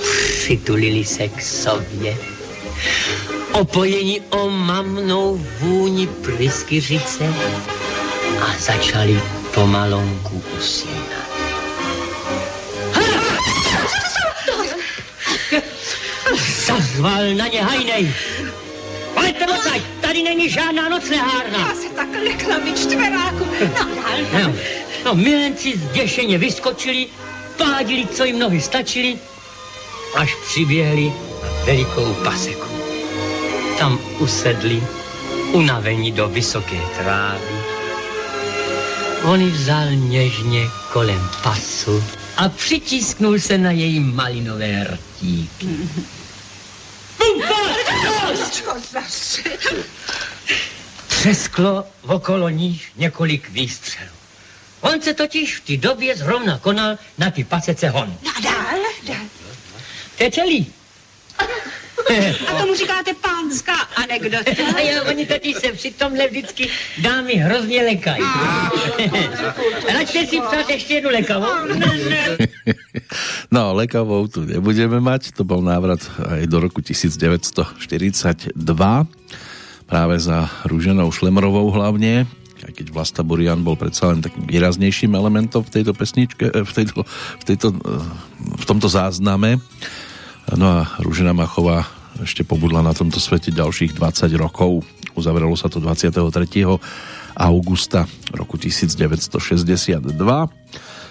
Přitulili 0.00 1.04
se 1.04 1.28
k 1.28 1.42
sobě 1.42 2.16
opojení 3.52 4.20
o 4.20 4.50
mamnou 4.50 5.46
vůni 5.60 6.06
pryskyřice 6.06 7.34
a 8.40 8.58
začali 8.58 9.22
pomalonku 9.54 10.42
usínat. 10.58 11.26
Zazval 16.66 17.34
na 17.34 17.46
ně 17.46 17.62
hajnej. 17.62 18.14
Pojďte 19.14 19.46
odsaď, 19.46 19.82
tady 20.00 20.22
není 20.22 20.50
žádná 20.50 20.88
noclehárna. 20.88 21.58
Já 21.58 21.74
se 21.74 21.88
tak 21.88 22.08
lekla 22.24 22.58
mi 22.58 22.72
čtveráku. 22.72 23.46
No, 23.60 23.84
dál. 23.94 24.18
No, 24.32 24.54
no 25.04 25.14
milenci 25.14 25.78
zděšeně 25.78 26.38
vyskočili, 26.38 27.06
pádili, 27.56 28.06
co 28.06 28.24
jim 28.24 28.38
nohy 28.38 28.60
stačily, 28.60 29.18
až 30.14 30.34
přiběhli 30.48 31.12
velikou 31.64 32.14
paseku. 32.14 32.68
Tam 33.78 33.98
usedli, 34.18 34.82
unavení 35.52 36.12
do 36.12 36.28
vysoké 36.28 36.80
trávy. 36.98 37.76
On 39.24 39.40
ji 39.40 39.50
vzal 39.50 39.90
něžně 39.90 40.68
kolem 40.92 41.30
pasu 41.42 42.04
a 42.36 42.48
přitisknul 42.48 43.38
se 43.38 43.58
na 43.58 43.70
její 43.70 44.00
malinové 44.00 44.84
rtíky. 44.84 45.68
Třesklo 51.06 51.84
okolo 52.02 52.48
nich 52.48 52.96
několik 52.96 53.50
výstřelů. 53.50 54.16
On 54.80 55.02
se 55.02 55.14
totiž 55.14 55.56
v 55.56 55.60
té 55.60 55.76
době 55.76 56.16
zrovna 56.16 56.58
konal 56.58 56.98
na 57.18 57.30
ty 57.30 57.44
pasece 57.44 57.88
hon. 57.88 58.18
No 58.22 58.32
dál. 58.42 58.76
To 60.16 60.22
je 60.22 60.30
celý. 60.30 60.72
A 62.48 62.52
tomu 62.60 62.74
říkáte 62.74 63.14
pánská 63.14 63.74
anekdota. 63.96 64.50
A 64.76 64.80
jo, 64.80 65.02
oni 65.08 65.26
totiž 65.26 65.56
se 65.56 65.72
při 65.72 65.90
tomhle 65.90 66.28
vždycky 66.28 66.68
dámy 66.98 67.34
hrozně 67.34 67.82
lekají. 67.82 68.22
A 69.88 69.92
načte 69.94 70.26
si 70.26 70.40
psát 70.40 70.70
ještě 70.70 70.94
jednu 70.94 71.10
lekavou. 71.10 71.46
No, 73.50 73.74
lekavou 73.74 74.26
tu 74.26 74.44
nebudeme 74.44 75.00
mať, 75.00 75.30
to 75.32 75.46
bol 75.46 75.62
návrat 75.62 76.02
aj 76.18 76.46
do 76.50 76.58
roku 76.60 76.82
1942, 76.82 78.58
práve 79.86 80.14
za 80.18 80.50
Rúženou 80.66 81.14
Šlemrovou 81.14 81.70
hlavne, 81.70 82.26
aj 82.66 82.72
keď 82.74 82.86
Vlasta 82.90 83.22
Burian 83.22 83.62
bol 83.62 83.78
predsa 83.78 84.10
len 84.10 84.18
takým 84.18 84.50
výraznejším 84.50 85.14
elementom 85.14 85.62
v 85.62 85.70
tejto 85.70 85.94
pesničke, 85.94 86.50
eh, 86.50 86.64
v, 86.66 86.72
tejto, 86.74 87.06
v, 87.38 87.44
tejto, 87.46 87.68
eh, 87.70 88.02
v 88.58 88.64
tomto 88.66 88.90
zázname. 88.90 89.62
No 90.54 90.78
a 90.78 90.86
Rúžena 91.02 91.34
Machová 91.34 91.82
ešte 92.22 92.46
pobudla 92.46 92.78
na 92.78 92.94
tomto 92.94 93.18
svete 93.18 93.50
ďalších 93.50 93.98
20 93.98 94.30
rokov. 94.38 94.86
Uzavrelo 95.18 95.58
sa 95.58 95.66
to 95.66 95.82
23. 95.82 96.22
augusta 97.34 98.06
roku 98.30 98.54
1962. 98.54 100.06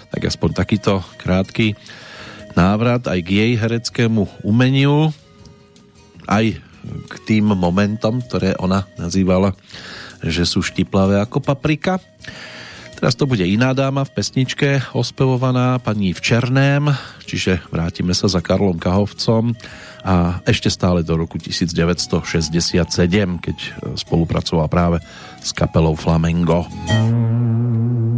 Tak 0.08 0.20
aspoň 0.24 0.50
takýto 0.56 1.04
krátky 1.20 1.76
návrat 2.56 3.04
aj 3.04 3.20
k 3.20 3.28
jej 3.44 3.52
hereckému 3.60 4.40
umeniu, 4.40 5.12
aj 6.24 6.56
k 6.88 7.14
tým 7.28 7.52
momentom, 7.52 8.24
ktoré 8.24 8.56
ona 8.56 8.88
nazývala, 8.96 9.52
že 10.24 10.48
sú 10.48 10.64
štiplavé 10.64 11.20
ako 11.20 11.44
paprika. 11.44 12.00
Teraz 12.96 13.12
to 13.12 13.28
bude 13.28 13.44
iná 13.44 13.76
dáma 13.76 14.08
v 14.08 14.14
pesničke 14.16 14.80
ospevovaná 14.96 15.76
pani 15.76 16.16
v 16.16 16.20
Černém, 16.24 16.88
čiže 17.28 17.60
vrátime 17.68 18.16
sa 18.16 18.24
za 18.24 18.40
Karlom 18.40 18.80
Kahovcom 18.80 19.52
a 20.00 20.40
ešte 20.48 20.72
stále 20.72 21.04
do 21.04 21.20
roku 21.20 21.36
1967, 21.36 22.16
keď 23.36 23.56
spolupracoval 24.00 24.66
práve 24.72 24.98
s 25.44 25.52
kapelou 25.52 25.92
Flamengo. 25.92 26.64
Hej, 26.88 28.15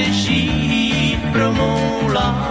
zkuste 0.00 0.12
žít 0.12 1.20
pro 1.32 1.52
mou 1.52 2.08
lásku. 2.12 2.49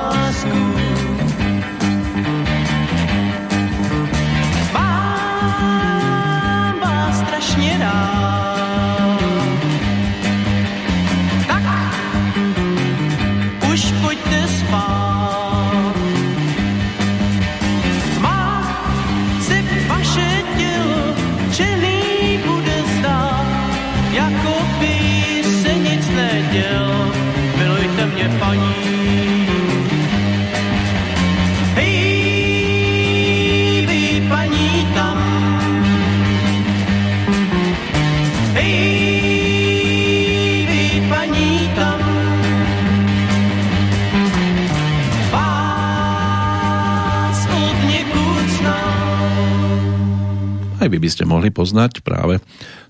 Aj 50.80 50.88
vy 50.88 50.96
by 50.96 51.12
ste 51.12 51.28
mohli 51.28 51.52
poznať 51.52 52.00
práve 52.00 52.40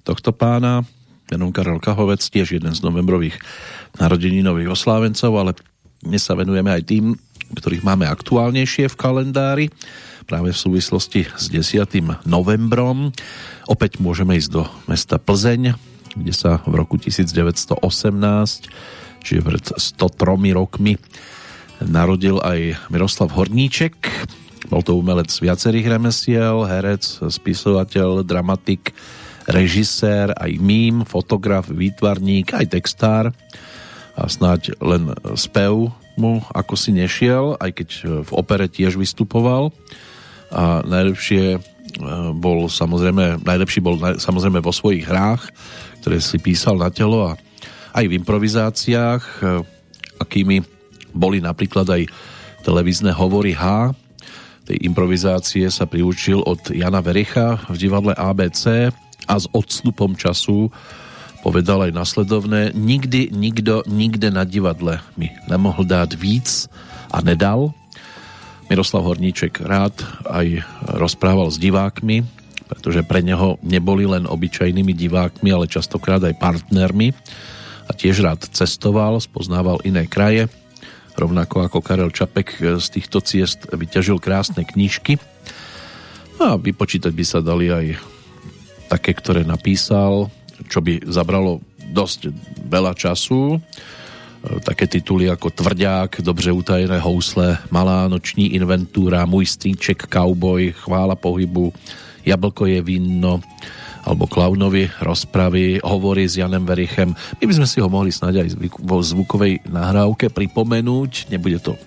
tohto 0.06 0.30
pána, 0.30 0.86
menom 1.34 1.50
Karel 1.50 1.82
Kahovec, 1.82 2.22
tiež 2.22 2.62
jeden 2.62 2.70
z 2.70 2.86
novembrových 2.86 3.42
narodeninových 3.98 4.78
oslávencov, 4.78 5.34
ale 5.34 5.52
dnes 6.06 6.22
sa 6.22 6.38
venujeme 6.38 6.70
aj 6.70 6.86
tým, 6.86 7.18
ktorých 7.58 7.82
máme 7.82 8.06
aktuálnejšie 8.06 8.94
v 8.94 9.00
kalendári, 9.00 9.66
práve 10.30 10.54
v 10.54 10.62
súvislosti 10.62 11.34
s 11.34 11.50
10. 11.50 12.30
novembrom. 12.30 13.10
Opäť 13.66 13.98
môžeme 13.98 14.38
ísť 14.38 14.50
do 14.54 14.70
mesta 14.86 15.18
Plzeň, 15.18 15.74
kde 16.14 16.34
sa 16.34 16.62
v 16.70 16.86
roku 16.86 17.02
1918, 17.02 17.74
čiže 19.26 19.42
pred 19.42 19.66
103 19.66 20.54
rokmi, 20.54 21.02
narodil 21.82 22.38
aj 22.38 22.78
Miroslav 22.94 23.34
Horníček, 23.34 23.98
bol 24.70 24.86
to 24.86 24.94
umelec 24.94 25.34
viacerých 25.34 25.98
remesiel, 25.98 26.62
herec, 26.70 27.02
spisovateľ, 27.26 28.22
dramatik, 28.22 28.94
režisér, 29.50 30.30
aj 30.38 30.52
mím, 30.62 31.02
fotograf, 31.10 31.66
výtvarník, 31.74 32.54
aj 32.54 32.66
textár. 32.70 33.26
A 34.14 34.30
snáď 34.30 34.78
len 34.78 35.10
spev 35.34 35.90
mu 36.14 36.46
ako 36.54 36.78
si 36.78 36.94
nešiel, 36.94 37.58
aj 37.58 37.72
keď 37.82 37.90
v 38.28 38.32
opere 38.36 38.70
tiež 38.70 38.94
vystupoval. 38.94 39.74
A 40.54 40.86
najlepšie 40.86 41.58
e, 41.58 41.60
bol 42.38 42.70
samozrejme, 42.70 43.42
najlepší 43.42 43.80
bol 43.82 43.98
samozrejme 43.98 44.62
vo 44.62 44.74
svojich 44.74 45.08
hrách, 45.08 45.50
ktoré 46.04 46.22
si 46.22 46.38
písal 46.38 46.78
na 46.78 46.94
telo 46.94 47.34
a 47.34 47.40
aj 47.98 48.06
v 48.06 48.18
improvizáciách, 48.22 49.24
e, 49.24 49.66
akými 50.22 50.62
boli 51.16 51.42
napríklad 51.42 51.90
aj 51.90 52.06
televízne 52.62 53.10
hovory 53.16 53.56
H, 53.56 53.96
tej 54.70 54.86
improvizácie 54.86 55.66
sa 55.74 55.90
priučil 55.90 56.46
od 56.46 56.70
Jana 56.70 57.02
Vericha 57.02 57.58
v 57.66 57.76
divadle 57.82 58.14
ABC 58.14 58.94
a 59.26 59.34
s 59.34 59.50
odstupom 59.50 60.14
času 60.14 60.70
povedal 61.42 61.90
aj 61.90 61.98
nasledovné 61.98 62.78
nikdy 62.78 63.34
nikdo 63.34 63.82
nikde 63.90 64.30
na 64.30 64.46
divadle 64.46 65.02
mi 65.18 65.34
nemohl 65.50 65.82
dát 65.82 66.14
víc 66.14 66.70
a 67.10 67.26
nedal. 67.26 67.74
Miroslav 68.70 69.02
Horníček 69.10 69.66
rád 69.66 69.98
aj 70.30 70.62
rozprával 70.94 71.50
s 71.50 71.58
divákmi, 71.58 72.22
pretože 72.70 73.02
pre 73.02 73.26
neho 73.26 73.58
neboli 73.66 74.06
len 74.06 74.30
obyčajnými 74.30 74.94
divákmi, 74.94 75.50
ale 75.50 75.66
častokrát 75.66 76.22
aj 76.22 76.38
partnermi 76.38 77.18
a 77.90 77.92
tiež 77.98 78.22
rád 78.22 78.46
cestoval, 78.54 79.18
spoznával 79.18 79.82
iné 79.82 80.06
kraje 80.06 80.46
rovnako 81.16 81.66
ako 81.66 81.80
Karel 81.82 82.12
Čapek 82.14 82.60
e, 82.60 82.78
z 82.78 82.88
týchto 82.90 83.24
ciest 83.24 83.70
vyťažil 83.70 84.22
krásne 84.22 84.66
knižky. 84.66 85.18
No 86.40 86.44
a 86.44 86.54
vypočítať 86.56 87.12
by 87.12 87.26
sa 87.26 87.40
dali 87.40 87.72
aj 87.72 88.00
také, 88.90 89.14
ktoré 89.14 89.46
napísal, 89.46 90.32
čo 90.68 90.80
by 90.82 91.06
zabralo 91.08 91.62
dosť 91.92 92.34
veľa 92.68 92.94
času. 92.94 93.58
E, 93.58 93.60
také 94.62 94.88
tituly 94.88 95.28
ako 95.28 95.50
Tvrdák, 95.50 96.22
Dobře 96.22 96.52
utajené 96.52 97.00
housle, 97.00 97.58
Malá 97.72 98.08
noční 98.08 98.56
inventúra, 98.56 99.26
Můj 99.26 99.46
strýček, 99.46 100.08
Cowboy, 100.08 100.72
Chvála 100.72 101.16
pohybu, 101.16 101.74
Jablko 102.26 102.66
je 102.66 102.82
víno, 102.82 103.42
alebo 104.10 104.26
Klaunovi 104.26 104.90
rozpravy, 105.06 105.86
hovory 105.86 106.26
s 106.26 106.42
Janem 106.42 106.66
Verichem. 106.66 107.14
My 107.14 107.46
by 107.46 107.54
sme 107.62 107.68
si 107.70 107.78
ho 107.78 107.86
mohli 107.86 108.10
snáď 108.10 108.42
aj 108.42 108.58
vo 108.82 109.06
zvukovej 109.06 109.70
nahrávke 109.70 110.34
pripomenúť. 110.34 111.30
Nebude 111.30 111.62
to, 111.62 111.78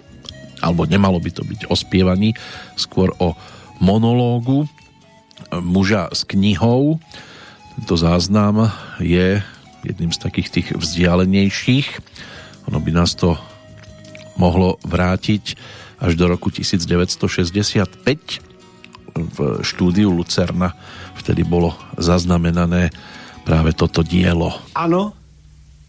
alebo 0.62 0.86
nemalo 0.86 1.18
by 1.18 1.34
to 1.34 1.42
byť 1.42 1.66
o 1.66 1.74
spievaní, 1.74 2.38
skôr 2.78 3.10
o 3.18 3.34
monológu 3.82 4.70
muža 5.50 6.14
s 6.14 6.22
knihou. 6.22 7.02
Tento 7.74 7.94
záznam 7.98 8.70
je 9.02 9.42
jedným 9.82 10.14
z 10.14 10.18
takých 10.22 10.48
tých 10.54 10.68
vzdialenejších. 10.78 11.98
Ono 12.70 12.78
by 12.78 12.90
nás 12.94 13.18
to 13.18 13.34
mohlo 14.38 14.78
vrátiť 14.86 15.58
až 15.98 16.14
do 16.14 16.30
roku 16.30 16.54
1965 16.54 17.90
v 19.12 19.38
štúdiu 19.66 20.14
Lucerna 20.14 20.78
vtedy 21.22 21.46
bolo 21.46 21.78
zaznamenané 21.98 22.90
právě 23.44 23.72
toto 23.72 24.02
dielo. 24.02 24.58
Ano, 24.74 25.12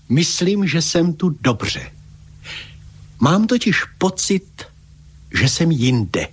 myslím, 0.10 0.68
že 0.68 0.82
jsem 0.82 1.14
tu 1.14 1.30
dobře. 1.42 1.92
Mám 3.20 3.48
totiž 3.48 3.84
pocit, 3.98 4.46
že 5.34 5.50
jsem 5.50 5.72
jinde. 5.72 6.28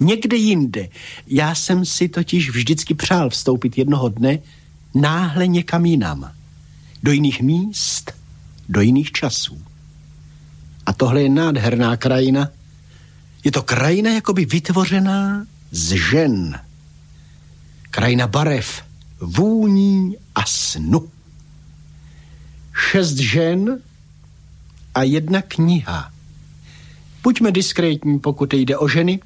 Někde 0.00 0.36
jinde. 0.36 0.88
Já 1.26 1.54
jsem 1.54 1.84
si 1.84 2.08
totiž 2.08 2.50
vždycky 2.50 2.94
přál 2.94 3.30
vstoupit 3.30 3.78
jednoho 3.78 4.08
dne 4.08 4.38
náhle 4.94 5.46
někam 5.46 5.84
jinam. 5.86 6.30
Do 7.02 7.12
jiných 7.12 7.40
míst, 7.40 8.12
do 8.68 8.80
jiných 8.80 9.12
časů. 9.12 9.62
A 10.86 10.92
tohle 10.92 11.22
je 11.22 11.28
nádherná 11.28 11.96
krajina. 11.96 12.48
Je 13.44 13.50
to 13.50 13.62
krajina 13.62 14.10
jakoby 14.10 14.44
vytvořená 14.44 15.46
z 15.70 15.96
žen 16.10 16.60
krajina 17.94 18.26
barev, 18.26 18.82
vůní 19.20 20.16
a 20.34 20.46
snu. 20.46 21.08
Šest 22.90 23.16
žen 23.16 23.78
a 24.94 25.02
jedna 25.02 25.42
kniha. 25.42 26.10
Buďme 27.22 27.52
diskrétní, 27.52 28.18
pokud 28.18 28.54
jde 28.54 28.78
o 28.78 28.88
ženy, 28.88 29.20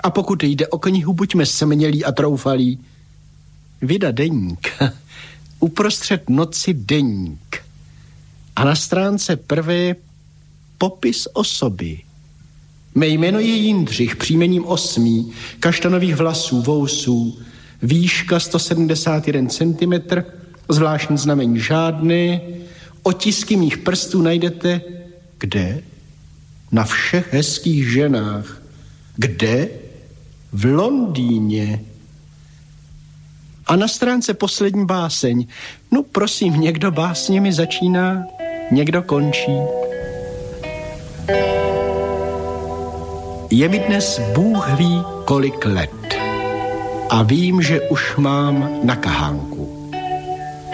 a 0.00 0.10
pokud 0.10 0.42
jde 0.42 0.68
o 0.68 0.78
knihu, 0.78 1.12
buďme 1.12 1.46
smělí 1.46 2.04
a 2.04 2.12
troufalí. 2.12 2.78
Vida 3.82 4.10
deník. 4.10 4.68
Uprostřed 5.60 6.30
noci 6.30 6.74
deník. 6.74 7.56
A 8.56 8.64
na 8.64 8.74
stránce 8.74 9.36
prvé 9.36 9.94
popis 10.78 11.28
osoby. 11.32 12.00
Mé 12.94 13.06
jméno 13.06 13.38
je 13.38 13.54
Jindřich, 13.54 14.16
příjmením 14.16 14.66
osmí, 14.66 15.32
kaštanových 15.60 16.16
vlasů, 16.16 16.62
vousů, 16.62 17.38
výška 17.82 18.40
171 18.40 19.48
cm, 19.48 19.92
zvláštní 20.68 21.18
znamení 21.18 21.60
žádné, 21.60 22.40
otisky 23.02 23.56
mých 23.56 23.78
prstů 23.78 24.22
najdete 24.22 24.80
kde? 25.38 25.82
Na 26.72 26.84
všech 26.84 27.32
hezkých 27.32 27.92
ženách. 27.92 28.62
Kde? 29.16 29.68
V 30.52 30.64
Londýně. 30.64 31.80
A 33.66 33.76
na 33.76 33.88
stránce 33.88 34.34
poslední 34.34 34.86
báseň. 34.86 35.46
No 35.92 36.02
prosím, 36.02 36.60
někdo 36.60 36.90
básněmi 36.90 37.52
začíná, 37.52 38.24
někdo 38.70 39.02
končí. 39.02 39.52
Je 43.50 43.68
mi 43.68 43.78
dnes 43.78 44.20
Bůh 44.34 44.70
ví 44.78 45.02
kolik 45.24 45.64
let 45.64 46.05
a 47.10 47.22
vím, 47.22 47.62
že 47.62 47.80
už 47.80 48.16
mám 48.16 48.70
na 48.82 48.96
kahánku. 48.96 49.90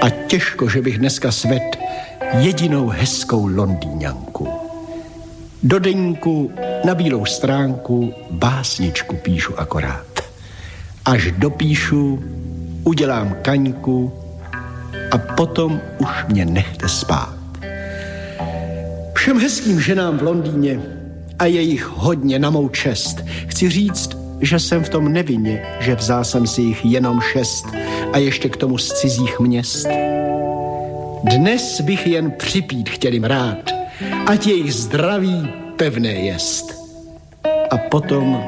A 0.03 0.11
těžko, 0.11 0.69
že 0.69 0.83
bych 0.83 0.99
dneska 0.99 1.33
svet 1.33 1.79
jedinou 2.39 2.89
hezkou 2.89 3.47
londýňanku. 3.47 4.49
Do 5.63 5.79
deníku 5.79 6.53
na 6.85 6.95
bílou 6.95 7.25
stránku 7.25 8.15
básničku 8.31 9.17
píšu 9.17 9.61
akorát. 9.61 10.07
Až 11.05 11.33
dopíšu, 11.33 12.25
udělám 12.85 13.37
kaňku 13.43 14.13
a 15.11 15.19
potom 15.19 15.81
už 15.99 16.09
mě 16.29 16.45
nechte 16.45 16.89
spát. 16.89 17.35
Všem 19.15 19.39
hezkým 19.41 19.81
ženám 19.81 20.19
v 20.19 20.23
Londýně 20.23 20.83
a 21.39 21.47
je 21.47 21.61
jich 21.61 21.87
hodně 21.87 22.39
na 22.39 22.51
mou 22.51 22.69
čest 22.69 23.25
chci 23.47 23.71
říct, 23.71 24.22
že 24.43 24.59
jsem 24.59 24.85
v 24.85 24.89
tom 24.89 25.13
nevinně, 25.13 25.63
že 25.81 25.95
vzal 25.95 26.25
jsem 26.25 26.47
si 26.47 26.63
jich 26.63 26.85
jenom 26.85 27.21
šest 27.21 27.67
a 28.13 28.19
ještě 28.19 28.49
k 28.49 28.57
tomu 28.57 28.79
z 28.79 28.93
cizích 28.93 29.41
měst. 29.41 29.89
Dnes 31.25 31.81
bych 31.81 32.07
jen 32.07 32.31
připít 32.31 32.89
chtěl 32.89 33.13
jim 33.13 33.25
rád, 33.25 33.71
ať 34.27 34.47
jejich 34.47 34.75
zdraví 34.75 35.49
pevné 35.77 36.13
jest. 36.13 36.83
A 37.71 37.79
potom 37.79 38.45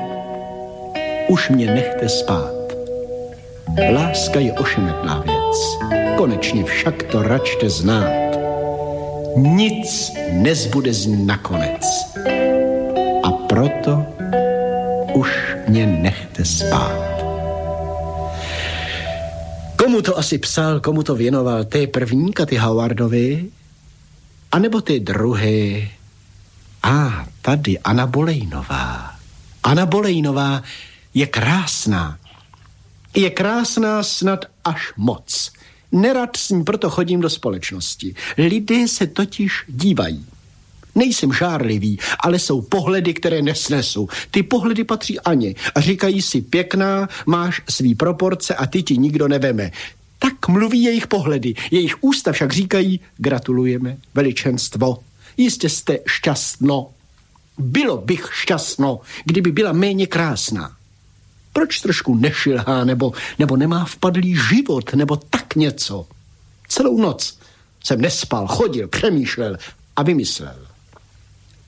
už 1.28 1.50
mě 1.50 1.66
nechte 1.66 2.08
spát. 2.08 2.54
Láska 3.92 4.40
je 4.40 4.52
ošemetná 4.52 5.20
věc, 5.26 5.78
konečně 6.16 6.64
však 6.64 7.02
to 7.02 7.22
račte 7.22 7.70
znát. 7.70 8.38
Nic 9.36 10.12
nezbude 10.32 10.92
z 10.92 11.06
nakonec. 11.06 11.86
A 13.22 13.30
proto 13.30 14.06
už 15.14 15.28
mě 15.68 15.86
nechte 15.86 16.44
spát. 16.44 17.14
Komu 19.76 20.02
to 20.02 20.18
asi 20.18 20.38
psal, 20.38 20.80
komu 20.80 21.02
to 21.02 21.14
věnoval? 21.14 21.64
Té 21.64 21.86
první 21.86 22.32
Katy 22.32 22.56
Howardovi? 22.56 23.50
A 24.52 24.58
nebo 24.58 24.80
ty 24.80 25.00
druhé? 25.00 25.88
A, 26.82 27.26
tady 27.42 27.78
Anna 27.78 28.06
Bolejnová. 28.06 29.14
Anna 29.62 29.86
Bolejnová, 29.86 30.62
je 31.14 31.26
krásná. 31.26 32.18
Je 33.14 33.30
krásná 33.30 34.02
snad 34.02 34.44
až 34.64 34.92
moc. 34.96 35.52
Nerad 35.92 36.36
s 36.36 36.50
ní 36.50 36.64
proto 36.64 36.90
chodím 36.90 37.20
do 37.20 37.30
společnosti. 37.30 38.14
Lidé 38.38 38.88
se 38.88 39.06
totiž 39.06 39.64
dívají. 39.68 40.26
Nejsem 40.94 41.32
žárlivý, 41.32 41.98
ale 42.20 42.38
jsou 42.38 42.62
pohledy, 42.62 43.14
které 43.14 43.42
nesnesu. 43.42 44.08
Ty 44.30 44.42
pohledy 44.42 44.84
patří 44.84 45.20
Aně 45.20 45.54
a 45.74 45.80
říkají 45.80 46.22
si 46.22 46.40
pěkná, 46.40 47.08
máš 47.26 47.62
svý 47.70 47.94
proporce 47.94 48.54
a 48.54 48.66
ty 48.66 48.82
ti 48.82 48.98
nikdo 48.98 49.28
neveme. 49.28 49.70
Tak 50.18 50.48
mluví 50.48 50.82
jejich 50.82 51.06
pohledy. 51.06 51.54
Jejich 51.70 51.96
ústa 52.00 52.32
však 52.32 52.52
říkají 52.52 53.00
gratulujeme, 53.16 53.96
veličenstvo. 54.14 54.98
Jistě 55.36 55.68
jste 55.68 55.98
šťastno. 56.06 56.90
Bylo 57.58 57.96
bych 57.96 58.30
šťastno, 58.32 59.00
kdyby 59.24 59.52
byla 59.52 59.72
méně 59.72 60.06
krásná. 60.06 60.76
Proč 61.52 61.80
trošku 61.80 62.14
nešilhá, 62.14 62.84
nebo, 62.84 63.12
nebo 63.38 63.56
nemá 63.56 63.84
vpadlý 63.84 64.36
život, 64.36 64.94
nebo 64.94 65.16
tak 65.16 65.56
něco? 65.56 66.06
Celou 66.68 67.00
noc 67.00 67.38
jsem 67.84 68.00
nespal, 68.00 68.46
chodil, 68.46 68.88
přemýšlel 68.88 69.56
a 69.96 70.02
vymyslel. 70.02 70.63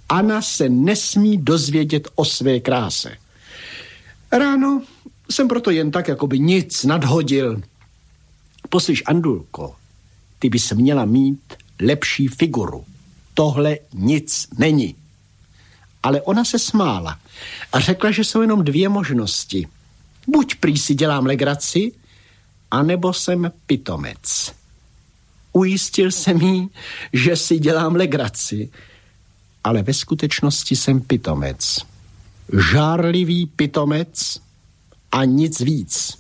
Ana 0.09 0.43
se 0.43 0.69
nesmí 0.69 1.39
dozvědět 1.39 2.09
o 2.15 2.25
své 2.25 2.61
kráse. 2.61 3.17
Ráno 4.33 4.83
jsem 5.31 5.49
proto 5.49 5.71
jen 5.71 5.91
tak 5.91 6.09
jakoby 6.09 6.39
nic 6.39 6.85
nadhodil. 6.85 7.63
Poslyš, 8.69 9.03
Andulko, 9.07 9.77
ty 10.39 10.49
bys 10.49 10.73
měla 10.73 11.05
mít 11.05 11.55
lepší 11.81 12.29
figuru. 12.29 12.85
Tohle 13.35 13.79
nic 13.95 14.49
není. 14.59 14.95
Ale 16.03 16.23
ona 16.23 16.45
se 16.45 16.59
smála 16.59 17.19
a 17.73 17.81
řekla, 17.81 18.11
že 18.11 18.25
jsou 18.25 18.41
jenom 18.41 18.65
dvě 18.65 18.89
možnosti. 18.89 19.69
Buď 20.27 20.55
prý 20.55 20.79
si 20.79 20.95
dělám 20.95 21.27
legraci, 21.27 21.93
anebo 22.71 23.13
jsem 23.13 23.53
pitomec. 23.67 24.53
Ujistil 25.53 26.11
jsem 26.11 26.41
jí, 26.41 26.69
že 27.13 27.37
si 27.37 27.59
dělám 27.59 27.95
legraci, 27.95 28.71
ale 29.67 29.83
ve 29.83 29.95
skutečnosti 29.95 30.77
jsem 30.77 31.01
pitomec. 31.01 31.83
Žárlivý 32.71 33.47
pitomec 33.47 34.39
a 35.13 35.25
nic 35.27 35.61
víc. 35.61 36.15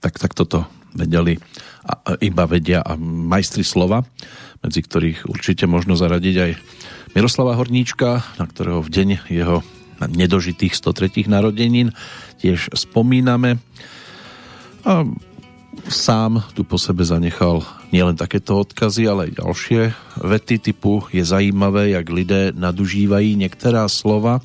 Tak, 0.00 0.18
tak 0.18 0.34
toto 0.38 0.64
vedeli 0.94 1.34
a, 1.82 2.14
iba 2.22 2.46
vedia 2.46 2.86
a 2.86 2.94
majstri 3.02 3.66
slova, 3.66 4.06
medzi 4.62 4.86
ktorých 4.86 5.26
určite 5.26 5.66
možno 5.66 5.98
zaradiť 5.98 6.36
aj 6.38 6.50
Miroslava 7.18 7.58
Horníčka, 7.58 8.22
na 8.38 8.46
ktorého 8.46 8.86
v 8.86 8.92
deň 8.94 9.08
jeho 9.26 9.66
nedožitých 10.06 10.78
103. 10.78 11.26
narodenín 11.26 11.90
tiež 12.38 12.70
spomíname. 12.72 13.58
A 14.86 15.04
sám 15.88 16.42
tu 16.54 16.66
po 16.66 16.78
sebe 16.78 17.06
zanechal 17.06 17.62
nielen 17.94 18.18
takéto 18.18 18.58
odkazy, 18.58 19.06
ale 19.06 19.30
aj 19.30 19.38
ďalšie 19.42 19.80
vety 20.22 20.56
typu 20.58 21.06
je 21.14 21.22
zajímavé, 21.22 21.94
jak 21.94 22.06
lidé 22.10 22.52
nadužívají 22.54 23.36
některá 23.36 23.88
slova, 23.88 24.40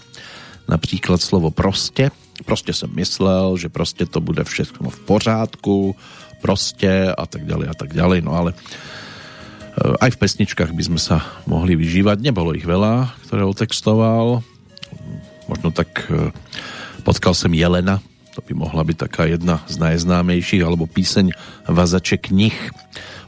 například 0.69 1.21
slovo 1.21 1.51
prostě. 1.51 2.11
Prostě 2.45 2.73
jsem 2.73 2.89
myslel, 2.93 3.57
že 3.57 3.69
prostě 3.69 4.05
to 4.05 4.21
bude 4.21 4.43
všechno 4.43 4.89
v 4.89 4.99
pořádku, 4.99 5.95
prostě 6.41 7.15
a 7.17 7.25
tak 7.25 7.45
ďalej 7.45 7.67
a 7.69 7.73
tak 7.73 7.89
ďalej, 7.93 8.19
no 8.21 8.37
ale 8.37 8.53
eh, 8.53 10.03
aj 10.05 10.09
v 10.13 10.21
pesničkách 10.21 10.71
by 10.77 10.83
sme 10.83 11.01
sa 11.01 11.25
mohli 11.49 11.73
vyžívať. 11.73 12.21
Nebolo 12.21 12.53
ich 12.53 12.67
veľa, 12.67 13.17
ktoré 13.25 13.41
otextoval. 13.47 14.45
Možno 15.49 15.69
tak 15.73 16.05
eh, 16.11 16.29
potkal 17.01 17.33
som 17.33 17.49
Jelena, 17.49 17.97
to 18.35 18.43
by 18.43 18.51
mohla 18.51 18.83
byť 18.83 18.97
taká 18.99 19.23
jedna 19.31 19.63
z 19.63 19.79
najznámejších, 19.79 20.59
alebo 20.59 20.91
píseň 20.91 21.31
Vazače 21.71 22.19
knih. 22.19 22.55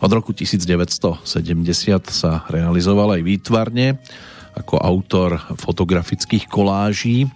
Od 0.04 0.12
roku 0.12 0.36
1970 0.36 1.24
sa 2.12 2.44
realizoval 2.52 3.16
aj 3.16 3.22
výtvarne 3.24 4.04
ako 4.52 4.76
autor 4.84 5.40
fotografických 5.56 6.52
koláží 6.52 7.32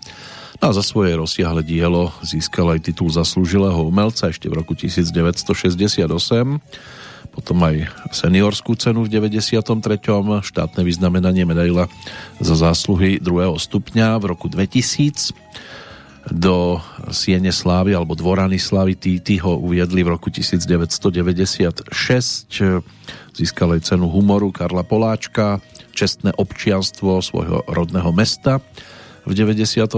a 0.60 0.76
za 0.76 0.84
svoje 0.84 1.15
rozsiahle 1.15 1.64
dielo 1.64 2.11
získal 2.22 2.76
aj 2.76 2.91
titul 2.91 3.07
zaslúžilého 3.07 3.81
umelca 3.88 4.30
ešte 4.30 4.52
v 4.52 4.60
roku 4.60 4.76
1968 4.76 6.11
potom 7.31 7.57
aj 7.64 7.88
seniorskú 8.11 8.76
cenu 8.76 9.07
v 9.07 9.10
93. 9.10 9.64
štátne 10.43 10.81
vyznamenanie 10.84 11.48
medaila 11.48 11.88
za 12.43 12.60
zásluhy 12.60 13.23
druhého 13.23 13.56
stupňa 13.56 14.19
v 14.19 14.35
roku 14.35 14.52
2000 14.52 15.31
do 16.30 16.77
Siene 17.10 17.49
Slávy 17.49 17.98
alebo 17.98 18.14
Dvorany 18.14 18.61
Slávy 18.61 18.93
Týty 18.93 19.41
ho 19.41 19.57
uviedli 19.57 20.06
v 20.06 20.14
roku 20.14 20.30
1996 20.30 21.89
získal 23.34 23.73
aj 23.73 23.81
cenu 23.89 24.06
humoru 24.06 24.53
Karla 24.53 24.85
Poláčka 24.85 25.57
čestné 25.98 26.30
občianstvo 26.38 27.26
svojho 27.26 27.65
rodného 27.65 28.14
mesta 28.14 28.61
v 29.26 29.31
98. 29.34 29.98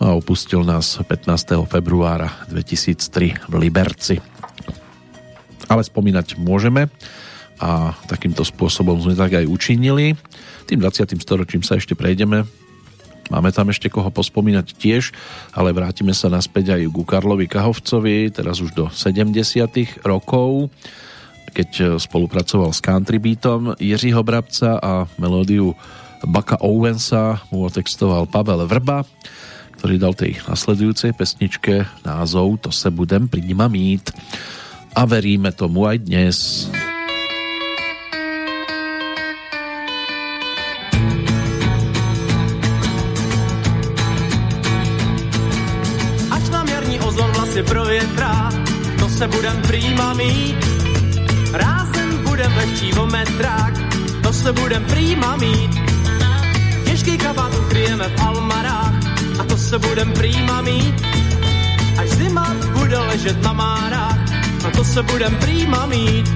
a 0.00 0.06
opustil 0.14 0.62
nás 0.62 1.02
15. 1.02 1.66
februára 1.66 2.30
2003 2.46 3.50
v 3.50 3.54
Liberci 3.58 4.22
ale 5.66 5.82
spomínať 5.82 6.38
môžeme 6.38 6.86
a 7.58 7.92
takýmto 8.06 8.46
spôsobom 8.46 9.02
sme 9.02 9.18
tak 9.18 9.34
aj 9.34 9.50
učinili 9.50 10.14
tým 10.70 10.78
20. 10.78 11.18
storočím 11.18 11.66
sa 11.66 11.74
ešte 11.74 11.98
prejdeme 11.98 12.46
Máme 13.30 13.54
tam 13.54 13.70
ešte 13.70 13.86
koho 13.86 14.10
pospomínať 14.10 14.74
tiež, 14.74 15.14
ale 15.54 15.70
vrátime 15.70 16.10
sa 16.10 16.26
naspäť 16.26 16.74
aj 16.74 16.90
ku 16.90 17.06
Karlovi 17.06 17.46
Kahovcovi, 17.46 18.34
teraz 18.34 18.58
už 18.58 18.74
do 18.74 18.84
70 18.90 19.30
rokov, 20.02 20.68
keď 21.54 21.70
e, 21.78 21.84
spolupracoval 22.02 22.74
s 22.74 22.82
Country 22.82 23.22
Beatom 23.22 23.78
Jiřího 23.78 24.22
Brabca 24.26 24.82
a 24.82 25.06
melódiu 25.18 25.78
Baka 26.26 26.60
Owensa 26.60 27.40
mu 27.48 27.64
otextoval 27.64 28.28
Pavel 28.28 28.66
Vrba, 28.68 29.06
ktorý 29.80 29.96
dal 29.96 30.12
tej 30.12 30.36
nasledujúcej 30.44 31.16
pesničke 31.16 31.88
názov 32.04 32.60
To 32.68 32.70
se 32.74 32.90
budem 32.90 33.30
pri 33.30 33.40
mít. 33.70 34.12
A 34.92 35.06
veríme 35.06 35.54
tomu 35.54 35.86
aj 35.86 36.02
dnes. 36.02 36.68
si 36.68 36.99
se 49.20 49.28
budem 49.28 49.62
prýma 49.62 50.14
mít. 50.14 50.56
Rázem 51.52 52.24
budem 52.28 52.56
lehčí 52.56 52.92
o 52.94 53.06
metrák, 53.06 53.74
to 54.22 54.32
se 54.32 54.52
budem 54.52 54.84
prýma 54.84 55.36
mít. 55.36 55.70
Těžký 56.84 57.18
kabát 57.18 57.54
ukryjeme 57.54 58.08
v 58.08 58.22
almarách, 58.22 58.94
a 59.40 59.44
to 59.44 59.56
se 59.56 59.78
budem 59.78 60.12
prýma 60.12 60.60
mít. 60.60 60.94
Až 61.98 62.08
zima 62.08 62.56
bude 62.72 62.98
ležet 62.98 63.42
na 63.42 63.52
márách, 63.52 64.18
a 64.66 64.70
to 64.70 64.84
se 64.84 65.02
budem 65.02 65.36
prýma 65.36 65.86
mít. 65.86 66.28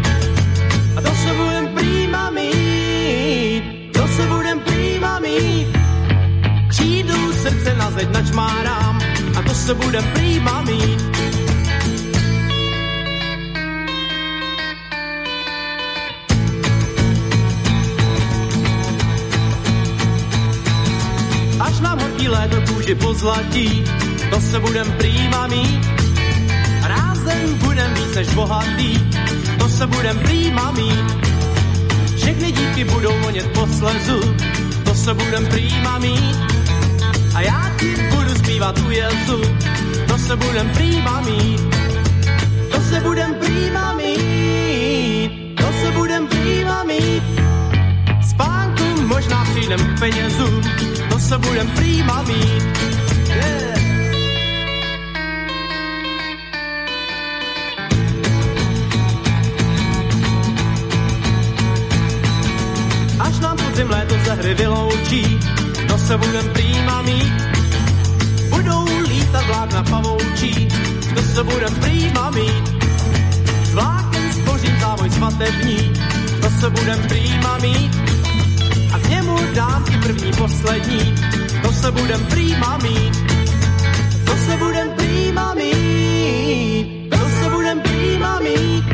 A 0.97 1.01
to 1.01 1.15
se 1.15 1.35
budem 1.35 1.69
prýma 1.69 2.31
mít, 2.31 3.65
to 3.93 4.09
se 4.09 4.23
budem 4.27 4.61
prýma 4.61 5.19
mít. 5.19 5.69
Křídu 6.69 7.32
srdce 7.32 7.74
na 7.74 7.90
zeď 7.90 8.09
načmárám, 8.12 9.01
a 9.39 9.43
to 9.43 9.55
se 9.55 9.74
budem 9.74 10.05
prýma 10.15 10.62
mít. 10.62 11.34
Až 21.64 21.80
nám 21.80 22.00
horký 22.00 22.28
léto 22.28 22.56
kůži 22.68 22.94
pozlatí, 22.94 23.84
to 24.30 24.40
se 24.40 24.60
budem 24.60 24.92
prýma 24.92 25.46
mít. 25.46 25.80
Rázem 26.82 27.58
budem 27.58 27.94
víc 27.94 28.14
než 28.14 28.28
bohatý, 28.34 29.00
to 29.58 29.68
se 29.68 29.86
budem 29.86 30.18
prýma 30.18 30.70
mít. 30.70 31.26
Všechny 32.16 32.52
dívky 32.52 32.84
budou 32.84 33.12
vonět 33.22 33.46
po 33.54 33.66
slezu, 33.66 34.20
to 34.84 34.94
se 34.94 35.14
budem 35.14 35.46
prýma 35.46 35.98
mít. 35.98 36.36
A 37.34 37.40
já 37.40 37.72
ti 37.80 37.94
budu 38.10 38.34
zpívat 38.34 38.78
u 38.78 38.90
jezu, 38.90 39.40
to 40.08 40.18
se 40.18 40.36
budem 40.36 40.68
prýma 40.68 41.20
mít. 41.20 41.60
To 42.70 42.80
se 42.80 43.00
budem 43.00 43.34
prýma 43.34 43.94
mít, 43.94 45.56
to 45.56 45.72
se 45.82 45.90
budem 45.92 46.26
prýma 46.26 46.84
mít. 46.84 47.22
Spánku 48.30 48.84
možná 49.06 49.44
přijdem 49.44 49.80
k 49.80 49.98
penězům, 49.98 50.62
se 51.18 51.38
budem 51.38 51.70
prýma 51.70 52.22
mít. 52.22 52.62
Yeah. 53.26 53.78
Až 63.20 63.38
nám 63.38 63.56
podzim 63.56 63.90
léto 63.90 64.14
ze 64.24 64.32
hry 64.34 64.54
vyloučí, 64.54 65.38
to 65.88 65.98
se 65.98 66.16
budem 66.16 66.48
prýma 66.48 67.02
mít 67.02 67.54
se 71.34 71.44
budem 71.44 71.74
prýma 71.74 72.30
mít. 72.30 72.84
Vlákem 73.72 74.32
spořím 74.32 74.80
závoj 74.80 75.10
svatební, 75.10 75.92
to 76.42 76.50
se 76.60 76.70
budem 76.70 77.08
prýma 77.08 77.58
mít. 77.58 78.23
Němu 79.14 79.38
dám 79.54 79.84
i 79.94 79.96
první 80.02 80.30
poslední, 80.38 81.14
to 81.62 81.72
se 81.72 81.90
budem 81.90 82.20
prýma 82.26 82.78
mít. 82.82 83.14
To 84.26 84.34
se 84.36 84.56
budem 84.56 84.90
prýma 84.90 85.54
mít, 85.54 87.10
to 87.10 87.22
se 87.28 87.46
budem 87.50 87.80
prýma 87.80 88.40
mít. 88.40 88.84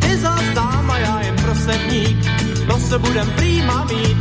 Ty 0.00 0.16
zás 0.16 0.44
dám 0.54 0.90
a 0.90 0.98
já 0.98 1.20
jen 1.20 1.36
prosebník, 1.36 2.16
to 2.66 2.76
se 2.78 2.98
budem 2.98 3.30
prýma 3.36 3.84
mít. 3.84 4.18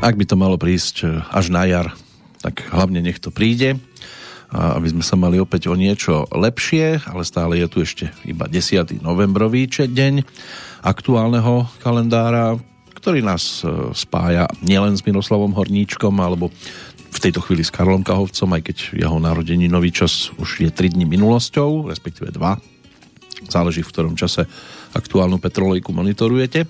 Ak 0.00 0.16
by 0.16 0.24
to 0.24 0.36
malo 0.40 0.56
prísť 0.56 1.04
eh, 1.04 1.20
až 1.28 1.52
na 1.52 1.68
jar, 1.68 1.92
tak 2.40 2.64
hlavne 2.72 3.04
nech 3.04 3.20
to 3.20 3.28
príde 3.28 3.76
aby 4.54 4.86
sme 4.94 5.02
sa 5.02 5.18
mali 5.18 5.42
opäť 5.42 5.66
o 5.66 5.74
niečo 5.74 6.30
lepšie, 6.30 7.02
ale 7.10 7.26
stále 7.26 7.58
je 7.58 7.66
tu 7.66 7.82
ešte 7.82 8.14
iba 8.22 8.46
10. 8.46 9.02
novembrový 9.02 9.66
deň 9.66 10.22
aktuálneho 10.84 11.64
kalendára, 11.80 12.60
ktorý 12.92 13.24
nás 13.24 13.64
e, 13.64 13.90
spája 13.96 14.44
nielen 14.60 14.92
s 14.92 15.02
Miroslavom 15.02 15.56
Horníčkom, 15.56 16.12
alebo 16.20 16.52
v 17.14 17.18
tejto 17.18 17.40
chvíli 17.40 17.64
s 17.64 17.72
Karlom 17.72 18.04
Kahovcom, 18.04 18.52
aj 18.52 18.62
keď 18.68 18.76
jeho 18.92 19.16
narodení 19.16 19.64
nový 19.64 19.88
čas 19.88 20.28
už 20.36 20.60
je 20.60 20.70
3 20.70 20.92
dní 20.92 21.08
minulosťou, 21.08 21.88
respektíve 21.88 22.28
2. 22.28 23.48
Záleží, 23.48 23.80
v 23.80 23.90
ktorom 23.90 24.14
čase 24.14 24.44
aktuálnu 24.92 25.40
petrolejku 25.40 25.90
monitorujete. 25.90 26.68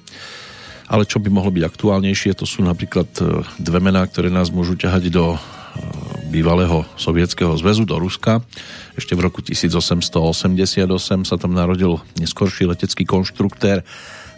Ale 0.84 1.08
čo 1.08 1.18
by 1.18 1.32
mohlo 1.32 1.50
byť 1.50 1.64
aktuálnejšie, 1.64 2.38
to 2.38 2.46
sú 2.46 2.62
napríklad 2.62 3.10
e, 3.18 3.42
dve 3.58 3.80
mená, 3.82 4.06
ktoré 4.06 4.30
nás 4.30 4.54
môžu 4.54 4.78
ťahať 4.78 5.10
do 5.10 5.34
bývalého 6.34 6.82
sovietského 6.98 7.54
zväzu 7.54 7.86
do 7.86 7.94
Ruska. 7.94 8.42
Ešte 8.98 9.14
v 9.14 9.30
roku 9.30 9.38
1888 9.38 10.82
sa 11.22 11.36
tam 11.38 11.54
narodil 11.54 12.02
neskorší 12.18 12.66
letecký 12.66 13.06
konštruktér 13.06 13.86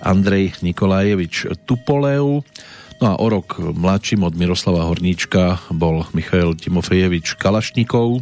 Andrej 0.05 0.61
Nikolajevič 0.61 1.65
Tupolev. 1.65 2.45
No 3.01 3.05
a 3.09 3.15
o 3.17 3.27
rok 3.33 3.57
mladším 3.57 4.29
od 4.29 4.37
Miroslava 4.37 4.85
Horníčka 4.85 5.73
bol 5.73 6.05
Michail 6.13 6.53
Timofejevič 6.61 7.41
Kalašníkov. 7.41 8.21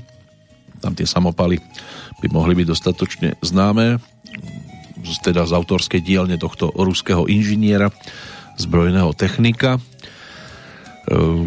Tam 0.78 0.94
tie 0.94 1.06
samopaly 1.10 1.58
by 2.22 2.26
mohli 2.30 2.54
byť 2.54 2.66
dostatočne 2.70 3.28
známe 3.42 3.98
teda 5.04 5.44
z 5.44 5.52
autorskej 5.52 6.00
dielne 6.00 6.40
tohto 6.40 6.72
ruského 6.72 7.28
inžiniera 7.28 7.92
zbrojného 8.56 9.12
technika 9.12 9.76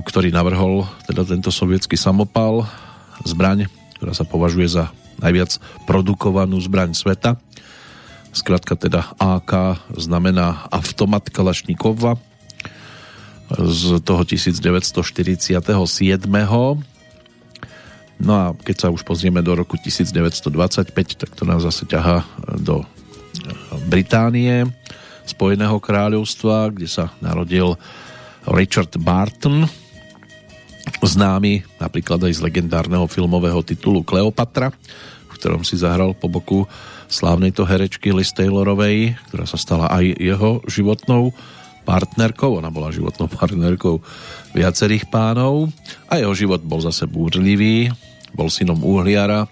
ktorý 0.05 0.29
navrhol 0.29 0.85
teda 1.09 1.25
tento 1.25 1.49
sovietský 1.49 1.97
samopal, 1.97 2.69
zbraň, 3.25 3.65
ktorá 3.97 4.13
sa 4.13 4.25
považuje 4.25 4.69
za 4.69 4.93
najviac 5.17 5.57
produkovanú 5.89 6.61
zbraň 6.61 6.93
sveta. 6.93 7.41
Skratka 8.29 8.77
teda 8.77 9.17
AK 9.17 9.81
znamená 9.97 10.69
automat 10.69 11.25
Kalašníkova 11.25 12.21
z 13.49 13.97
toho 14.05 14.21
1947. 14.27 15.57
No 18.17 18.33
a 18.33 18.53
keď 18.53 18.75
sa 18.77 18.87
už 18.93 19.01
pozrieme 19.05 19.41
do 19.41 19.57
roku 19.57 19.77
1925, 19.77 20.93
tak 21.17 21.33
to 21.33 21.43
nás 21.49 21.65
zase 21.65 21.89
ťaha 21.89 22.25
do 22.61 22.85
Británie, 23.89 24.65
Spojeného 25.27 25.83
kráľovstva, 25.83 26.71
kde 26.71 26.87
sa 26.87 27.11
narodil 27.19 27.75
Richard 28.47 28.95
Barton, 29.03 29.67
známy 31.03 31.67
napríklad 31.83 32.23
aj 32.23 32.39
z 32.39 32.43
legendárneho 32.47 33.03
filmového 33.11 33.59
titulu 33.59 34.07
Kleopatra, 34.07 34.71
v 35.27 35.31
ktorom 35.35 35.67
si 35.67 35.75
zahral 35.75 36.15
po 36.15 36.31
boku 36.31 36.63
slávnej 37.11 37.51
to 37.51 37.67
herečky 37.67 38.15
Liz 38.15 38.31
Taylorovej, 38.31 39.19
ktorá 39.27 39.43
sa 39.43 39.59
stala 39.59 39.91
aj 39.91 40.15
jeho 40.15 40.63
životnou 40.67 41.35
partnerkou. 41.83 42.59
Ona 42.59 42.71
bola 42.71 42.91
životnou 42.91 43.27
partnerkou 43.31 43.99
viacerých 44.55 45.07
pánov 45.07 45.71
a 46.07 46.19
jeho 46.19 46.35
život 46.35 46.63
bol 46.63 46.79
zase 46.83 47.07
búrlivý. 47.07 47.91
Bol 48.35 48.51
synom 48.51 48.79
uhliara, 48.83 49.47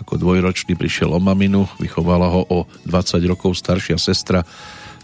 ako 0.00 0.20
dvojročný 0.20 0.76
prišiel 0.76 1.12
o 1.12 1.20
maminu, 1.20 1.64
vychovala 1.80 2.28
ho 2.28 2.42
o 2.48 2.58
20 2.84 3.18
rokov 3.24 3.56
staršia 3.56 3.96
sestra 3.96 4.44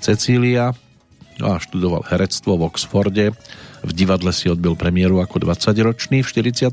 Cecília 0.00 0.76
a 1.42 1.58
študoval 1.58 2.06
herectvo 2.06 2.54
v 2.60 2.66
Oxforde. 2.70 3.26
V 3.84 3.92
divadle 3.92 4.30
si 4.32 4.46
odbil 4.48 4.78
premiéru 4.78 5.18
ako 5.20 5.42
20-ročný 5.44 6.22
v 6.22 6.28
45. 6.28 6.70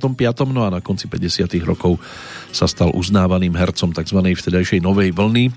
No 0.52 0.64
a 0.64 0.70
na 0.70 0.80
konci 0.80 1.10
50. 1.10 1.50
rokov 1.66 1.98
sa 2.54 2.70
stal 2.70 2.94
uznávaným 2.94 3.58
hercom 3.58 3.92
tzv. 3.92 4.20
vtedajšej 4.22 4.80
novej 4.80 5.12
vlny. 5.12 5.52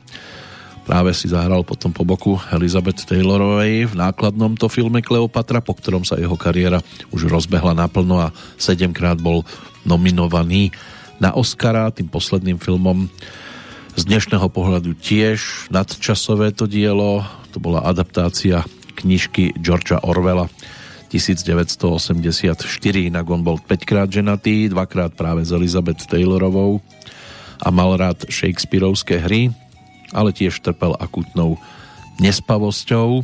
Práve 0.84 1.16
si 1.16 1.32
zahral 1.32 1.64
potom 1.64 1.96
po 1.96 2.04
boku 2.04 2.36
Elizabeth 2.52 3.08
Taylorovej 3.08 3.88
v 3.88 3.94
nákladnom 3.96 4.52
to 4.52 4.68
filme 4.68 5.00
Kleopatra, 5.00 5.64
po 5.64 5.72
ktorom 5.72 6.04
sa 6.04 6.20
jeho 6.20 6.36
kariéra 6.36 6.84
už 7.08 7.24
rozbehla 7.24 7.72
naplno 7.72 8.20
a 8.20 8.36
sedemkrát 8.60 9.16
bol 9.16 9.48
nominovaný 9.88 10.76
na 11.16 11.32
Oscara, 11.32 11.88
tým 11.88 12.12
posledným 12.12 12.60
filmom 12.60 13.08
z 13.96 14.02
dnešného 14.04 14.44
pohľadu 14.52 14.92
tiež 14.98 15.70
nadčasové 15.72 16.52
to 16.52 16.68
dielo, 16.68 17.24
to 17.54 17.62
bola 17.62 17.80
adaptácia 17.86 18.60
knižky 19.04 19.52
Georgia 19.60 20.00
Orwella 20.00 20.48
1984, 21.12 22.66
inak 23.12 23.26
on 23.28 23.44
bol 23.44 23.60
5 23.60 23.84
krát 23.86 24.08
ženatý, 24.08 24.72
dvakrát 24.72 25.12
práve 25.14 25.44
s 25.44 25.52
Elizabeth 25.52 26.08
Taylorovou 26.08 26.80
a 27.60 27.68
mal 27.70 27.94
rád 27.94 28.26
Shakespeareovské 28.26 29.22
hry, 29.22 29.52
ale 30.10 30.34
tiež 30.34 30.58
trpel 30.58 30.96
akutnou 30.96 31.60
nespavosťou. 32.18 33.22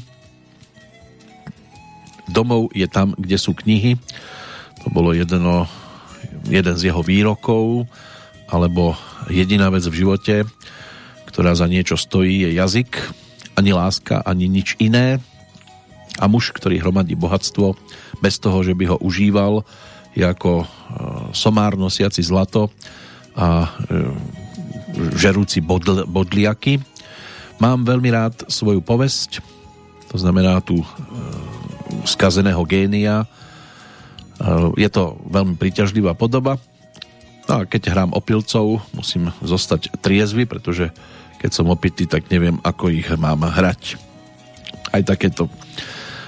Domov 2.30 2.70
je 2.76 2.86
tam, 2.86 3.16
kde 3.18 3.40
sú 3.40 3.56
knihy. 3.58 3.98
To 4.86 4.94
bolo 4.94 5.10
jedno, 5.10 5.66
jeden 6.46 6.74
z 6.78 6.94
jeho 6.94 7.02
výrokov, 7.02 7.90
alebo 8.46 8.94
jediná 9.26 9.66
vec 9.66 9.82
v 9.88 9.98
živote, 10.06 10.46
ktorá 11.26 11.58
za 11.58 11.66
niečo 11.66 11.98
stojí, 11.98 12.46
je 12.46 12.54
jazyk, 12.54 12.90
ani 13.58 13.74
láska, 13.74 14.22
ani 14.22 14.46
nič 14.46 14.78
iné 14.78 15.18
a 16.18 16.24
muž, 16.26 16.50
ktorý 16.50 16.80
hromadí 16.82 17.14
bohatstvo 17.14 17.76
bez 18.18 18.40
toho, 18.42 18.64
že 18.66 18.74
by 18.74 18.84
ho 18.90 18.96
užíval, 18.98 19.62
je 20.14 20.26
ako 20.26 20.62
e, 20.62 20.66
somár 21.30 21.78
nosiaci 21.78 22.22
zlato 22.24 22.68
a 23.38 23.66
e, 23.66 23.68
žerúci 25.14 25.62
bodl, 25.62 26.02
bodliaky. 26.08 26.82
Mám 27.62 27.86
veľmi 27.86 28.10
rád 28.10 28.50
svoju 28.50 28.82
povesť, 28.82 29.38
to 30.10 30.16
znamená 30.18 30.58
tu 30.64 30.82
e, 30.82 30.86
skazeného 32.06 32.62
génia. 32.64 33.28
Je 34.80 34.88
to 34.88 35.20
veľmi 35.28 35.60
príťažlivá 35.60 36.16
podoba. 36.16 36.56
No 37.44 37.60
a 37.60 37.68
keď 37.68 37.92
hrám 37.92 38.16
opilcov, 38.16 38.80
musím 38.96 39.28
zostať 39.44 40.00
triezvy, 40.00 40.48
pretože 40.48 40.88
keď 41.36 41.50
som 41.52 41.68
opitý, 41.68 42.08
tak 42.08 42.32
neviem, 42.32 42.56
ako 42.64 42.88
ich 42.88 43.04
mám 43.20 43.44
hrať. 43.44 44.00
Aj 44.96 45.04
takéto 45.04 45.52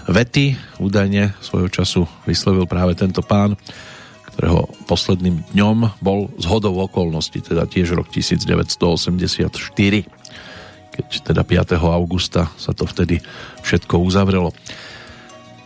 vety 0.09 0.57
údajne 0.83 1.35
svojho 1.39 1.69
času 1.71 2.07
vyslovil 2.27 2.67
práve 2.67 2.97
tento 2.99 3.23
pán, 3.23 3.55
ktorého 4.33 4.65
posledným 4.89 5.45
dňom 5.53 6.01
bol 6.01 6.33
z 6.41 6.45
hodou 6.49 6.73
okolností, 6.81 7.45
teda 7.45 7.69
tiež 7.69 7.93
rok 7.93 8.09
1984, 8.09 9.53
keď 10.93 11.07
teda 11.25 11.43
5. 11.45 11.77
augusta 11.79 12.49
sa 12.57 12.73
to 12.73 12.89
vtedy 12.89 13.21
všetko 13.61 14.01
uzavrelo. 14.01 14.53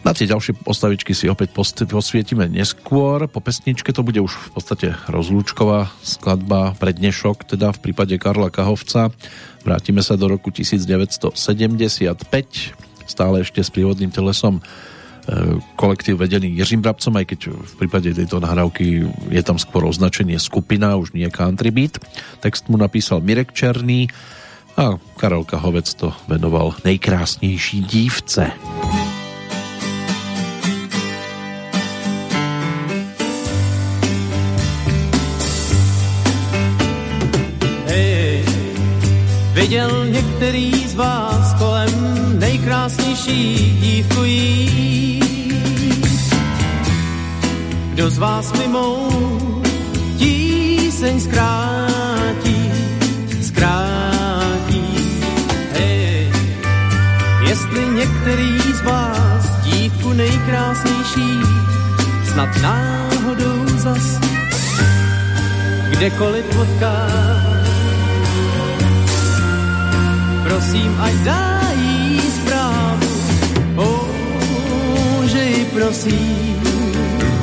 Na 0.07 0.15
tie 0.15 0.31
ďalšie 0.31 0.63
postavičky 0.63 1.19
si 1.19 1.27
opäť 1.27 1.51
posvietime 1.91 2.47
neskôr. 2.47 3.27
Po 3.27 3.43
pesničke 3.43 3.91
to 3.91 4.07
bude 4.07 4.23
už 4.23 4.39
v 4.39 4.49
podstate 4.55 4.89
rozlúčková 5.11 5.91
skladba 5.99 6.79
pre 6.79 6.95
dnešok, 6.95 7.43
teda 7.43 7.75
v 7.75 7.91
prípade 7.91 8.15
Karla 8.15 8.55
Kahovca. 8.55 9.11
Vrátime 9.67 10.07
sa 10.07 10.15
do 10.15 10.31
roku 10.31 10.55
1975 10.55 11.35
stále 13.07 13.43
ešte 13.43 13.63
s 13.63 13.71
prívodným 13.73 14.11
telesom 14.13 14.59
e, 14.59 14.63
kolektív 15.79 16.21
vedený 16.21 16.59
Jiřím 16.59 16.83
Brabcom, 16.83 17.15
aj 17.17 17.27
keď 17.33 17.41
v 17.55 17.75
prípade 17.79 18.11
tejto 18.13 18.43
nahrávky 18.43 19.07
je 19.31 19.43
tam 19.43 19.57
skôr 19.57 19.87
označenie 19.87 20.37
skupina, 20.37 20.99
už 20.99 21.15
nie 21.15 21.27
country 21.31 21.71
beat. 21.73 21.97
Text 22.45 22.69
mu 22.69 22.77
napísal 22.77 23.23
Mirek 23.23 23.55
Černý 23.55 24.11
a 24.77 25.01
Karel 25.17 25.45
Kahovec 25.45 25.95
to 25.95 26.13
venoval 26.29 26.75
nejkrásnější 26.85 27.81
dívce. 27.81 28.53
Hey, 37.87 38.45
viděl 39.53 40.07
některý 40.07 40.89
z 40.89 40.95
vás 40.95 41.46
nejkrásnější 42.39 43.55
dívku 43.81 44.25
jít. 44.25 45.25
Kdo 47.93 48.11
z 48.11 48.19
vás 48.19 48.53
mi 48.53 48.69
mou 48.69 49.11
tíseň 50.19 51.21
zkrátí, 51.21 52.73
zkrátí. 53.43 54.85
Hej, 55.73 56.33
jestli 57.49 57.81
některý 57.87 58.59
z 58.75 58.83
vás 58.83 59.63
dívku 59.63 60.13
nejkrásnější 60.13 61.41
snad 62.33 62.49
náhodou 62.63 63.67
zas 63.77 64.21
kdekoliv 65.91 66.45
potká, 66.45 67.09
prosím, 70.45 70.97
ať 71.01 71.15
dá 71.15 71.57
prosím, 75.77 76.57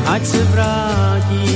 ať 0.05 0.25
se 0.25 0.43
vrátí. 0.43 1.53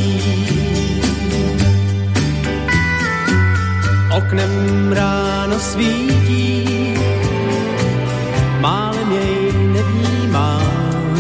Oknem 4.18 4.92
ráno 4.94 5.60
svítí, 5.60 6.94
málem 8.62 9.12
jej 9.12 9.54
nevnímám. 9.74 11.18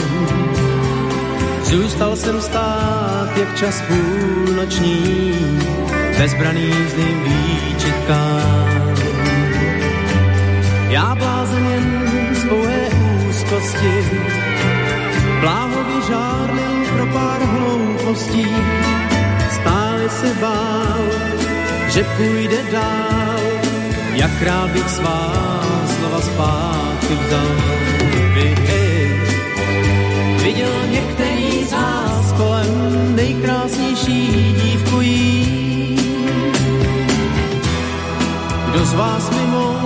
Zůstal 1.63 2.15
jsem 2.15 2.41
stát, 2.41 3.37
jak 3.37 3.55
čas 3.57 3.83
půlnoční, 3.87 5.33
bezbraný 6.17 6.71
zlým 6.93 7.17
výčitkám. 7.23 8.95
Já 10.89 11.15
blázen 11.15 11.65
jen 11.67 11.87
z 12.33 12.43
pouhé 12.49 12.89
úzkosti, 13.29 13.93
bláhově 15.39 16.01
žárlím 16.07 16.85
pro 16.95 17.05
pár 17.05 17.41
hloupostí. 17.41 18.47
Stále 19.49 20.09
se 20.09 20.33
bál, 20.41 21.03
že 21.89 22.03
půjde 22.17 22.57
dál, 22.71 23.39
jak 24.13 24.41
rád 24.41 24.69
bych 24.69 24.89
svá 24.89 25.33
slova 25.97 26.21
zpátky 26.21 27.13
vzal. 27.27 27.47
Vy, 28.33 28.55
hej, 28.67 29.21
viděl 30.43 30.73
některý 30.89 31.65
z 31.65 31.71
vás 31.71 32.31
kolem 32.37 33.15
nejkrásnější 33.15 34.53
dívku 34.63 35.01
jí. 35.01 35.97
Kdo 38.69 38.85
z 38.85 38.93
vás 38.93 39.29
mimo 39.29 39.79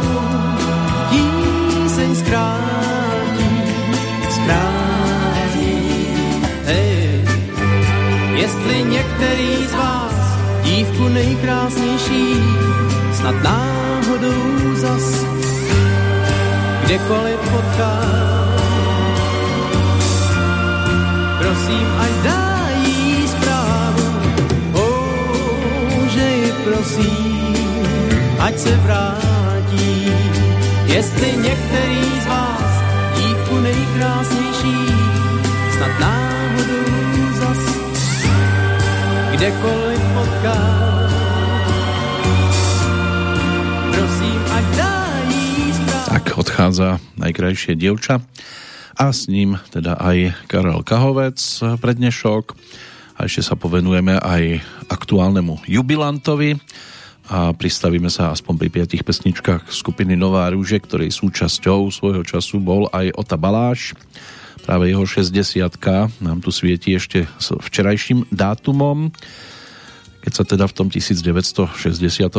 tíseň 1.10 2.16
zkrátí, 2.16 3.64
zkrátí. 4.30 4.81
Jestli 8.62 8.84
některý 8.84 9.68
z 9.68 9.74
vás 9.74 10.14
dívku 10.64 11.08
nejkrásnější 11.08 12.36
snad 13.14 13.36
náhodou 13.44 14.76
zas 14.76 15.26
kdekoliv 16.84 17.40
potká, 17.40 18.02
prosím, 21.40 21.88
ať 22.00 22.12
dá 22.24 22.70
jí 22.86 23.28
zprávu, 23.28 24.04
oh, 24.74 26.08
že 26.08 26.30
ji 26.30 26.54
prosím, 26.64 27.56
ať 28.40 28.60
se 28.60 28.78
vrátí. 28.78 30.12
Jestli 30.86 31.38
některý 31.38 32.22
z 32.24 32.28
vás 32.28 32.84
dívku 33.16 33.60
nejkrásnější 33.60 34.96
snad 35.78 36.00
náhodou 36.00 37.34
zas 37.40 37.81
kdekoliv 39.42 40.02
potká, 40.14 40.58
prosím, 43.90 44.40
ať 44.54 44.66
dá. 44.78 44.94
Tak 46.14 46.26
odchádza 46.38 47.02
najkrajšie 47.18 47.74
dievča 47.74 48.22
a 48.94 49.10
s 49.10 49.26
ním 49.26 49.58
teda 49.74 49.98
aj 49.98 50.38
Karel 50.46 50.86
Kahovec 50.86 51.42
pre 51.82 51.98
dnešok. 51.98 52.54
A 53.18 53.26
ešte 53.26 53.42
sa 53.42 53.58
povenujeme 53.58 54.22
aj 54.22 54.62
aktuálnemu 54.94 55.66
jubilantovi 55.66 56.62
a 57.34 57.50
pristavíme 57.58 58.14
sa 58.14 58.38
aspoň 58.38 58.62
pri 58.62 58.70
piatich 58.70 59.02
pesničkách 59.02 59.74
skupiny 59.74 60.14
Nová 60.14 60.54
rúže, 60.54 60.78
ktorej 60.78 61.10
súčasťou 61.18 61.90
svojho 61.90 62.22
času 62.22 62.62
bol 62.62 62.94
aj 62.94 63.10
Ota 63.18 63.42
Baláš. 63.42 63.98
Práve 64.62 64.94
jeho 64.94 65.06
60 65.06 65.34
nám 66.22 66.38
tu 66.40 66.54
svieti 66.54 66.94
ešte 66.94 67.26
s 67.42 67.54
včerajším 67.58 68.30
dátumom, 68.30 69.10
keď 70.22 70.32
sa 70.38 70.44
teda 70.46 70.70
v 70.70 70.74
tom 70.78 70.88
1961 70.94 72.30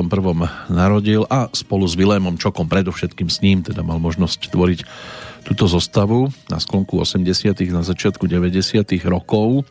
narodil 0.71 1.27
a 1.27 1.51
spolu 1.51 1.83
s 1.83 1.99
Vilémom 1.99 2.39
Čokom, 2.39 2.71
predovšetkým 2.71 3.27
s 3.27 3.43
ním, 3.43 3.67
teda 3.67 3.83
mal 3.83 3.99
možnosť 3.99 4.55
tvoriť 4.55 4.81
túto 5.43 5.67
zostavu 5.67 6.31
na 6.47 6.63
sklonku 6.63 7.03
80 7.03 7.59
na 7.75 7.83
začiatku 7.83 8.31
90 8.31 8.87
rokov. 9.11 9.67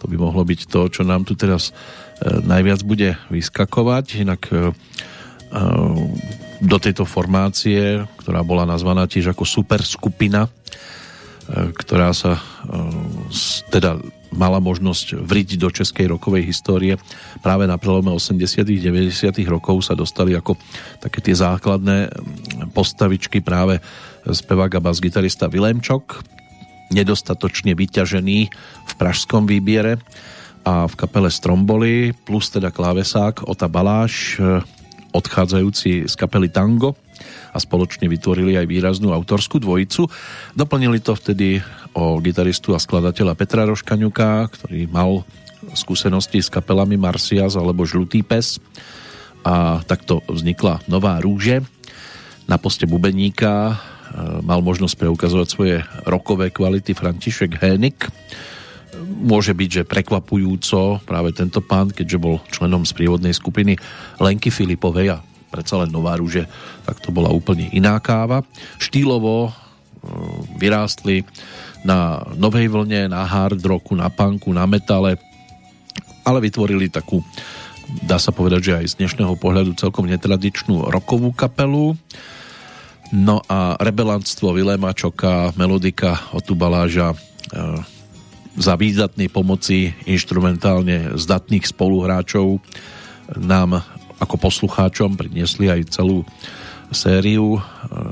To 0.00 0.04
by 0.08 0.16
mohlo 0.16 0.40
byť 0.40 0.60
to, 0.68 0.88
čo 0.88 1.02
nám 1.04 1.28
tu 1.28 1.36
teraz 1.36 1.68
e, 1.68 1.72
najviac 2.40 2.80
bude 2.80 3.20
vyskakovať. 3.28 4.04
Inak 4.24 4.42
e, 4.48 4.56
e, 4.56 4.60
do 6.64 6.76
tejto 6.80 7.04
formácie, 7.04 8.00
ktorá 8.24 8.40
bola 8.40 8.64
nazvaná 8.64 9.04
tiež 9.04 9.36
ako 9.36 9.44
super 9.44 9.84
skupina, 9.84 10.48
ktorá 11.50 12.16
sa 12.16 12.40
teda 13.68 14.00
mala 14.34 14.58
možnosť 14.58 15.22
vriť 15.22 15.48
do 15.62 15.70
českej 15.70 16.10
rokovej 16.10 16.42
histórie. 16.42 16.98
Práve 17.38 17.70
na 17.70 17.78
prelome 17.78 18.10
80 18.10 18.66
90 18.66 19.30
rokov 19.46 19.86
sa 19.86 19.94
dostali 19.94 20.34
ako 20.34 20.58
také 20.98 21.22
tie 21.22 21.38
základné 21.38 22.10
postavičky 22.74 23.38
práve 23.38 23.78
spevák 24.26 24.74
a 24.74 24.80
bas-gitarista 24.82 25.46
Vilémčok, 25.46 26.26
nedostatočne 26.90 27.78
vyťažený 27.78 28.38
v 28.84 28.92
pražskom 28.98 29.46
výbiere 29.46 30.02
a 30.66 30.88
v 30.88 30.94
kapele 30.96 31.30
Stromboli, 31.30 32.16
plus 32.24 32.50
teda 32.50 32.72
klávesák 32.72 33.46
Ota 33.46 33.68
Baláš, 33.70 34.40
odchádzajúci 35.14 36.10
z 36.10 36.14
kapely 36.18 36.50
Tango 36.50 36.98
a 37.54 37.58
spoločne 37.62 38.10
vytvorili 38.10 38.58
aj 38.58 38.66
výraznú 38.66 39.14
autorskú 39.14 39.62
dvojicu. 39.62 40.10
Doplnili 40.58 40.98
to 40.98 41.14
vtedy 41.14 41.62
o 41.94 42.18
gitaristu 42.18 42.74
a 42.74 42.82
skladateľa 42.82 43.38
Petra 43.38 43.62
Roškaňuka, 43.70 44.50
ktorý 44.50 44.90
mal 44.90 45.22
skúsenosti 45.72 46.42
s 46.42 46.50
kapelami 46.50 46.98
Marcias 46.98 47.54
alebo 47.54 47.86
Žlutý 47.86 48.26
pes 48.26 48.58
a 49.46 49.80
takto 49.86 50.20
vznikla 50.26 50.84
Nová 50.90 51.22
rúže. 51.22 51.62
Na 52.44 52.60
poste 52.60 52.84
bubeníka 52.84 53.72
e, 53.72 53.74
mal 54.44 54.60
možnosť 54.60 55.00
preukazovať 55.00 55.48
svoje 55.48 55.76
rokové 56.04 56.52
kvality 56.52 56.92
František 56.92 57.56
Hénik. 57.56 58.08
Môže 59.04 59.56
byť, 59.56 59.70
že 59.80 59.88
prekvapujúco 59.88 61.00
práve 61.08 61.32
tento 61.32 61.64
pán, 61.64 61.88
keďže 61.88 62.18
bol 62.20 62.40
členom 62.52 62.84
sprievodnej 62.84 63.32
skupiny 63.32 63.80
Lenky 64.20 64.52
Filipovej 64.52 65.16
a 65.16 65.24
predsa 65.54 65.78
len 65.78 65.94
Nová 65.94 66.18
rúže, 66.18 66.50
tak 66.82 66.98
to 66.98 67.14
bola 67.14 67.30
úplne 67.30 67.70
iná 67.70 67.94
káva. 68.02 68.42
Štýlovo 68.82 69.46
e, 69.46 69.50
vyrástli 70.58 71.22
na 71.86 72.26
novej 72.34 72.66
vlne, 72.66 73.06
na 73.06 73.22
hard 73.22 73.62
rocku, 73.62 73.94
na 73.94 74.10
punku, 74.10 74.50
na 74.50 74.66
metale, 74.66 75.14
ale 76.26 76.42
vytvorili 76.42 76.90
takú, 76.90 77.22
dá 78.02 78.18
sa 78.18 78.34
povedať, 78.34 78.60
že 78.66 78.72
aj 78.82 78.86
z 78.90 78.94
dnešného 78.98 79.38
pohľadu 79.38 79.78
celkom 79.78 80.10
netradičnú 80.10 80.90
rokovú 80.90 81.30
kapelu. 81.30 81.94
No 83.14 83.38
a 83.46 83.78
rebelantstvo 83.78 84.50
Viléma 84.50 84.90
Čoka, 84.90 85.54
melodika 85.54 86.18
Otu 86.34 86.58
Baláža 86.58 87.14
e, 87.14 87.16
za 88.58 88.74
výdatnej 88.74 89.30
pomoci 89.30 89.94
instrumentálne 90.06 91.14
zdatných 91.14 91.66
spoluhráčov 91.68 92.58
nám 93.34 93.82
ako 94.22 94.34
poslucháčom 94.38 95.18
priniesli 95.18 95.70
aj 95.70 95.94
celú 95.94 96.22
sériu 96.94 97.58
eh, 97.58 97.62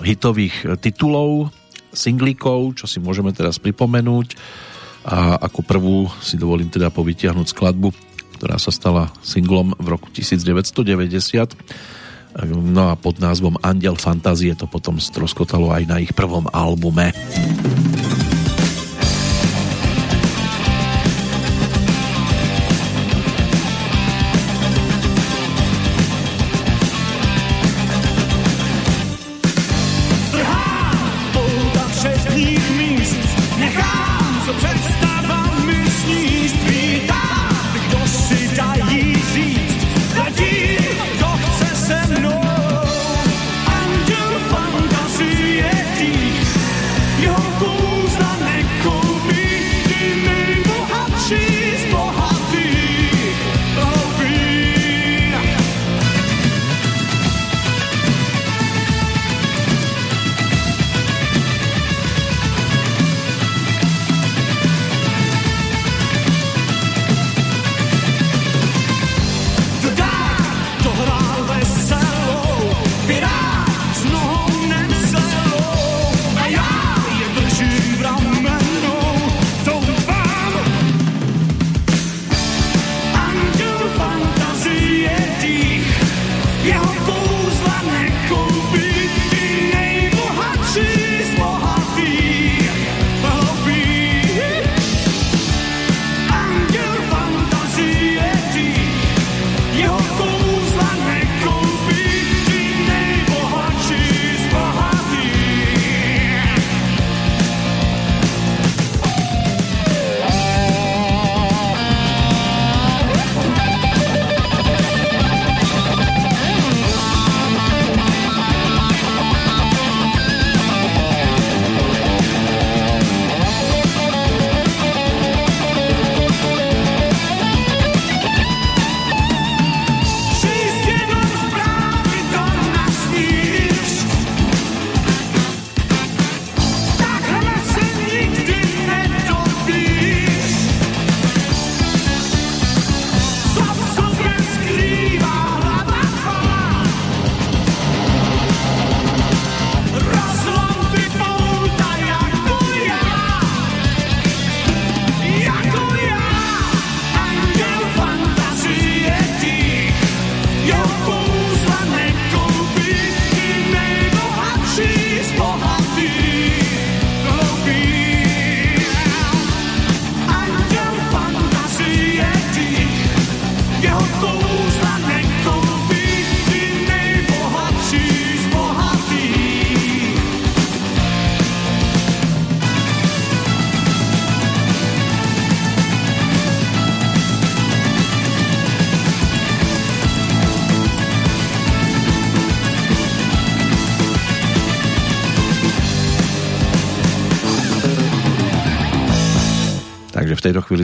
hitových 0.06 0.78
titulov, 0.82 1.52
singlíkov, 1.92 2.80
čo 2.82 2.86
si 2.88 2.98
môžeme 2.98 3.30
teraz 3.36 3.60
pripomenúť. 3.60 4.34
A 5.02 5.34
ako 5.50 5.60
prvú 5.66 6.06
si 6.22 6.38
dovolím 6.38 6.70
teda 6.70 6.94
povytiahnuť 6.94 7.46
skladbu, 7.50 7.90
ktorá 8.38 8.54
sa 8.58 8.70
stala 8.70 9.10
singlom 9.22 9.74
v 9.74 9.86
roku 9.90 10.08
1990. 10.14 11.58
No 12.72 12.88
a 12.88 12.94
pod 12.96 13.18
názvom 13.20 13.60
Andel 13.60 13.98
fantázie 13.98 14.54
to 14.56 14.70
potom 14.70 14.96
stroskotalo 15.02 15.74
aj 15.74 15.84
na 15.84 15.98
ich 16.00 16.14
prvom 16.14 16.48
albume. 16.48 17.10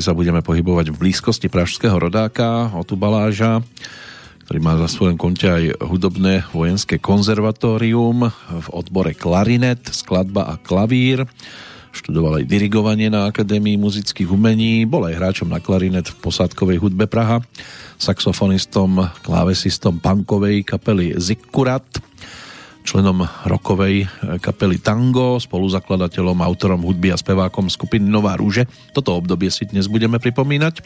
Sa 0.09 0.17
budeme 0.17 0.41
pohybovať 0.41 0.89
v 0.89 1.01
blízkosti 1.05 1.53
pražského 1.53 1.93
rodáka 1.93 2.73
Otu 2.73 2.97
Baláža, 2.97 3.61
ktorý 4.49 4.57
má 4.57 4.73
za 4.81 4.89
svojom 4.89 5.21
konte 5.21 5.45
aj 5.45 5.85
hudobné 5.85 6.49
vojenské 6.49 6.97
konzervatórium 6.97 8.33
v 8.33 8.67
odbore 8.73 9.13
klarinet, 9.13 9.85
skladba 9.93 10.49
a 10.49 10.57
klavír. 10.57 11.29
Študoval 11.93 12.41
aj 12.41 12.49
dirigovanie 12.49 13.13
na 13.13 13.29
Akadémii 13.29 13.77
muzických 13.77 14.33
umení, 14.33 14.89
bol 14.89 15.05
aj 15.05 15.21
hráčom 15.21 15.53
na 15.53 15.61
klarinet 15.61 16.09
v 16.09 16.17
posádkovej 16.25 16.81
hudbe 16.81 17.05
Praha, 17.05 17.45
saxofonistom, 18.01 19.13
klávesistom 19.21 20.01
punkovej 20.01 20.65
kapely 20.65 21.21
Zikkurat, 21.21 21.85
členom 22.87 23.27
rokovej 23.45 24.09
kapely 24.41 24.81
Tango, 24.81 25.37
spoluzakladateľom, 25.43 26.41
autorom 26.41 26.83
hudby 26.83 27.13
a 27.13 27.21
spevákom 27.21 27.69
skupiny 27.69 28.07
Nová 28.09 28.35
rúže. 28.39 28.65
Toto 28.97 29.15
obdobie 29.15 29.53
si 29.53 29.69
dnes 29.69 29.87
budeme 29.87 30.17
pripomínať. 30.17 30.81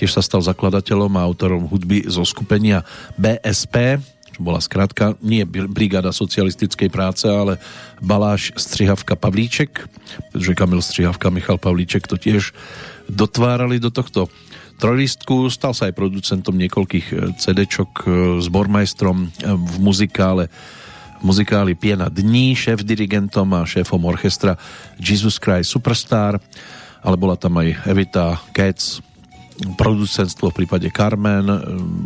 Tiež 0.00 0.10
sa 0.14 0.24
stal 0.24 0.40
zakladateľom 0.42 1.14
a 1.14 1.24
autorom 1.24 1.68
hudby 1.68 2.08
zo 2.08 2.24
skupenia 2.24 2.82
BSP, 3.20 4.00
čo 4.34 4.40
bola 4.42 4.58
skratka 4.58 5.14
nie 5.22 5.46
Brigáda 5.46 6.10
socialistickej 6.10 6.90
práce, 6.90 7.30
ale 7.30 7.62
Baláš 8.02 8.50
Strihavka 8.58 9.14
Pavlíček, 9.14 9.86
pretože 10.34 10.58
Kamil 10.58 10.82
Strihavka 10.82 11.30
Michal 11.30 11.62
Pavlíček 11.62 12.10
to 12.10 12.18
tiež 12.18 12.50
dotvárali 13.06 13.78
do 13.78 13.94
tohto 13.94 14.26
trojlistku. 14.82 15.46
Stal 15.54 15.70
sa 15.70 15.86
aj 15.86 15.94
producentom 15.94 16.58
niekoľkých 16.58 17.38
CD-čok, 17.38 18.10
s 18.42 18.46
bormajstrom 18.50 19.30
v 19.38 19.74
muzikále 19.78 20.50
muzikáli 21.24 21.72
Piena 21.72 22.12
dní, 22.12 22.52
šéf 22.52 22.84
dirigentom 22.84 23.48
a 23.56 23.64
šéfom 23.64 24.04
orchestra 24.04 24.60
Jesus 25.00 25.40
Christ 25.40 25.72
Superstar, 25.72 26.36
ale 27.00 27.16
bola 27.16 27.40
tam 27.40 27.56
aj 27.56 27.88
Evita 27.88 28.36
Katz, 28.52 29.00
producentstvo 29.80 30.52
v 30.52 30.56
prípade 30.62 30.90
Carmen 30.92 31.48
eh, 31.48 31.58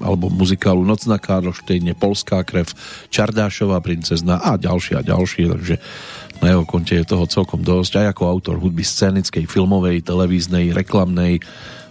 alebo 0.07 0.31
muzikálu 0.31 0.87
Noc 0.87 1.11
na 1.11 1.19
Karloštejne, 1.19 1.99
Polská 1.99 2.47
krev, 2.47 2.71
Čardášová 3.11 3.83
princezna 3.83 4.39
a 4.39 4.55
ďalšie 4.55 4.95
a 5.01 5.03
ďalšie, 5.03 5.45
takže 5.51 5.75
na 6.39 6.55
jeho 6.55 6.63
konte 6.63 6.95
je 6.95 7.03
toho 7.03 7.27
celkom 7.27 7.67
dosť, 7.67 8.07
aj 8.07 8.07
ako 8.15 8.23
autor 8.31 8.57
hudby 8.63 8.87
scénickej, 8.87 9.51
filmovej, 9.51 10.07
televíznej, 10.07 10.71
reklamnej, 10.71 11.43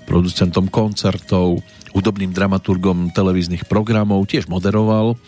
producentom 0.07 0.71
koncertov, 0.71 1.59
hudobným 1.91 2.31
dramaturgom 2.31 3.11
televíznych 3.11 3.67
programov, 3.67 4.23
tiež 4.23 4.47
moderoval 4.47 5.19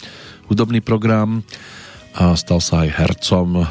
hudobný 0.48 0.80
program 0.80 1.44
a 2.16 2.34
stal 2.38 2.64
sa 2.64 2.86
aj 2.86 2.90
hercom. 2.96 3.66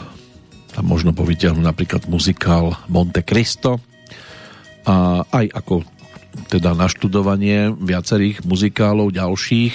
Tam 0.75 0.85
možno 0.85 1.11
povytiahnuť 1.17 1.65
napríklad 1.65 2.03
muzikál 2.07 2.79
Monte 2.87 3.27
Cristo 3.27 3.83
a 4.87 5.27
aj 5.27 5.47
ako 5.53 5.83
teda 6.47 6.73
naštudovanie 6.77 7.75
viacerých 7.75 8.47
muzikálov 8.47 9.11
ďalších. 9.11 9.75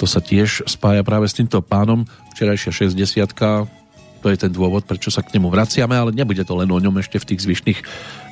To 0.00 0.06
sa 0.08 0.22
tiež 0.22 0.64
spája 0.64 1.04
práve 1.04 1.28
s 1.28 1.36
týmto 1.36 1.60
pánom. 1.60 2.06
Včerajšia 2.32 2.94
60 2.94 3.78
to 4.18 4.26
je 4.34 4.38
ten 4.38 4.50
dôvod, 4.50 4.82
prečo 4.82 5.14
sa 5.14 5.22
k 5.22 5.38
nemu 5.38 5.46
vraciame, 5.46 5.94
ale 5.94 6.10
nebude 6.10 6.42
to 6.42 6.58
len 6.58 6.66
o 6.74 6.82
ňom 6.82 6.98
ešte 6.98 7.22
v 7.22 7.28
tých 7.34 7.42
zvyšných 7.46 7.80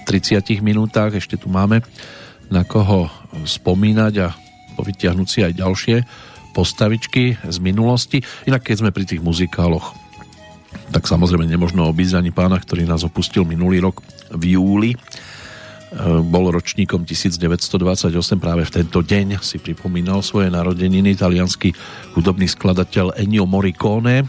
30 0.06 0.58
minútach. 0.58 1.14
Ešte 1.14 1.38
tu 1.38 1.46
máme 1.46 1.86
na 2.50 2.66
koho 2.66 3.06
spomínať 3.46 4.14
a 4.26 4.34
povytiahnuť 4.74 5.28
si 5.30 5.40
aj 5.46 5.52
ďalšie 5.54 5.96
postavičky 6.56 7.36
z 7.44 7.58
minulosti. 7.60 8.24
Inak 8.48 8.64
keď 8.64 8.76
sme 8.80 8.90
pri 8.96 9.04
tých 9.04 9.20
muzikáloch, 9.20 9.92
tak 10.88 11.04
samozrejme 11.04 11.44
nemožno 11.44 11.84
obísť 11.84 12.16
ani 12.16 12.32
pána, 12.32 12.56
ktorý 12.56 12.88
nás 12.88 13.04
opustil 13.04 13.44
minulý 13.44 13.84
rok 13.84 14.00
v 14.32 14.56
júli. 14.56 14.90
E, 14.96 14.98
bol 16.24 16.48
ročníkom 16.48 17.04
1928, 17.04 18.16
práve 18.40 18.64
v 18.64 18.72
tento 18.72 19.04
deň 19.04 19.44
si 19.44 19.60
pripomínal 19.60 20.24
svoje 20.24 20.48
narodeniny 20.48 21.12
italianský 21.12 21.76
hudobný 22.16 22.48
skladateľ 22.48 23.20
Ennio 23.20 23.44
Morricone, 23.44 24.24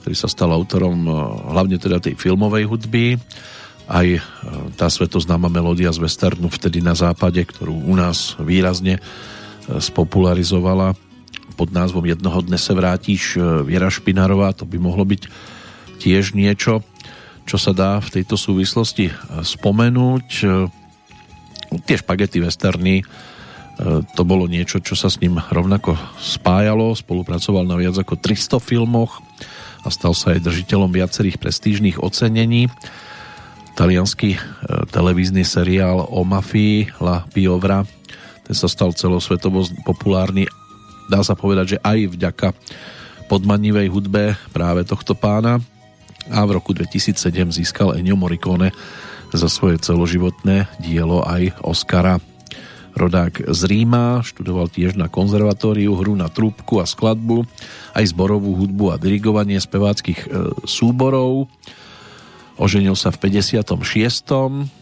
ktorý 0.00 0.16
sa 0.16 0.32
stal 0.32 0.56
autorom 0.56 1.04
e, 1.04 1.12
hlavne 1.52 1.76
teda 1.76 2.00
tej 2.00 2.16
filmovej 2.16 2.64
hudby, 2.64 3.20
aj 3.92 4.06
e, 4.16 4.20
tá 4.80 4.88
svetoznáma 4.88 5.52
melódia 5.52 5.92
z 5.92 6.00
westernu 6.00 6.48
vtedy 6.48 6.80
na 6.80 6.96
západe, 6.96 7.44
ktorú 7.44 7.74
u 7.84 7.94
nás 7.98 8.40
výrazne 8.40 8.96
spopularizovala 9.62 10.94
pod 11.54 11.70
názvom 11.70 12.04
Jednoho 12.08 12.40
dne 12.42 12.58
se 12.58 12.72
vrátíš 12.74 13.36
e, 13.36 13.40
Viera 13.62 13.92
Špinárová, 13.92 14.56
to 14.56 14.64
by 14.64 14.80
mohlo 14.80 15.04
byť 15.04 15.28
tiež 16.02 16.34
niečo, 16.34 16.82
čo 17.46 17.56
sa 17.60 17.70
dá 17.76 18.00
v 18.00 18.20
tejto 18.20 18.34
súvislosti 18.34 19.12
e, 19.12 19.14
spomenúť. 19.44 20.26
E, 20.42 20.46
tie 21.88 21.96
špagety 21.96 22.44
westerny, 22.44 23.00
to 24.12 24.22
bolo 24.28 24.44
niečo, 24.44 24.84
čo 24.84 24.92
sa 24.92 25.08
s 25.08 25.16
ním 25.24 25.40
rovnako 25.40 25.96
spájalo, 26.20 26.92
spolupracoval 26.92 27.64
na 27.64 27.80
viac 27.80 27.96
ako 27.96 28.20
300 28.20 28.60
filmoch 28.60 29.24
a 29.80 29.88
stal 29.88 30.12
sa 30.12 30.36
aj 30.36 30.44
držiteľom 30.44 30.92
viacerých 30.92 31.40
prestížnych 31.40 31.96
ocenení. 31.96 32.68
Talianský 33.72 34.36
televízny 34.92 35.48
seriál 35.48 36.04
o 36.04 36.20
mafii 36.20 37.00
La 37.00 37.24
Piovra 37.32 37.88
ten 38.42 38.54
sa 38.58 38.66
stal 38.66 38.90
celosvetovo 38.92 39.64
populárny 39.86 40.50
dá 41.10 41.24
sa 41.24 41.34
povedať, 41.34 41.76
že 41.76 41.82
aj 41.82 41.98
vďaka 42.14 42.48
podmanivej 43.26 43.88
hudbe 43.88 44.36
práve 44.52 44.84
tohto 44.84 45.16
pána 45.16 45.62
a 46.30 46.40
v 46.46 46.54
roku 46.54 46.76
2007 46.76 47.18
získal 47.50 47.98
Ennio 47.98 48.14
Morricone 48.14 48.70
za 49.32 49.48
svoje 49.48 49.80
celoživotné 49.80 50.68
dielo 50.78 51.24
aj 51.24 51.56
Oscara. 51.64 52.20
Rodák 52.92 53.48
z 53.48 53.60
Ríma, 53.64 54.20
študoval 54.20 54.68
tiež 54.68 55.00
na 55.00 55.08
konzervatóriu 55.08 55.96
hru 55.96 56.12
na 56.12 56.28
trúbku 56.28 56.76
a 56.76 56.84
skladbu, 56.84 57.48
aj 57.96 58.04
zborovú 58.12 58.52
hudbu 58.52 58.92
a 58.92 59.00
dirigovanie 59.00 59.56
speváckých 59.56 60.20
e, 60.20 60.52
súborov. 60.68 61.48
Oženil 62.60 62.92
sa 62.92 63.08
v 63.08 63.32
56 63.32 64.76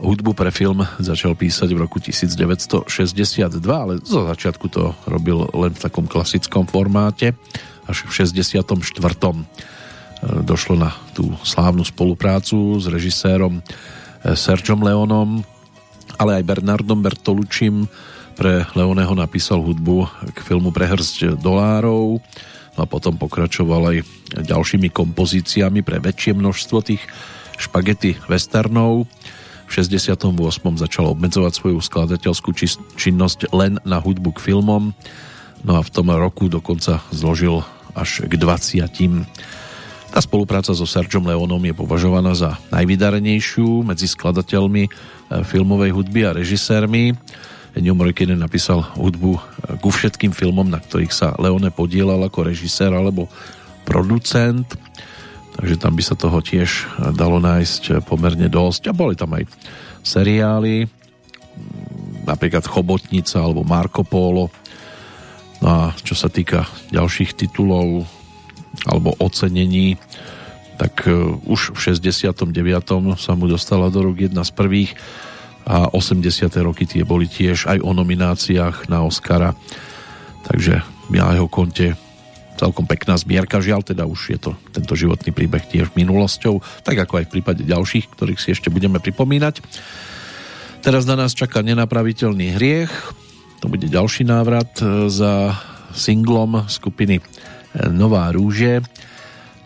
Hudbu 0.00 0.32
pre 0.32 0.48
film 0.48 0.80
začal 0.96 1.36
písať 1.36 1.76
v 1.76 1.78
roku 1.84 2.00
1962, 2.00 2.88
ale 3.68 4.00
zo 4.00 4.24
začiatku 4.24 4.66
to 4.72 4.96
robil 5.04 5.44
len 5.52 5.76
v 5.76 5.80
takom 5.80 6.08
klasickom 6.08 6.64
formáte. 6.64 7.36
Až 7.84 8.08
v 8.08 8.24
64. 8.24 8.64
E, 8.64 9.44
došlo 10.40 10.74
na 10.80 10.96
tú 11.12 11.36
slávnu 11.44 11.84
spoluprácu 11.84 12.80
s 12.80 12.88
režisérom 12.88 13.60
e, 13.60 13.62
Sergiom 14.32 14.80
Leonom, 14.80 15.44
ale 16.16 16.40
aj 16.40 16.48
Bernardom 16.48 17.04
Bertolučím 17.04 17.84
pre 18.40 18.64
Leoneho 18.72 19.12
napísal 19.12 19.60
hudbu 19.60 20.08
k 20.32 20.38
filmu 20.40 20.72
Prehrzť 20.72 21.36
dolárov 21.36 22.24
no 22.72 22.80
a 22.80 22.88
potom 22.88 23.20
pokračoval 23.20 23.92
aj 23.92 23.98
ďalšími 24.48 24.88
kompozíciami 24.88 25.84
pre 25.84 26.00
väčšie 26.00 26.32
množstvo 26.32 26.78
tých 26.80 27.04
špagety 27.60 28.16
westernov 28.32 29.04
v 29.70 29.78
68. 29.78 30.34
začal 30.82 31.14
obmedzovať 31.14 31.52
svoju 31.54 31.78
skladateľskú 31.78 32.50
činnosť 32.98 33.54
len 33.54 33.78
na 33.86 34.02
hudbu 34.02 34.34
k 34.34 34.50
filmom, 34.50 34.90
no 35.62 35.72
a 35.78 35.80
v 35.86 35.90
tom 35.94 36.10
roku 36.10 36.50
dokonca 36.50 36.98
zložil 37.14 37.62
až 37.94 38.26
k 38.26 38.34
20. 38.34 38.82
Tá 40.10 40.18
spolupráca 40.18 40.74
so 40.74 40.82
Sergeom 40.82 41.22
Leonom 41.22 41.62
je 41.62 41.70
považovaná 41.70 42.34
za 42.34 42.58
najvydarenejšiu 42.74 43.86
medzi 43.86 44.10
skladateľmi 44.10 44.82
e, 44.82 44.90
filmovej 45.46 45.94
hudby 45.94 46.26
a 46.26 46.34
režisérmi. 46.34 47.14
Ennio 47.78 47.94
Morricone 47.94 48.34
napísal 48.34 48.82
hudbu 48.98 49.38
ku 49.78 49.88
všetkým 49.94 50.34
filmom, 50.34 50.66
na 50.66 50.82
ktorých 50.82 51.14
sa 51.14 51.38
Leone 51.38 51.70
podielal 51.70 52.18
ako 52.26 52.50
režisér 52.50 52.90
alebo 52.90 53.30
producent 53.86 54.66
takže 55.60 55.76
tam 55.76 55.92
by 55.92 56.00
sa 56.00 56.16
toho 56.16 56.40
tiež 56.40 56.70
eh, 56.72 57.12
dalo 57.12 57.36
nájsť 57.36 57.82
eh, 57.92 57.94
pomerne 58.00 58.48
dosť 58.48 58.88
a 58.88 58.96
boli 58.96 59.12
tam 59.12 59.36
aj 59.36 59.44
seriály 60.00 60.88
napríklad 62.24 62.64
Chobotnica 62.64 63.44
alebo 63.44 63.68
Marco 63.68 64.00
Polo 64.00 64.48
no 65.60 65.68
a 65.68 65.80
čo 66.00 66.16
sa 66.16 66.32
týka 66.32 66.64
ďalších 66.88 67.36
titulov 67.36 68.08
alebo 68.88 69.12
ocenení 69.20 70.00
tak 70.80 71.04
eh, 71.04 71.12
už 71.44 71.76
v 71.76 71.92
69. 71.92 72.56
sa 73.20 73.36
mu 73.36 73.44
dostala 73.44 73.92
do 73.92 74.00
rúk 74.00 74.32
jedna 74.32 74.40
z 74.48 74.56
prvých 74.56 74.96
a 75.68 75.92
80. 75.92 76.24
roky 76.64 76.88
tie 76.88 77.04
boli 77.04 77.28
tiež 77.28 77.68
aj 77.68 77.84
o 77.84 77.92
nomináciách 77.92 78.88
na 78.88 79.04
Oscara 79.04 79.52
takže 80.48 80.80
na 81.12 81.36
jeho 81.36 81.52
konte 81.52 82.00
celkom 82.56 82.88
pekná 82.88 83.16
zbierka, 83.16 83.62
žiaľ 83.62 83.86
teda 83.86 84.06
už 84.08 84.20
je 84.32 84.38
to 84.38 84.50
tento 84.74 84.94
životný 84.96 85.30
príbeh 85.30 85.62
tiež 85.68 85.94
minulosťou, 85.94 86.60
tak 86.82 86.98
ako 87.06 87.22
aj 87.22 87.24
v 87.28 87.32
prípade 87.38 87.62
ďalších, 87.64 88.10
ktorých 88.12 88.40
si 88.40 88.52
ešte 88.56 88.72
budeme 88.72 88.98
pripomínať. 88.98 89.62
Teraz 90.80 91.04
na 91.04 91.16
nás 91.16 91.36
čaká 91.36 91.60
nenapraviteľný 91.60 92.56
hriech, 92.56 92.92
to 93.60 93.68
bude 93.68 93.84
ďalší 93.84 94.24
návrat 94.24 94.80
e, 94.80 95.12
za 95.12 95.52
singlom 95.92 96.64
skupiny 96.64 97.20
e, 97.20 97.22
Nová 97.92 98.32
rúže. 98.32 98.80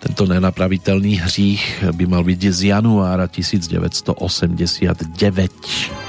Tento 0.02 0.26
nenapraviteľný 0.26 1.22
hřích 1.22 1.94
by 1.94 2.04
mal 2.10 2.26
byť 2.26 2.40
z 2.50 2.74
januára 2.74 3.30
1989. 3.30 6.03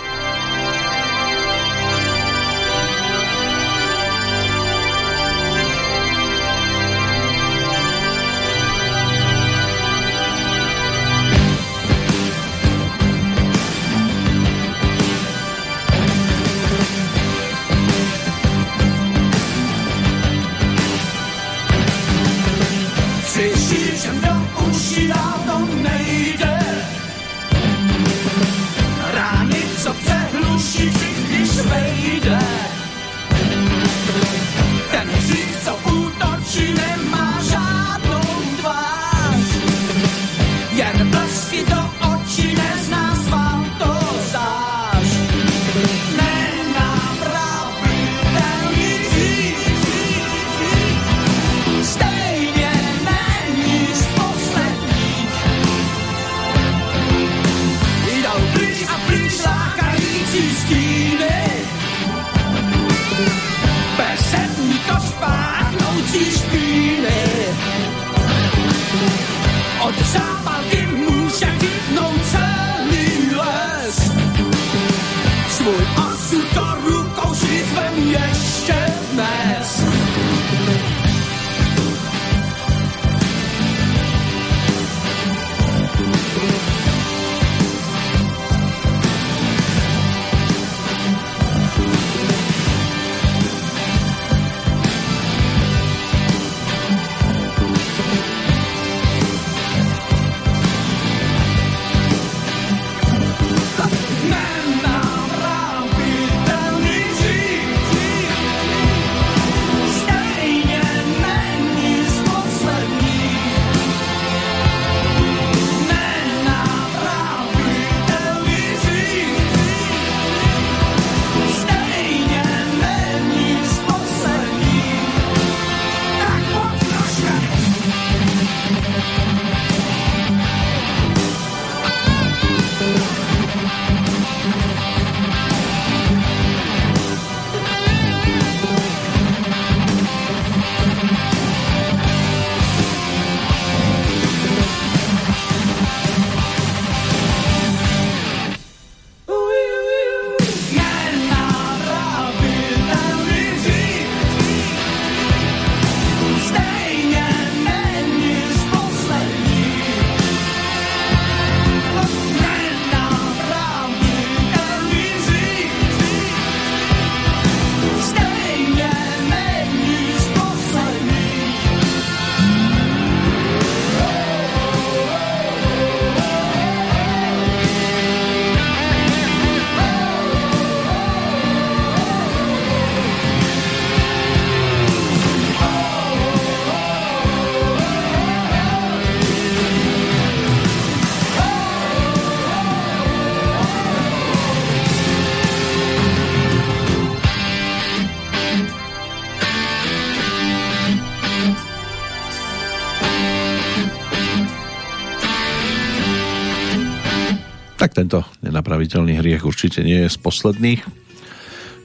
tento 207.95 208.27
nenapraviteľný 208.43 209.15
hriech 209.23 209.47
určite 209.47 209.79
nie 209.79 210.03
je 210.03 210.11
z 210.11 210.19
posledných. 210.19 210.83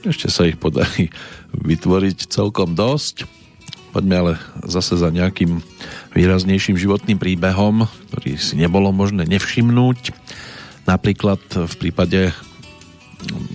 Ešte 0.03 0.27
sa 0.27 0.43
ich 0.43 0.59
podarí 0.59 1.07
vytvoriť 1.55 2.27
celkom 2.27 2.75
dosť. 2.75 3.23
Poďme 3.95 4.15
ale 4.19 4.33
zase 4.67 4.99
za 4.99 5.07
nejakým 5.07 5.63
výraznejším 6.11 6.75
životným 6.75 7.15
príbehom, 7.15 7.87
ktorý 8.11 8.35
si 8.35 8.59
nebolo 8.59 8.91
možné 8.91 9.23
nevšimnúť. 9.27 10.11
Napríklad 10.83 11.39
v 11.47 11.75
prípade 11.79 12.31
mm, 12.31 13.47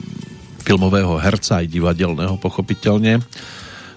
filmového 0.64 1.20
herca 1.20 1.60
aj 1.60 1.72
divadelného 1.72 2.36
pochopiteľne, 2.40 3.20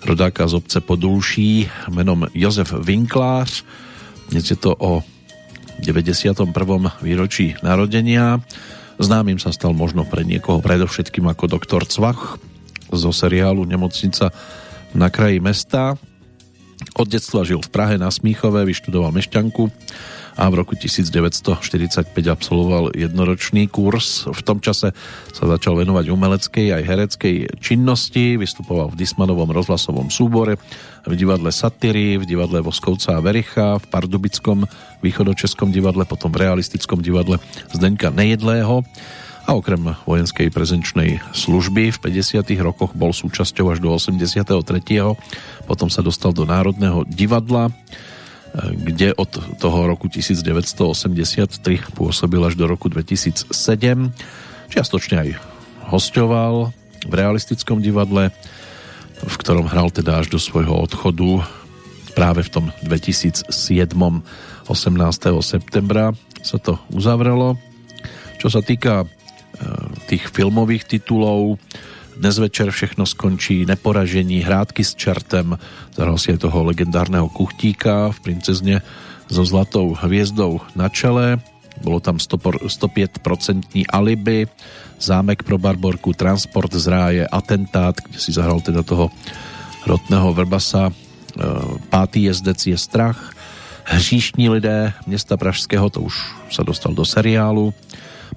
rodáka 0.04 0.48
z 0.48 0.60
obce 0.60 0.80
Podulší 0.80 1.68
menom 1.92 2.28
Jozef 2.32 2.72
Vinklář. 2.72 3.64
Dnes 4.32 4.48
je 4.48 4.56
to 4.56 4.76
o 4.80 5.04
91. 5.80 6.46
výročí 7.00 7.56
narodenia. 7.64 8.44
Známym 9.00 9.40
sa 9.40 9.56
stal 9.56 9.72
možno 9.72 10.04
pre 10.04 10.28
niekoho 10.28 10.60
predovšetkým 10.60 11.24
ako 11.32 11.48
doktor 11.48 11.88
Cvach 11.88 12.38
zo 12.92 13.12
seriálu 13.16 13.64
Nemocnica 13.64 14.36
na 14.92 15.08
kraji 15.08 15.40
mesta. 15.40 15.96
Od 17.00 17.08
detstva 17.08 17.48
žil 17.48 17.64
v 17.64 17.72
Prahe 17.72 17.96
na 17.96 18.12
Smíchove, 18.12 18.68
vyštudoval 18.68 19.16
mešťanku 19.16 19.72
a 20.40 20.48
v 20.48 20.64
roku 20.64 20.72
1945 20.80 22.16
absolvoval 22.16 22.96
jednoročný 22.96 23.68
kurz. 23.68 24.24
V 24.24 24.40
tom 24.40 24.64
čase 24.64 24.96
sa 25.36 25.44
začal 25.44 25.76
venovať 25.76 26.08
umeleckej 26.08 26.80
aj 26.80 26.84
hereckej 26.88 27.36
činnosti, 27.60 28.40
vystupoval 28.40 28.96
v 28.96 29.04
Dismanovom 29.04 29.52
rozhlasovom 29.52 30.08
súbore, 30.08 30.56
v 31.04 31.14
divadle 31.20 31.52
Satyry, 31.52 32.16
v 32.16 32.24
divadle 32.24 32.64
Voskovca 32.64 33.20
a 33.20 33.24
Vericha, 33.24 33.84
v 33.84 33.86
Pardubickom 33.92 34.64
východočeskom 35.04 35.76
divadle, 35.76 36.08
potom 36.08 36.32
v 36.32 36.48
realistickom 36.48 37.04
divadle 37.04 37.44
Zdeňka 37.76 38.16
Nejedlého 38.16 38.88
a 39.44 39.58
okrem 39.58 39.82
vojenskej 40.08 40.54
prezenčnej 40.56 41.20
služby 41.36 41.92
v 41.92 41.98
50. 42.00 42.48
rokoch 42.64 42.96
bol 42.96 43.12
súčasťou 43.12 43.76
až 43.76 43.84
do 43.84 43.92
83. 43.92 44.56
Potom 45.68 45.90
sa 45.92 46.00
dostal 46.00 46.32
do 46.32 46.48
Národného 46.48 47.04
divadla 47.10 47.74
kde 48.56 49.14
od 49.14 49.30
toho 49.62 49.80
roku 49.86 50.10
1983 50.10 51.62
pôsobil 51.94 52.42
až 52.42 52.58
do 52.58 52.66
roku 52.66 52.90
2007. 52.90 53.54
Čiastočne 54.70 55.16
aj 55.22 55.30
hostoval 55.90 56.74
v 57.06 57.14
realistickom 57.14 57.82
divadle, 57.82 58.34
v 59.20 59.36
ktorom 59.40 59.70
hral 59.70 59.94
teda 59.94 60.22
až 60.22 60.34
do 60.34 60.40
svojho 60.42 60.76
odchodu 60.76 61.46
práve 62.18 62.44
v 62.46 62.50
tom 62.50 62.66
2007. 62.84 63.50
18. 63.50 64.74
septembra 65.42 66.14
sa 66.46 66.58
to 66.62 66.78
uzavrelo. 66.94 67.58
Čo 68.38 68.54
sa 68.54 68.62
týka 68.62 69.04
e, 69.04 69.08
tých 70.08 70.30
filmových 70.30 70.86
titulov, 70.86 71.58
dnes 72.20 72.36
večer 72.36 72.68
všechno 72.68 73.08
skončí 73.08 73.64
neporažení, 73.64 74.44
hrádky 74.44 74.84
s 74.84 74.92
čertem, 75.00 75.56
zahral 75.96 76.20
si 76.20 76.36
aj 76.36 76.44
toho 76.44 76.68
legendárneho 76.68 77.32
kuchtíka 77.32 78.12
v 78.12 78.20
princezne 78.20 78.76
so 79.32 79.48
zlatou 79.48 79.96
hviezdou 79.96 80.60
na 80.76 80.92
čele, 80.92 81.40
bolo 81.80 82.04
tam 82.04 82.20
105% 82.20 82.60
alibi, 83.88 84.52
zámek 85.00 85.48
pro 85.48 85.56
Barborku, 85.56 86.12
transport 86.12 86.76
z 86.76 86.86
ráje, 86.92 87.24
atentát, 87.24 87.96
kde 87.96 88.20
si 88.20 88.36
zahral 88.36 88.60
teda 88.60 88.84
toho 88.84 89.08
rotného 89.88 90.36
Vrbasa, 90.36 90.92
e, 90.92 90.94
pátý 91.88 92.28
jezdec 92.28 92.60
je 92.68 92.76
strach, 92.76 93.32
hříšní 93.88 94.52
lidé 94.52 94.92
města 95.08 95.40
Pražského, 95.40 95.88
to 95.88 96.04
už 96.04 96.20
sa 96.52 96.68
dostal 96.68 96.92
do 96.92 97.08
seriálu, 97.08 97.72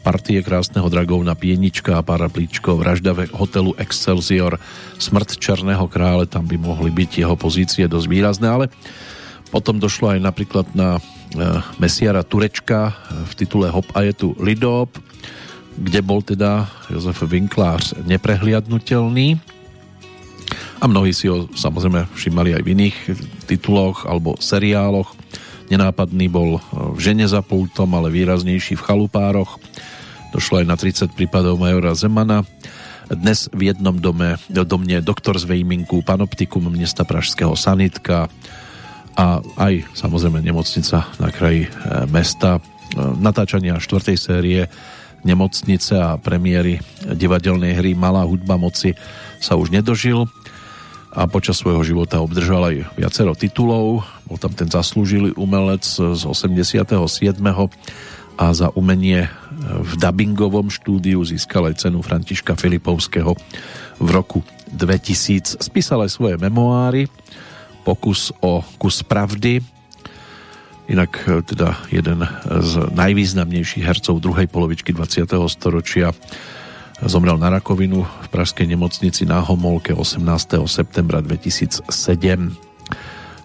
partie 0.01 0.40
krásneho 0.40 0.89
dragóna 0.89 1.36
Pienička 1.36 2.01
a 2.01 2.06
Paraplíčko, 2.06 2.81
vražda 2.81 3.12
hotelu 3.36 3.77
Excelsior, 3.77 4.56
smrt 4.97 5.36
Černého 5.36 5.85
krále, 5.93 6.24
tam 6.24 6.48
by 6.48 6.56
mohli 6.56 6.89
byť 6.89 7.28
jeho 7.28 7.36
pozície 7.36 7.85
dosť 7.85 8.06
výrazné, 8.09 8.48
ale 8.48 8.66
potom 9.52 9.77
došlo 9.77 10.16
aj 10.16 10.20
napríklad 10.24 10.66
na 10.73 10.97
e, 10.97 11.01
Mesiara 11.77 12.24
Turečka 12.24 12.89
e, 12.89 12.93
v 13.28 13.32
titule 13.36 13.69
Hop 13.69 13.85
a 13.93 14.01
je 14.09 14.16
tu 14.16 14.28
Lidop, 14.40 14.97
kde 15.77 16.01
bol 16.01 16.24
teda 16.24 16.69
Jozef 16.89 17.20
Vinklář 17.20 18.01
neprehliadnutelný 18.09 19.40
a 20.82 20.90
mnohí 20.90 21.14
si 21.14 21.31
ho 21.31 21.47
samozrejme 21.55 22.10
všimali 22.10 22.59
aj 22.59 22.62
v 22.66 22.70
iných 22.74 22.97
tituloch 23.47 24.02
alebo 24.02 24.35
seriáloch. 24.43 25.14
Nenápadný 25.73 26.28
bol 26.28 26.61
v 26.69 27.01
Žene 27.01 27.24
za 27.24 27.40
pultom, 27.40 27.97
ale 27.97 28.12
výraznejší 28.12 28.77
v 28.77 28.85
Chalupároch. 28.85 29.57
Došlo 30.28 30.61
aj 30.61 30.66
na 30.69 30.77
30 30.77 31.16
prípadov 31.16 31.57
majora 31.57 31.97
Zemana. 31.97 32.44
Dnes 33.09 33.49
v 33.57 33.73
jednom 33.73 33.97
dome, 33.97 34.36
do 34.53 34.77
mne 34.77 35.01
doktor 35.01 35.40
z 35.40 35.49
Vejminku, 35.49 36.05
panoptikum 36.05 36.69
mesta 36.69 37.09
Pražského 37.09 37.57
sanitka 37.57 38.28
a 39.16 39.40
aj 39.40 39.97
samozrejme 39.97 40.44
nemocnica 40.44 41.09
na 41.16 41.32
kraji 41.32 41.65
e, 41.65 41.70
mesta. 42.12 42.61
E, 42.61 42.61
natáčania 43.16 43.81
štvrtej 43.81 44.16
série 44.20 44.69
nemocnice 45.24 45.97
a 45.97 46.20
premiéry 46.20 46.85
divadelnej 47.01 47.81
hry 47.81 47.97
Malá 47.97 48.28
hudba 48.28 48.61
moci 48.61 48.93
sa 49.40 49.57
už 49.57 49.73
nedožil 49.73 50.28
a 51.12 51.28
počas 51.28 51.61
svojho 51.61 51.85
života 51.85 52.24
obdržal 52.24 52.73
aj 52.73 52.77
viacero 52.97 53.36
titulov. 53.36 54.05
Bol 54.32 54.40
tam 54.40 54.56
ten 54.56 54.64
zaslúžilý 54.64 55.36
umelec 55.36 55.84
z 55.84 56.24
87 56.24 56.88
a 58.40 58.44
za 58.56 58.72
umenie 58.72 59.28
v 59.60 59.92
dubbingovom 60.00 60.72
štúdiu 60.72 61.20
získal 61.20 61.68
aj 61.68 61.84
cenu 61.84 62.00
Františka 62.00 62.56
Filipovského 62.56 63.36
v 64.00 64.09
roku 64.09 64.40
2000. 64.72 65.60
Spísal 65.60 66.09
aj 66.09 66.16
svoje 66.16 66.40
memoáry, 66.40 67.12
pokus 67.84 68.32
o 68.40 68.64
kus 68.80 69.04
pravdy, 69.04 69.60
inak 70.88 71.12
e, 71.28 71.44
teda 71.44 71.76
jeden 71.92 72.24
z 72.48 72.72
najvýznamnejších 72.88 73.84
hercov 73.84 74.16
druhej 74.16 74.48
polovičky 74.48 74.96
20. 74.96 75.28
storočia 75.52 76.16
zomrel 77.04 77.36
na 77.36 77.52
rakovinu 77.52 78.09
v 78.09 78.26
pražskej 78.32 78.64
nemocnici 78.64 79.28
na 79.28 79.44
Homolke 79.44 79.92
18. 79.92 80.24
septembra 80.64 81.20
2007 81.20 82.72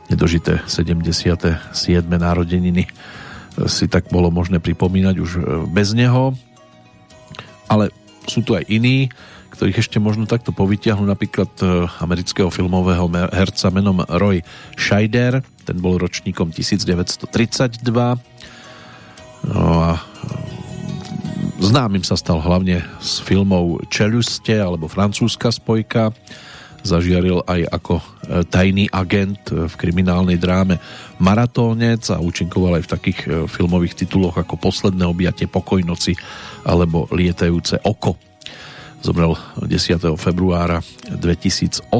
nedožité 0.07 0.63
77. 0.65 1.83
narodeniny 2.07 2.87
si 3.65 3.89
tak 3.89 4.13
bolo 4.13 4.29
možné 4.29 4.61
pripomínať 4.61 5.15
už 5.17 5.31
e, 5.37 5.41
bez 5.73 5.97
neho. 5.97 6.37
Ale 7.65 7.89
sú 8.29 8.45
tu 8.45 8.53
aj 8.53 8.69
iní, 8.69 9.09
ktorých 9.57 9.81
ešte 9.81 9.97
možno 9.97 10.29
takto 10.29 10.53
povytiahnu, 10.53 11.09
napríklad 11.09 11.49
e, 11.65 11.89
amerického 11.97 12.53
filmového 12.53 13.09
herca 13.33 13.73
menom 13.73 14.05
Roy 14.05 14.45
Scheider, 14.77 15.41
ten 15.65 15.81
bol 15.81 15.97
ročníkom 15.97 16.53
1932. 16.53 17.25
No 19.49 19.73
a 19.81 19.97
e, 19.97 20.01
známym 21.57 22.05
sa 22.05 22.13
stal 22.13 22.37
hlavne 22.37 22.85
s 23.01 23.17
filmou 23.25 23.81
Čeluste 23.89 24.61
alebo 24.61 24.85
francúzska 24.85 25.49
spojka 25.49 26.13
zažiaril 26.87 27.43
aj 27.43 27.67
ako 27.67 27.99
e, 27.99 28.03
tajný 28.47 28.87
agent 28.87 29.51
v 29.51 29.73
kriminálnej 29.75 30.39
dráme 30.39 30.79
Maratónec 31.19 32.07
a 32.15 32.23
účinkoval 32.23 32.79
aj 32.79 32.83
v 32.87 32.91
takých 32.95 33.19
e, 33.27 33.27
filmových 33.51 34.07
tituloch 34.07 34.39
ako 34.39 34.55
Posledné 34.55 35.03
objatie 35.03 35.51
pokojnoci 35.51 36.15
alebo 36.63 37.11
Lietajúce 37.11 37.83
oko. 37.83 38.15
Zomrel 39.03 39.35
10. 39.59 39.99
februára 40.15 40.79
2008. 41.11 41.91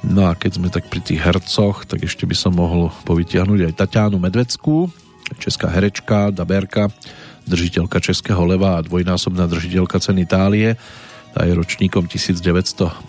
No 0.00 0.22
a 0.24 0.32
keď 0.32 0.50
sme 0.56 0.72
tak 0.72 0.88
pri 0.88 1.04
tých 1.04 1.20
hercoch, 1.20 1.84
tak 1.84 2.08
ešte 2.08 2.24
by 2.24 2.32
som 2.32 2.56
mohol 2.56 2.88
povytiahnuť 3.04 3.68
aj 3.68 3.76
Tatianu 3.76 4.16
Medveckú, 4.16 4.88
česká 5.36 5.68
herečka, 5.68 6.32
daberka, 6.32 6.88
držiteľka 7.44 8.00
Českého 8.00 8.40
leva 8.48 8.80
a 8.80 8.84
dvojnásobná 8.84 9.44
držiteľka 9.44 10.00
ceny 10.00 10.24
Itálie 10.24 10.80
tá 11.30 11.46
je 11.46 11.54
ročníkom 11.54 12.10
1953. 12.10 13.06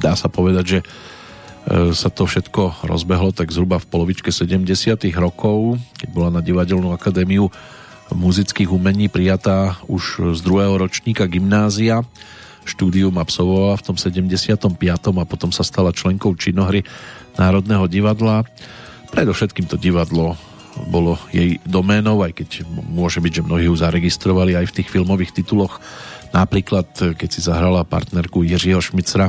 Dá 0.00 0.12
sa 0.16 0.28
povedať, 0.32 0.64
že 0.66 0.78
e, 0.80 0.86
sa 1.92 2.08
to 2.08 2.24
všetko 2.26 2.88
rozbehlo 2.88 3.30
tak 3.30 3.52
zhruba 3.52 3.78
v 3.78 3.86
polovičke 3.86 4.32
70. 4.32 4.98
rokov, 5.14 5.78
keď 6.00 6.08
bola 6.10 6.30
na 6.34 6.40
Divadelnú 6.42 6.90
akadémiu 6.90 7.52
muzických 8.12 8.68
umení 8.68 9.08
prijatá 9.08 9.80
už 9.88 10.36
z 10.36 10.40
druhého 10.44 10.76
ročníka 10.76 11.24
gymnázia. 11.24 12.04
Štúdium 12.62 13.18
absolvovala 13.18 13.80
v 13.80 13.86
tom 13.90 13.96
75. 13.98 14.68
a 14.78 15.24
potom 15.26 15.50
sa 15.50 15.66
stala 15.66 15.90
členkou 15.90 16.36
činohry 16.36 16.86
Národného 17.34 17.88
divadla. 17.88 18.46
Predovšetkým 19.10 19.66
to 19.66 19.80
divadlo 19.80 20.38
bolo 20.88 21.18
jej 21.30 21.58
doménou, 21.66 22.22
aj 22.22 22.32
keď 22.34 22.48
môže 22.68 23.22
byť, 23.22 23.32
že 23.40 23.46
mnohí 23.46 23.66
ju 23.70 23.74
zaregistrovali 23.76 24.58
aj 24.58 24.66
v 24.70 24.76
tých 24.80 24.88
filmových 24.90 25.32
tituloch. 25.42 25.78
Napríklad, 26.32 26.88
keď 27.14 27.28
si 27.28 27.40
zahrala 27.44 27.84
partnerku 27.84 28.42
Jiřího 28.42 28.80
Šmicra 28.80 29.28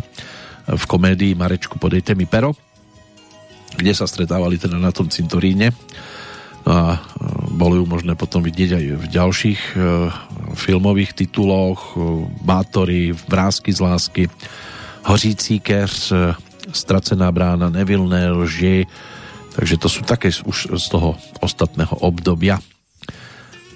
v 0.64 0.84
komédii 0.88 1.36
Marečku 1.36 1.76
podejte 1.76 2.16
mi 2.16 2.24
pero, 2.24 2.56
kde 3.76 3.92
sa 3.92 4.08
stretávali 4.08 4.56
teda 4.56 4.80
na 4.80 4.94
tom 4.96 5.12
cintoríne. 5.12 5.76
No 6.64 6.72
a 6.72 6.86
e, 6.96 6.98
bolo 7.60 7.84
ju 7.84 7.86
možné 7.86 8.16
potom 8.16 8.40
vidieť 8.40 8.72
aj 8.80 8.86
v 8.96 9.06
ďalších 9.12 9.62
e, 9.76 9.78
filmových 10.56 11.12
tituloch 11.12 11.92
e, 11.92 12.24
Bátory, 12.40 13.12
Vrázky 13.12 13.76
z 13.76 13.80
lásky, 13.84 14.24
Hořící 15.04 15.60
keř, 15.60 16.16
Stracená 16.72 17.28
brána, 17.36 17.68
Nevilné 17.68 18.32
lži, 18.32 18.88
Takže 19.54 19.78
to 19.78 19.88
sú 19.90 20.02
také 20.02 20.34
už 20.34 20.74
z 20.74 20.86
toho 20.90 21.14
ostatného 21.42 21.94
obdobia. 22.02 22.58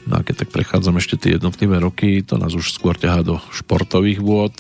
No 0.08 0.20
a 0.20 0.24
keď 0.24 0.48
tak 0.48 0.56
prechádzam 0.56 1.04
ešte 1.04 1.20
tie 1.20 1.36
jednotlivé 1.36 1.84
roky, 1.84 2.24
to 2.24 2.40
nás 2.40 2.56
už 2.56 2.72
skôr 2.72 2.96
ťahá 2.96 3.28
do 3.28 3.44
športových 3.52 4.24
vôd. 4.24 4.56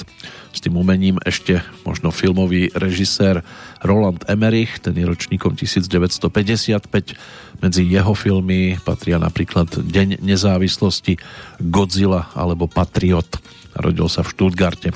S 0.51 0.59
tým 0.59 0.75
umením 0.75 1.23
ešte 1.23 1.63
možno 1.87 2.11
filmový 2.11 2.67
režisér 2.75 3.47
Roland 3.79 4.27
Emmerich, 4.27 4.83
ten 4.83 4.91
je 4.99 5.07
ročníkom 5.07 5.55
1955. 5.55 7.63
Medzi 7.63 7.81
jeho 7.87 8.11
filmy 8.11 8.75
patria 8.83 9.23
napríklad 9.23 9.71
Deň 9.71 10.19
nezávislosti, 10.19 11.15
Godzilla 11.63 12.27
alebo 12.35 12.67
Patriot. 12.67 13.39
Narodil 13.79 14.11
sa 14.11 14.27
v 14.27 14.35
Stuttgarte 14.35 14.91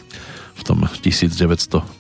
v 0.59 0.61
tom 0.67 0.83
1955 0.83 1.95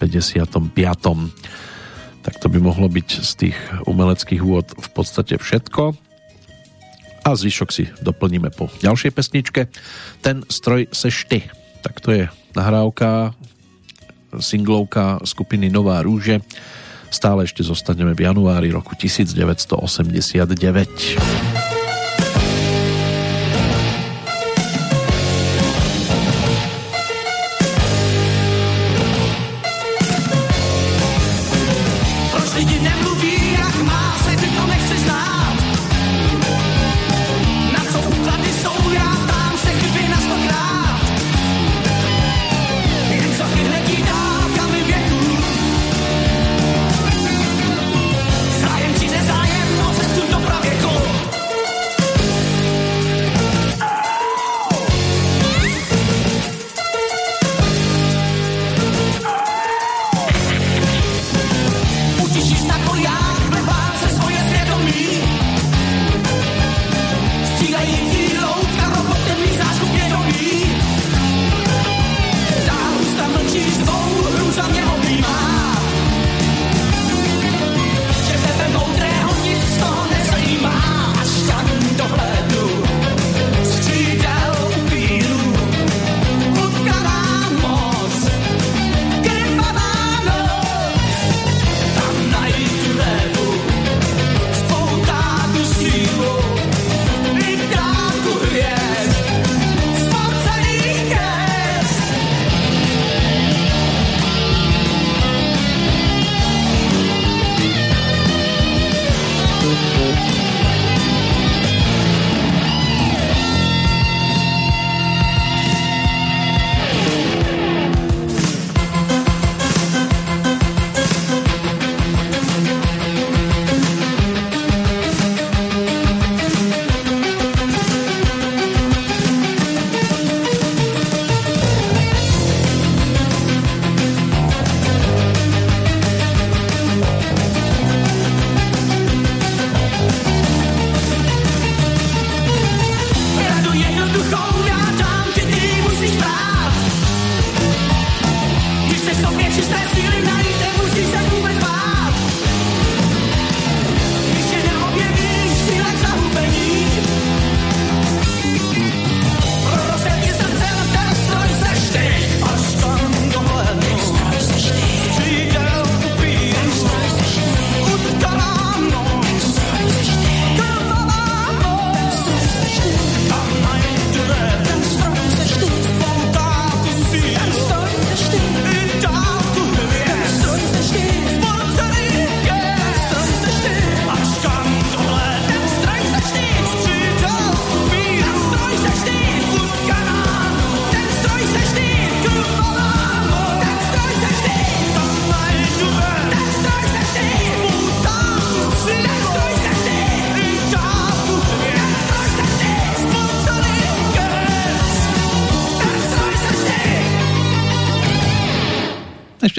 tak 2.21 2.37
to 2.37 2.49
by 2.49 2.59
mohlo 2.61 2.89
byť 2.89 3.09
z 3.21 3.31
tých 3.37 3.57
umeleckých 3.89 4.41
vôd 4.41 4.65
v 4.77 4.89
podstate 4.93 5.37
všetko. 5.41 5.95
A 7.21 7.37
zvyšok 7.37 7.69
si 7.69 7.85
doplníme 8.01 8.49
po 8.49 8.65
ďalšej 8.81 9.11
pesničke. 9.13 9.69
Ten 10.25 10.41
stroj 10.49 10.89
seš 10.89 11.29
ty. 11.29 11.45
Tak 11.85 12.01
to 12.01 12.09
je 12.13 12.29
nahrávka, 12.57 13.33
singlovka 14.39 15.19
skupiny 15.25 15.69
Nová 15.69 16.01
rúže. 16.01 16.41
Stále 17.11 17.43
ešte 17.43 17.61
zostaneme 17.61 18.15
v 18.15 18.25
januári 18.25 18.71
roku 18.71 18.95
1989. 18.95 21.70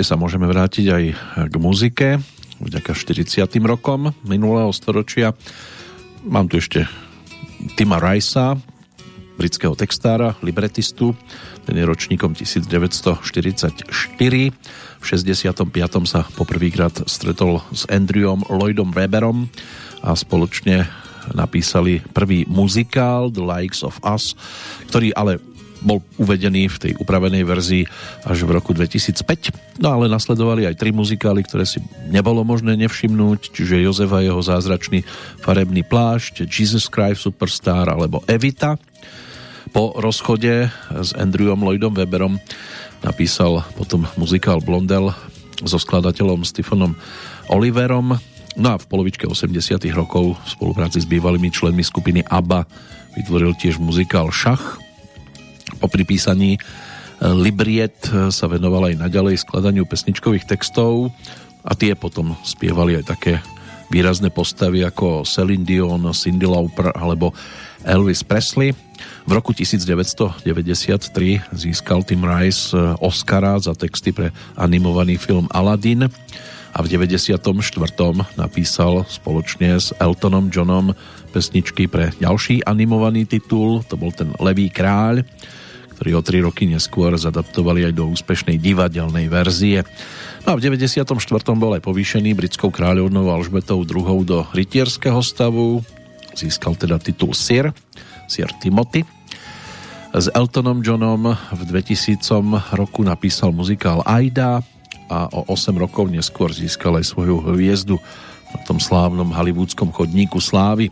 Ešte 0.03 0.19
sa 0.19 0.25
môžeme 0.27 0.51
vrátiť 0.51 0.87
aj 0.91 1.05
k 1.47 1.55
muzike, 1.63 2.19
vďaka 2.59 2.91
40. 2.91 3.47
rokom 3.63 4.11
minulého 4.27 4.75
storočia. 4.75 5.31
Mám 6.27 6.51
tu 6.51 6.59
ešte 6.59 6.91
Tima 7.79 8.03
Ricea, 8.03 8.59
britského 9.39 9.79
textára, 9.79 10.35
libretistu, 10.43 11.15
ten 11.63 11.79
je 11.79 11.87
ročníkom 11.87 12.35
1944. 12.35 13.23
V 14.99 15.05
65. 15.07 15.71
sa 16.11 16.27
poprvýkrát 16.35 17.07
stretol 17.07 17.63
s 17.71 17.87
Andrewom 17.87 18.43
Lloydom 18.51 18.91
Weberom 18.91 19.55
a 20.03 20.19
spoločne 20.19 20.91
napísali 21.31 22.03
prvý 22.11 22.43
muzikál 22.51 23.31
The 23.31 23.47
Likes 23.47 23.87
of 23.87 24.03
Us, 24.03 24.35
ktorý 24.91 25.15
ale 25.15 25.39
bol 25.83 26.01
uvedený 26.17 26.71
v 26.71 26.81
tej 26.89 26.93
upravenej 27.03 27.43
verzii 27.43 27.85
až 28.23 28.47
v 28.47 28.55
roku 28.55 28.71
2005. 28.73 29.83
No 29.83 29.99
ale 29.99 30.07
nasledovali 30.07 30.65
aj 30.71 30.79
tri 30.79 30.95
muzikály, 30.95 31.43
ktoré 31.43 31.67
si 31.67 31.83
nebolo 32.09 32.47
možné 32.47 32.79
nevšimnúť, 32.79 33.51
čiže 33.51 33.83
Jozefa 33.83 34.23
jeho 34.23 34.39
zázračný 34.39 35.03
farebný 35.43 35.83
plášť, 35.83 36.47
Jesus 36.47 36.87
Christ 36.87 37.27
Superstar 37.27 37.91
alebo 37.91 38.23
Evita. 38.31 38.79
Po 39.75 39.99
rozchode 39.99 40.71
s 40.91 41.11
Andrewom 41.19 41.67
Lloydom 41.67 41.93
Weberom 41.97 42.39
napísal 43.03 43.67
potom 43.75 44.07
muzikál 44.15 44.63
Blondel 44.63 45.11
so 45.63 45.79
skladateľom 45.79 46.47
Stephenom 46.47 46.95
Oliverom. 47.51 48.19
No 48.53 48.69
a 48.69 48.77
v 48.77 48.85
polovičke 48.85 49.25
80 49.25 49.81
rokov 49.97 50.37
v 50.37 50.49
spolupráci 50.49 51.01
s 51.01 51.09
bývalými 51.09 51.49
členmi 51.49 51.81
skupiny 51.81 52.21
ABBA 52.29 52.69
vytvoril 53.17 53.57
tiež 53.57 53.81
muzikál 53.81 54.29
Šach, 54.29 54.77
po 55.83 55.91
pripísaní 55.91 56.55
e, 56.55 56.61
Libriet 57.35 58.07
e, 58.07 58.31
sa 58.31 58.47
venoval 58.47 58.95
aj 58.95 59.03
naďalej 59.03 59.43
skladaniu 59.43 59.83
pesničkových 59.83 60.47
textov 60.47 61.11
a 61.67 61.75
tie 61.75 61.99
potom 61.99 62.39
spievali 62.47 63.03
aj 63.03 63.05
také 63.11 63.43
výrazné 63.91 64.31
postavy 64.31 64.87
ako 64.87 65.27
Celine 65.27 65.67
Dion, 65.67 66.07
Cindy 66.15 66.47
Lauper 66.47 66.95
alebo 66.95 67.35
Elvis 67.83 68.23
Presley. 68.23 68.71
V 69.27 69.31
roku 69.35 69.51
1993 69.51 70.47
získal 71.51 72.07
Tim 72.07 72.23
Rice 72.23 72.71
e, 72.71 72.95
Oscara 73.03 73.59
za 73.59 73.75
texty 73.75 74.15
pre 74.15 74.31
animovaný 74.55 75.19
film 75.19 75.51
Aladdin 75.51 76.07
a 76.73 76.79
v 76.81 76.87
94. 76.89 77.37
napísal 78.39 79.05
spoločne 79.05 79.77
s 79.77 79.93
Eltonom 80.01 80.49
Johnom 80.49 80.97
pesničky 81.37 81.85
pre 81.89 82.13
ďalší 82.17 82.65
animovaný 82.65 83.29
titul, 83.29 83.85
to 83.85 84.01
bol 84.01 84.09
ten 84.09 84.33
Levý 84.41 84.73
kráľ 84.73 85.21
ktorý 86.03 86.19
o 86.19 86.27
tri 86.27 86.43
roky 86.43 86.67
neskôr 86.67 87.15
zadaptovali 87.15 87.87
aj 87.87 87.95
do 87.95 88.11
úspešnej 88.11 88.59
divadelnej 88.59 89.31
verzie. 89.31 89.87
No 90.43 90.51
a 90.51 90.59
v 90.59 90.67
94. 90.67 91.07
bol 91.55 91.79
aj 91.79 91.83
povýšený 91.87 92.35
britskou 92.35 92.75
kráľovnou 92.75 93.31
Alžbetou 93.31 93.87
II 93.87 94.27
do 94.27 94.43
rytierského 94.51 95.23
stavu. 95.23 95.79
Získal 96.35 96.75
teda 96.75 96.99
titul 96.99 97.39
Sir, 97.39 97.71
Sir 98.27 98.51
Timothy. 98.59 99.07
S 100.11 100.27
Eltonom 100.35 100.83
Johnom 100.83 101.39
v 101.39 101.63
2000 101.71 102.19
roku 102.75 103.07
napísal 103.07 103.55
muzikál 103.55 104.03
Aida 104.03 104.59
a 105.07 105.31
o 105.31 105.55
8 105.55 105.71
rokov 105.79 106.11
neskôr 106.11 106.51
získal 106.51 106.99
aj 106.99 107.15
svoju 107.15 107.47
hviezdu 107.47 107.95
na 108.51 108.59
tom 108.67 108.83
slávnom 108.83 109.31
hollywoodskom 109.31 109.95
chodníku 109.95 110.43
slávy. 110.43 110.91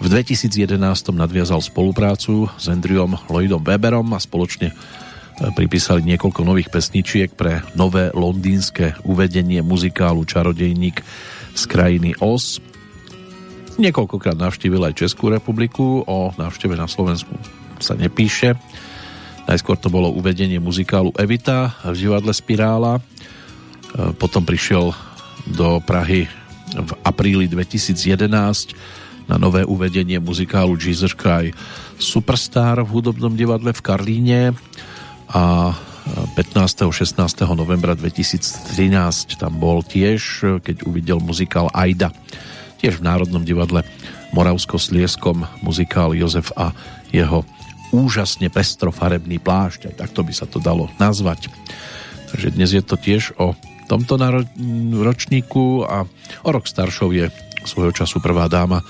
V 0.00 0.08
2011 0.08 0.80
nadviazal 1.12 1.60
spoluprácu 1.60 2.48
s 2.56 2.72
Andrewom 2.72 3.20
Lloydom 3.28 3.60
Weberom 3.60 4.08
a 4.16 4.18
spoločne 4.18 4.72
e, 4.72 4.74
pripísali 5.52 6.00
niekoľko 6.08 6.40
nových 6.40 6.72
pesničiek 6.72 7.36
pre 7.36 7.60
nové 7.76 8.08
londýnske 8.16 9.04
uvedenie 9.04 9.60
muzikálu 9.60 10.24
Čarodejník 10.24 11.04
z 11.52 11.62
krajiny 11.68 12.16
Oz. 12.16 12.64
Niekoľkokrát 13.76 14.40
navštívil 14.40 14.80
aj 14.88 15.04
Českú 15.04 15.28
republiku, 15.28 16.00
o 16.08 16.32
návšteve 16.32 16.80
na 16.80 16.88
Slovensku 16.88 17.36
sa 17.76 17.92
nepíše. 17.92 18.56
Najskôr 19.44 19.76
to 19.76 19.92
bolo 19.92 20.16
uvedenie 20.16 20.56
muzikálu 20.64 21.12
Evita 21.20 21.76
v 21.84 22.08
divadle 22.08 22.32
Spirála. 22.32 22.96
E, 22.96 23.02
potom 24.16 24.48
prišiel 24.48 24.96
do 25.44 25.76
Prahy 25.84 26.24
v 26.72 26.90
apríli 27.04 27.52
2011 27.52 28.99
na 29.30 29.38
nové 29.38 29.62
uvedenie 29.62 30.18
muzikálu 30.18 30.74
Jesus 30.74 31.14
Cry 31.14 31.54
Superstar 32.02 32.82
v 32.82 32.90
hudobnom 32.90 33.38
divadle 33.38 33.70
v 33.70 33.78
Karlíne 33.78 34.40
a 35.30 35.70
15. 36.34 36.90
16. 36.90 37.14
novembra 37.54 37.94
2013 37.94 39.38
tam 39.38 39.62
bol 39.62 39.86
tiež, 39.86 40.58
keď 40.58 40.82
uvidel 40.82 41.22
muzikál 41.22 41.70
Aida. 41.70 42.10
Tiež 42.82 42.98
v 42.98 43.06
Národnom 43.06 43.46
divadle 43.46 43.86
Moravsko-Slieskom 44.34 45.46
muzikál 45.62 46.10
Jozef 46.18 46.50
a 46.58 46.74
jeho 47.14 47.46
úžasne 47.94 48.50
pestrofarebný 48.50 49.38
plášť, 49.38 49.94
aj 49.94 49.94
takto 50.02 50.26
by 50.26 50.32
sa 50.34 50.50
to 50.50 50.58
dalo 50.58 50.90
nazvať. 50.98 51.46
Takže 52.34 52.50
dnes 52.50 52.70
je 52.74 52.82
to 52.82 52.98
tiež 52.98 53.38
o 53.38 53.54
tomto 53.86 54.18
ročníku 54.98 55.86
a 55.86 56.02
o 56.42 56.50
rok 56.50 56.66
staršou 56.66 57.14
je 57.14 57.30
svojho 57.66 57.94
času 57.94 58.18
prvá 58.18 58.50
dáma 58.50 58.82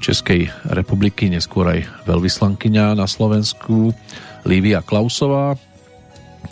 Českej 0.00 0.48
republiky, 0.68 1.28
neskôr 1.30 1.66
aj 1.68 1.80
veľvyslankyňa 2.06 2.96
na 2.96 3.06
Slovensku 3.08 3.90
Lívia 4.46 4.84
Klausová. 4.84 5.58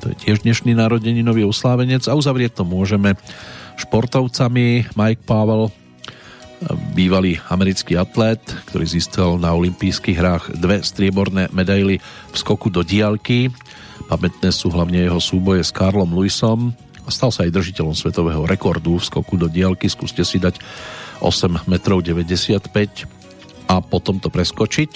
To 0.02 0.10
je 0.10 0.16
tiež 0.18 0.42
dnešný 0.42 0.74
narodeninový 0.74 1.46
oslávenec 1.46 2.10
a 2.10 2.18
uzavrieť 2.18 2.60
to 2.60 2.64
môžeme 2.66 3.14
športovcami 3.78 4.90
Mike 4.98 5.24
Pavel, 5.24 5.70
bývalý 6.96 7.36
americký 7.50 7.98
atlét, 7.98 8.40
ktorý 8.70 8.84
získal 8.88 9.36
na 9.36 9.52
olympijských 9.52 10.16
hrách 10.16 10.44
dve 10.56 10.80
strieborné 10.80 11.52
medaily 11.52 12.00
v 12.00 12.36
skoku 12.36 12.72
do 12.72 12.80
diálky. 12.80 13.52
Pamätné 14.08 14.52
sú 14.52 14.72
hlavne 14.72 15.04
jeho 15.04 15.20
súboje 15.20 15.64
s 15.64 15.74
Karlom 15.74 16.12
Lewisom 16.16 16.72
a 17.04 17.08
stal 17.12 17.28
sa 17.28 17.44
aj 17.44 17.52
držiteľom 17.52 17.92
svetového 17.92 18.48
rekordu 18.48 18.96
v 18.96 19.04
skoku 19.04 19.36
do 19.36 19.48
diálky. 19.48 19.92
Skúste 19.92 20.24
si 20.24 20.40
dať 20.40 20.60
8 21.20 21.68
metrov 21.68 22.00
95 22.00 23.23
a 23.74 23.82
potom 23.82 24.22
to 24.22 24.30
preskočiť. 24.30 24.90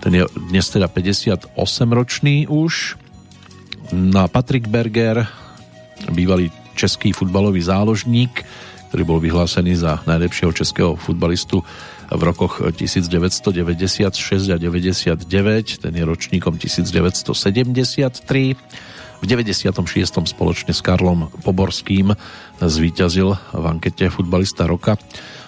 Ten 0.00 0.12
je 0.16 0.24
dnes 0.48 0.64
teda 0.64 0.88
58 0.88 1.56
ročný 1.92 2.48
už. 2.48 2.96
Na 3.90 4.30
Patrick 4.30 4.70
Berger, 4.70 5.26
bývalý 6.14 6.48
český 6.78 7.12
futbalový 7.12 7.60
záložník, 7.60 8.46
ktorý 8.88 9.02
bol 9.04 9.18
vyhlásený 9.20 9.76
za 9.76 10.00
najlepšieho 10.08 10.50
českého 10.56 10.96
futbalistu 10.96 11.62
v 12.10 12.22
rokoch 12.26 12.58
1996 12.74 14.50
a 14.50 14.56
99, 14.58 15.78
ten 15.78 15.92
je 15.94 16.02
ročníkom 16.02 16.58
1973. 16.58 18.56
V 19.20 19.24
96. 19.28 19.76
spoločne 20.32 20.72
s 20.72 20.80
Karlom 20.80 21.28
Poborským 21.44 22.16
zvíťazil 22.58 23.36
v 23.52 23.64
ankete 23.68 24.08
futbalista 24.08 24.64
roka 24.64 24.96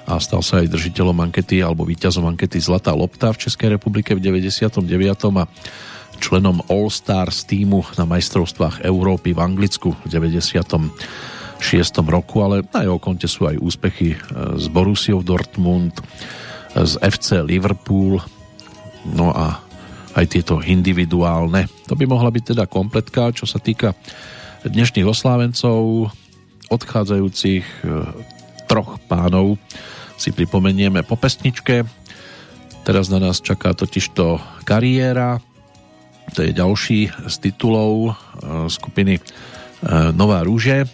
a 0.07 0.19
stal 0.19 0.43
sa 0.43 0.61
aj 0.61 0.73
držiteľom 0.73 1.19
ankety 1.23 1.62
alebo 1.62 1.87
víťazom 1.87 2.27
ankety 2.27 2.59
Zlatá 2.59 2.91
lopta 2.91 3.31
v 3.31 3.47
Českej 3.47 3.79
republike 3.79 4.15
v 4.15 4.23
99. 4.23 4.83
a 5.39 5.45
členom 6.23 6.62
All 6.70 6.87
Stars 6.91 7.43
týmu 7.43 7.83
na 7.99 8.07
majstrovstvách 8.07 8.87
Európy 8.87 9.35
v 9.35 9.43
Anglicku 9.43 9.95
v 9.95 10.07
96. 10.07 10.95
roku, 12.07 12.37
ale 12.43 12.62
na 12.70 12.87
jeho 12.87 12.99
konte 13.03 13.27
sú 13.27 13.51
aj 13.51 13.59
úspechy 13.59 14.15
z 14.59 14.66
e, 14.66 14.70
Borussiou 14.70 15.23
Dortmund, 15.27 15.99
z 16.73 16.95
FC 17.03 17.43
Liverpool, 17.43 18.23
no 19.11 19.35
a 19.35 19.59
aj 20.15 20.27
tieto 20.29 20.62
individuálne. 20.62 21.66
To 21.89 21.99
by 21.99 22.05
mohla 22.07 22.31
byť 22.31 22.55
teda 22.55 22.65
kompletka, 22.70 23.35
čo 23.35 23.49
sa 23.49 23.59
týka 23.59 23.97
dnešných 24.62 25.09
oslávencov, 25.09 26.12
odchádzajúcich 26.70 27.65
e, 27.66 27.85
troch 28.70 29.03
pánov 29.11 29.59
si 30.23 30.31
pripomenieme 30.31 31.03
po 31.03 31.19
pesničke. 31.19 31.82
Teraz 32.86 33.11
na 33.11 33.19
nás 33.19 33.43
čaká 33.43 33.74
totižto 33.74 34.39
kariéra. 34.62 35.43
To 36.39 36.47
je 36.47 36.55
ďalší 36.55 37.11
z 37.27 37.35
titulov 37.43 37.94
e, 38.07 38.11
skupiny 38.70 39.19
e, 39.19 39.23
Nová 40.15 40.47
rúže. 40.47 40.86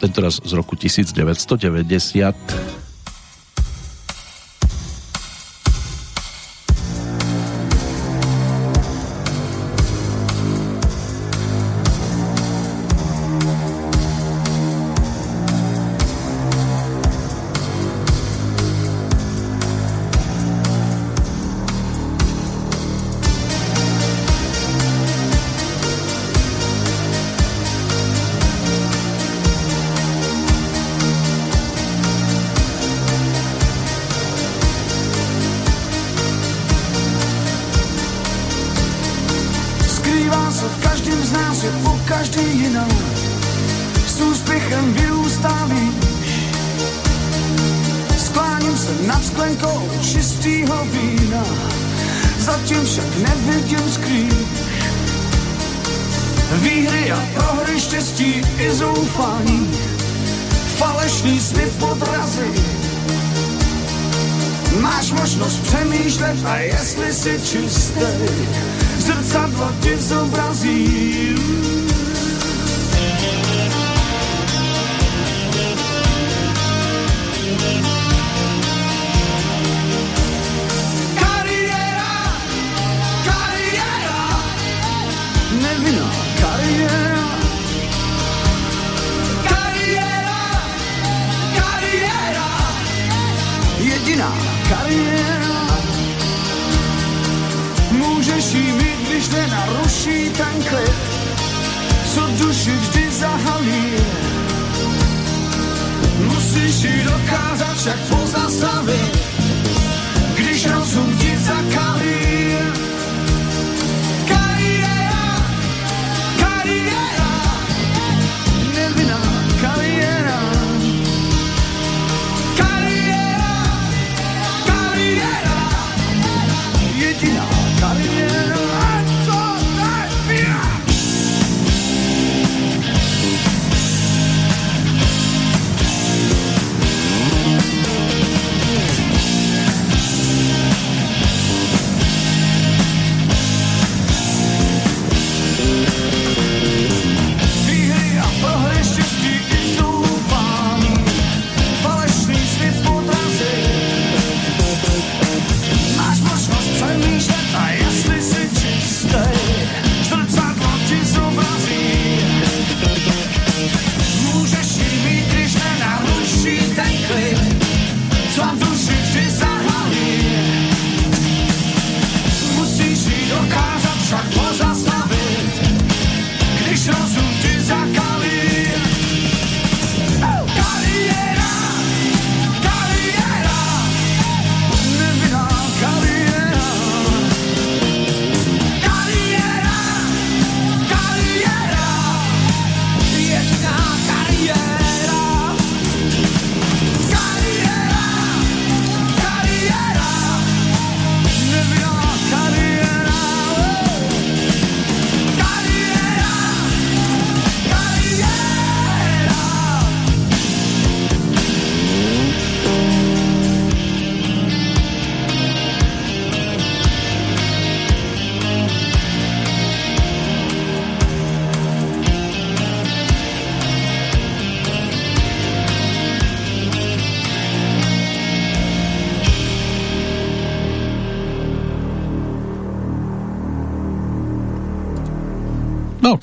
Tentoraz 0.00 0.40
z 0.40 0.52
roku 0.56 0.80
1990. 0.80 2.87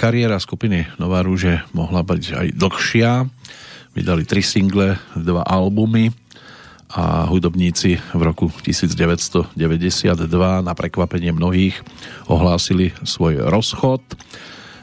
kariéra 0.05 0.37
skupiny 0.37 0.85
Nová 1.01 1.25
rúže 1.25 1.65
mohla 1.73 2.05
byť 2.05 2.23
aj 2.37 2.47
dlhšia. 2.61 3.25
Vydali 3.97 4.21
tri 4.21 4.45
single, 4.45 5.01
dva 5.17 5.41
albumy 5.41 6.13
a 6.93 7.25
hudobníci 7.25 7.97
v 8.13 8.21
roku 8.21 8.53
1992 8.53 9.57
na 10.61 10.73
prekvapenie 10.77 11.33
mnohých 11.33 11.81
ohlásili 12.29 12.93
svoj 13.01 13.49
rozchod. 13.49 14.05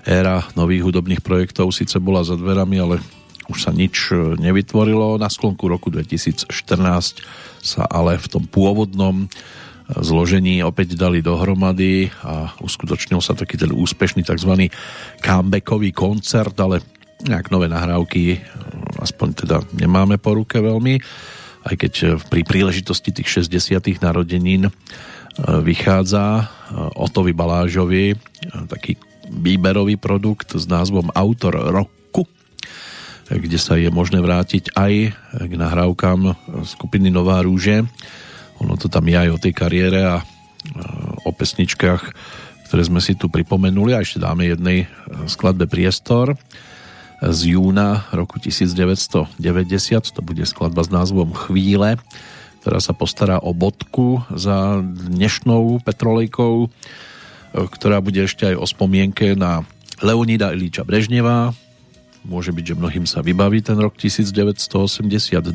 Éra 0.02 0.42
nových 0.58 0.90
hudobných 0.90 1.22
projektov 1.22 1.70
síce 1.70 2.02
bola 2.02 2.26
za 2.26 2.34
dverami, 2.34 2.82
ale 2.82 2.98
už 3.46 3.62
sa 3.62 3.70
nič 3.70 4.10
nevytvorilo. 4.42 5.22
Na 5.22 5.30
sklonku 5.30 5.70
roku 5.70 5.86
2014 5.86 6.50
sa 7.62 7.86
ale 7.86 8.18
v 8.18 8.26
tom 8.26 8.42
pôvodnom 8.50 9.30
zložení 9.88 10.62
opäť 10.62 10.94
dali 10.94 11.24
dohromady 11.24 12.10
a 12.22 12.54
uskutočnil 12.62 13.18
sa 13.20 13.34
taký 13.34 13.58
ten 13.58 13.74
úspešný 13.74 14.22
tzv. 14.22 14.70
comebackový 15.18 15.90
koncert, 15.90 16.54
ale 16.60 16.82
nejak 17.22 17.54
nové 17.54 17.70
nahrávky 17.70 18.42
aspoň 18.98 19.28
teda 19.46 19.56
nemáme 19.78 20.18
po 20.18 20.34
ruke 20.34 20.58
veľmi, 20.58 20.98
aj 21.70 21.74
keď 21.78 21.92
pri 22.26 22.42
príležitosti 22.42 23.14
tých 23.14 23.46
60. 23.46 24.02
narodenín 24.02 24.70
vychádza 25.38 26.50
Otovi 26.98 27.32
Balážovi 27.32 28.18
taký 28.66 28.98
výberový 29.30 29.96
produkt 29.96 30.58
s 30.58 30.66
názvom 30.66 31.08
Autor 31.14 31.72
roku, 31.72 32.26
kde 33.30 33.56
sa 33.56 33.78
je 33.80 33.88
možné 33.88 34.20
vrátiť 34.20 34.76
aj 34.76 34.92
k 35.48 35.52
nahrávkam 35.56 36.36
skupiny 36.66 37.08
Nová 37.08 37.40
rúže, 37.40 37.86
ono 38.62 38.78
to 38.78 38.86
tam 38.86 39.10
je 39.10 39.18
aj 39.18 39.28
o 39.34 39.42
tej 39.42 39.52
kariére 39.52 40.00
a 40.06 40.22
o 41.26 41.30
pesničkách, 41.34 42.02
ktoré 42.70 42.82
sme 42.86 43.02
si 43.02 43.18
tu 43.18 43.26
pripomenuli. 43.26 43.92
A 43.92 44.06
ešte 44.06 44.22
dáme 44.22 44.46
jednej 44.46 44.86
skladbe 45.26 45.66
priestor 45.66 46.38
z 47.22 47.54
júna 47.58 48.06
roku 48.10 48.38
1990, 48.38 49.30
to 50.10 50.20
bude 50.22 50.42
skladba 50.42 50.82
s 50.82 50.90
názvom 50.90 51.30
Chvíle, 51.34 51.98
ktorá 52.62 52.78
sa 52.82 52.94
postará 52.94 53.38
o 53.38 53.54
bodku 53.54 54.22
za 54.34 54.82
dnešnou 54.82 55.82
Petrolejkou, 55.82 56.70
ktorá 57.52 58.02
bude 58.02 58.26
ešte 58.26 58.50
aj 58.50 58.56
o 58.58 58.66
spomienke 58.66 59.38
na 59.38 59.62
Leonida 60.02 60.50
Ilíča 60.50 60.82
Brežneva. 60.82 61.54
Môže 62.26 62.50
byť, 62.54 62.74
že 62.74 62.78
mnohým 62.78 63.06
sa 63.06 63.22
vybaví 63.22 63.62
ten 63.62 63.78
rok 63.78 63.94
1982, 63.98 65.46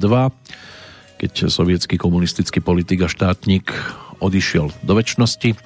keď 1.17 1.49
sovietský 1.49 1.97
komunistický 1.97 2.61
politik 2.61 3.03
a 3.03 3.11
štátnik 3.11 3.73
odišiel 4.21 4.69
do 4.85 4.93
väčšnosti. 4.93 5.57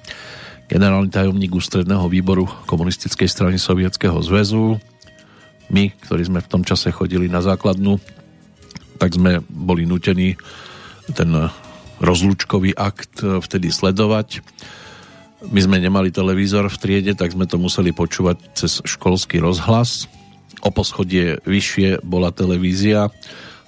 Generálny 0.72 1.12
tajomník 1.12 1.52
ústredného 1.52 2.08
výboru 2.08 2.48
komunistickej 2.68 3.28
strany 3.28 3.60
Sovietskeho 3.60 4.16
zväzu. 4.24 4.80
My, 5.68 5.92
ktorí 6.08 6.28
sme 6.28 6.40
v 6.40 6.52
tom 6.52 6.64
čase 6.64 6.92
chodili 6.96 7.28
na 7.28 7.44
základnu, 7.44 8.00
tak 8.96 9.16
sme 9.16 9.44
boli 9.48 9.84
nutení 9.84 10.40
ten 11.12 11.32
rozlúčkový 12.00 12.72
akt 12.76 13.20
vtedy 13.24 13.68
sledovať. 13.72 14.40
My 15.52 15.60
sme 15.60 15.82
nemali 15.82 16.14
televízor 16.14 16.72
v 16.72 16.80
triede, 16.80 17.14
tak 17.20 17.36
sme 17.36 17.50
to 17.50 17.60
museli 17.60 17.92
počúvať 17.92 18.38
cez 18.56 18.80
školský 18.86 19.44
rozhlas. 19.44 20.08
O 20.62 20.70
poschodie 20.70 21.42
vyššie 21.44 22.06
bola 22.06 22.30
televízia, 22.30 23.10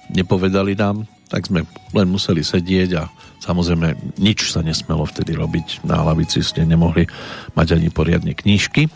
nepovedali 0.08 0.78
nám, 0.78 1.08
tak 1.34 1.50
sme 1.50 1.66
len 1.90 2.06
museli 2.06 2.46
sedieť 2.46 2.90
a 2.94 3.10
samozrejme 3.42 4.14
nič 4.22 4.54
sa 4.54 4.62
nesmelo 4.62 5.02
vtedy 5.02 5.34
robiť. 5.34 5.82
Na 5.82 6.06
lavici 6.06 6.46
ste 6.46 6.62
nemohli 6.62 7.10
mať 7.58 7.74
ani 7.74 7.90
poriadne 7.90 8.38
knížky. 8.38 8.86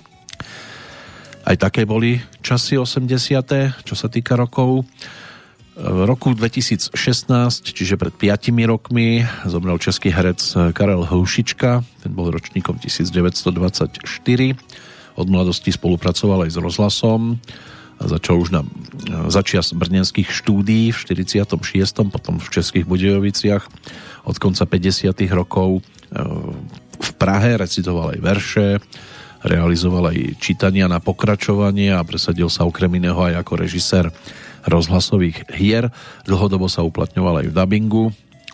Aj 1.43 1.59
také 1.59 1.83
boli 1.83 2.23
časy 2.39 2.79
80. 2.79 3.83
čo 3.83 3.95
sa 3.99 4.07
týka 4.07 4.39
rokov. 4.39 4.87
V 5.79 5.99
roku 6.07 6.31
2016, 6.31 6.95
čiže 7.75 7.99
pred 7.99 8.15
5 8.15 8.55
rokmi, 8.71 9.27
zomrel 9.43 9.83
český 9.83 10.15
herec 10.15 10.39
Karel 10.79 11.07
Houšička, 11.07 11.83
ten 12.07 12.13
bol 12.15 12.31
ročníkom 12.31 12.79
1924. 12.79 13.99
Od 15.19 15.27
mladosti 15.27 15.75
spolupracoval 15.75 16.47
aj 16.47 16.51
s 16.55 16.59
rozhlasom 16.63 17.43
začal 17.99 18.39
už 18.39 18.51
na 18.55 18.63
začias 19.27 19.75
brnenských 19.75 20.31
štúdií 20.31 20.95
v 20.95 20.99
46. 20.99 21.59
potom 22.09 22.39
v 22.39 22.49
Českých 22.49 22.87
Budejoviciach 22.87 23.65
od 24.29 24.37
konca 24.39 24.65
50. 24.69 25.15
rokov 25.35 25.81
e, 25.81 25.83
v 26.99 27.11
Prahe 27.19 27.59
recitoval 27.59 28.15
aj 28.15 28.21
verše, 28.21 28.67
realizoval 29.43 30.11
aj 30.15 30.39
čítania 30.43 30.91
na 30.91 30.99
pokračovanie 30.99 31.95
a 31.95 32.03
presadil 32.03 32.51
sa 32.51 32.67
okrem 32.67 32.91
iného 32.99 33.19
aj 33.19 33.43
ako 33.43 33.53
režisér 33.59 34.05
rozhlasových 34.67 35.47
hier. 35.55 35.95
Dlhodobo 36.27 36.67
sa 36.67 36.83
uplatňoval 36.83 37.43
aj 37.43 37.47
v 37.51 37.57
dubbingu. 37.57 38.05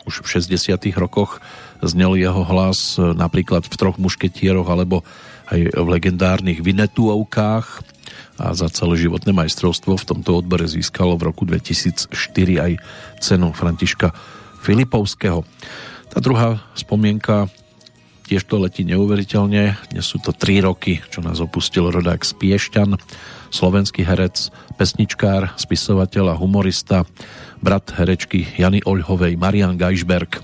Už 0.04 0.20
v 0.20 0.44
60. 0.44 0.76
rokoch 1.00 1.40
znel 1.80 2.20
jeho 2.20 2.44
hlas 2.44 3.00
napríklad 3.00 3.64
v 3.64 3.74
Troch 3.74 3.96
mušketieroch 3.96 4.68
alebo 4.68 5.00
aj 5.50 5.60
v 5.76 5.88
legendárnych 5.88 6.64
Vinetuovkách 6.64 7.66
a 8.40 8.50
za 8.56 8.66
celé 8.72 8.98
životné 8.98 9.30
majstrovstvo 9.30 9.94
v 9.94 10.08
tomto 10.08 10.42
odbore 10.42 10.66
získalo 10.66 11.14
v 11.14 11.30
roku 11.30 11.46
2004 11.46 12.10
aj 12.58 12.72
cenu 13.22 13.54
Františka 13.54 14.10
Filipovského. 14.64 15.46
Tá 16.10 16.18
druhá 16.18 16.62
spomienka 16.74 17.46
tiež 18.24 18.48
to 18.48 18.56
letí 18.56 18.82
neuveriteľne. 18.88 19.76
Dnes 19.92 20.06
sú 20.08 20.16
to 20.16 20.32
3 20.32 20.64
roky, 20.64 21.04
čo 21.12 21.20
nás 21.20 21.38
opustil 21.44 21.92
rodák 21.92 22.24
z 22.24 22.32
slovenský 23.52 24.02
herec, 24.02 24.50
pesničkár, 24.80 25.54
spisovateľ 25.60 26.34
a 26.34 26.38
humorista, 26.40 27.04
brat 27.60 27.92
herečky 27.94 28.48
Jany 28.58 28.82
Oľhovej, 28.82 29.36
Marian 29.38 29.76
Geisberg. 29.78 30.42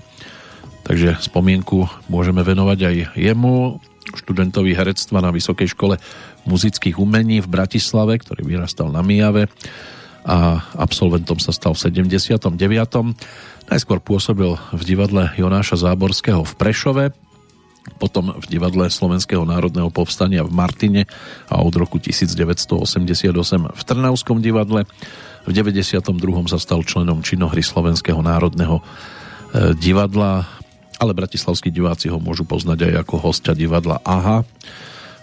Takže 0.85 1.19
spomienku 1.19 1.89
môžeme 2.07 2.45
venovať 2.45 2.79
aj 2.87 2.95
jemu, 3.17 3.81
študentovi 4.15 4.75
herectva 4.75 5.23
na 5.23 5.31
Vysokej 5.31 5.71
škole 5.73 5.95
muzických 6.43 6.97
umení 6.97 7.39
v 7.39 7.51
Bratislave, 7.51 8.17
ktorý 8.19 8.45
vyrastal 8.45 8.89
na 8.89 9.05
Mijave 9.05 9.47
a 10.21 10.61
absolventom 10.77 11.41
sa 11.41 11.49
stal 11.49 11.73
v 11.73 11.81
79. 12.05 12.53
Najskôr 13.71 13.99
pôsobil 14.03 14.53
v 14.53 14.81
divadle 14.85 15.33
Jonáša 15.33 15.81
Záborského 15.81 16.45
v 16.45 16.53
Prešove, 16.57 17.05
potom 17.97 18.37
v 18.37 18.45
divadle 18.45 18.85
Slovenského 18.93 19.41
národného 19.41 19.89
povstania 19.89 20.45
v 20.45 20.53
Martine 20.53 21.01
a 21.49 21.65
od 21.65 21.73
roku 21.73 21.97
1988 21.97 23.33
v 23.73 23.81
Trnavskom 23.81 24.37
divadle. 24.37 24.85
V 25.41 25.51
92. 25.57 26.05
sa 26.45 26.61
stal 26.61 26.85
členom 26.85 27.25
činohry 27.25 27.65
Slovenského 27.65 28.21
národného 28.21 28.77
e, 28.77 28.83
divadla, 29.73 30.45
ale 31.01 31.17
bratislavskí 31.17 31.73
diváci 31.73 32.13
ho 32.13 32.21
môžu 32.21 32.45
poznať 32.45 32.93
aj 32.93 32.93
ako 33.01 33.15
hostia 33.17 33.57
divadla 33.57 33.97
AHA 34.05 34.45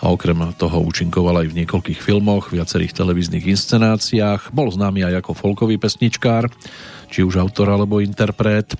a 0.02 0.04
okrem 0.10 0.38
toho 0.58 0.82
účinkoval 0.82 1.42
aj 1.42 1.54
v 1.54 1.62
niekoľkých 1.62 2.02
filmoch, 2.02 2.50
viacerých 2.50 2.94
televíznych 2.94 3.46
inscenáciách. 3.46 4.50
Bol 4.50 4.74
známy 4.74 5.06
aj 5.06 5.22
ako 5.22 5.38
folkový 5.38 5.78
pesničkár, 5.78 6.50
či 7.10 7.22
už 7.22 7.38
autor 7.38 7.70
alebo 7.70 8.02
interpret. 8.02 8.74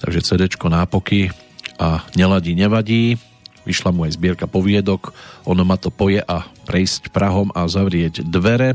Takže 0.00 0.24
CDčko 0.24 0.72
Nápoky 0.72 1.28
a 1.76 2.04
Neladí 2.16 2.56
nevadí. 2.56 3.16
Vyšla 3.62 3.94
mu 3.94 4.02
aj 4.02 4.18
zbierka 4.18 4.50
poviedok 4.50 5.14
Ono 5.46 5.62
ma 5.62 5.78
to 5.78 5.94
poje 5.94 6.18
a 6.18 6.42
prejsť 6.66 7.14
Prahom 7.14 7.54
a 7.54 7.64
zavrieť 7.70 8.26
dvere. 8.26 8.74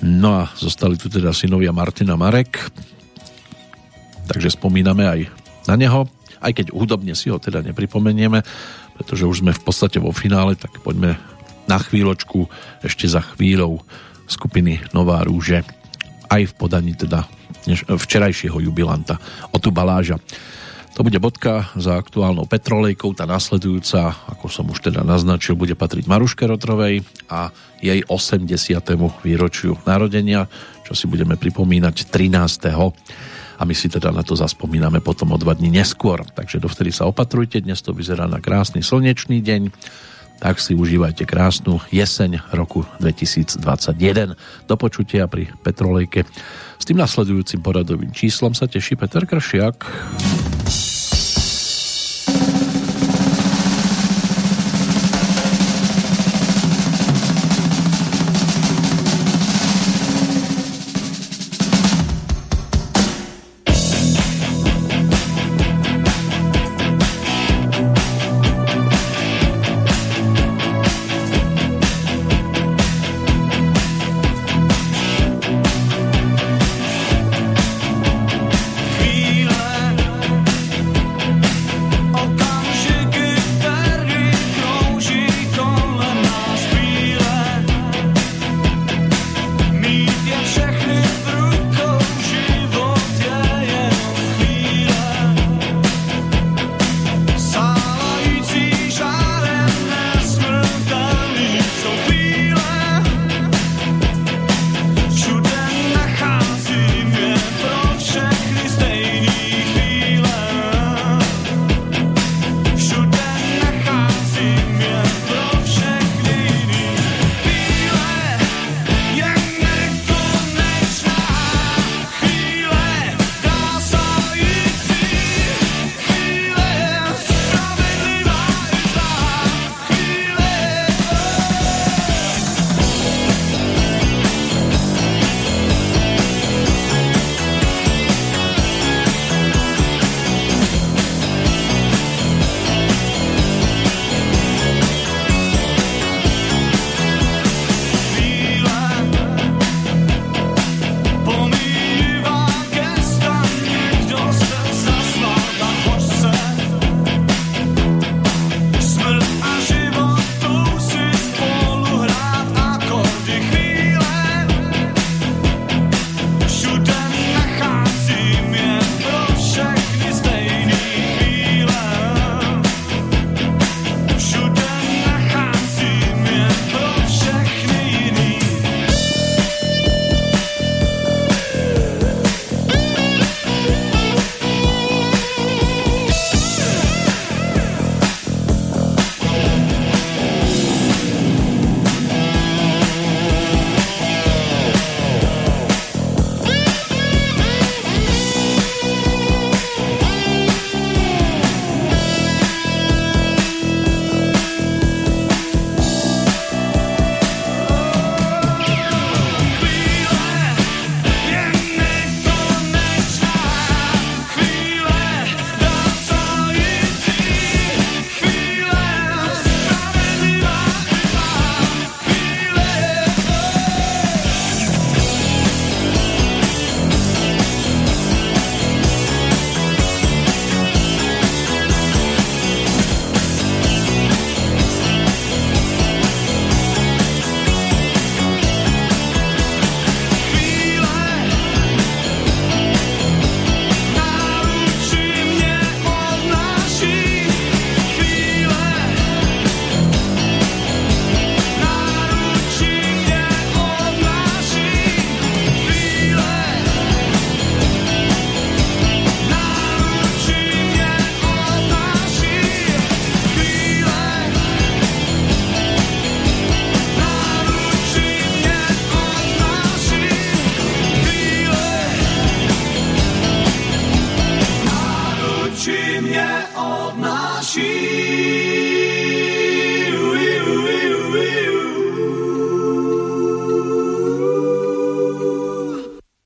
No 0.00 0.42
a 0.42 0.50
zostali 0.56 0.96
tu 0.96 1.12
teda 1.12 1.30
synovia 1.36 1.70
Martina 1.70 2.16
Marek. 2.16 2.58
Takže 4.24 4.56
spomíname 4.56 5.04
aj 5.04 5.43
na 5.68 5.74
neho. 5.76 6.06
Aj 6.40 6.52
keď 6.52 6.72
hudobne 6.74 7.16
si 7.16 7.32
ho 7.32 7.40
teda 7.40 7.64
nepripomenieme, 7.64 8.44
pretože 8.94 9.24
už 9.24 9.42
sme 9.42 9.52
v 9.56 9.62
podstate 9.64 9.98
vo 9.98 10.12
finále, 10.12 10.54
tak 10.54 10.78
poďme 10.84 11.16
na 11.64 11.78
chvíľočku 11.80 12.46
ešte 12.84 13.08
za 13.08 13.24
chvíľou 13.24 13.80
skupiny 14.28 14.80
Nová 14.92 15.24
rúže 15.24 15.64
aj 16.28 16.52
v 16.52 16.54
podaní 16.56 16.92
teda 16.96 17.24
včerajšieho 17.88 18.60
jubilanta 18.60 19.16
Otu 19.52 19.72
Baláža. 19.72 20.20
To 20.94 21.02
bude 21.02 21.18
bodka 21.18 21.74
za 21.74 21.98
aktuálnou 21.98 22.46
petrolejkou. 22.46 23.18
Tá 23.18 23.26
nasledujúca, 23.26 24.14
ako 24.30 24.46
som 24.46 24.70
už 24.70 24.78
teda 24.78 25.02
naznačil, 25.02 25.58
bude 25.58 25.74
patriť 25.74 26.06
Maruške 26.06 26.46
Rotrovej 26.46 27.02
a 27.26 27.50
jej 27.82 28.06
80. 28.06 28.46
výročiu 29.26 29.74
narodenia, 29.82 30.46
čo 30.86 30.94
si 30.94 31.10
budeme 31.10 31.34
pripomínať 31.34 32.14
13. 32.14 32.70
A 33.58 33.62
my 33.62 33.74
si 33.76 33.86
teda 33.86 34.10
na 34.10 34.26
to 34.26 34.34
zaspomíname 34.34 34.98
potom 34.98 35.34
o 35.34 35.38
dva 35.38 35.54
dní 35.54 35.70
neskôr. 35.70 36.22
Takže 36.34 36.58
dovtedy 36.58 36.90
sa 36.90 37.06
opatrujte, 37.06 37.62
dnes 37.62 37.80
to 37.80 37.94
vyzerá 37.94 38.26
na 38.26 38.42
krásny 38.42 38.82
slnečný 38.82 39.40
deň 39.42 39.62
tak 40.34 40.58
si 40.58 40.74
užívajte 40.74 41.24
krásnu 41.24 41.80
jeseň 41.94 42.52
roku 42.52 42.84
2021. 43.00 44.36
Do 44.66 44.74
počutia 44.74 45.30
pri 45.30 45.48
Petrolejke. 45.62 46.26
S 46.76 46.84
tým 46.84 46.98
nasledujúcim 47.00 47.62
poradovým 47.62 48.10
číslom 48.12 48.52
sa 48.52 48.68
teší 48.68 48.98
Peter 48.98 49.24
Kršiak. 49.24 49.88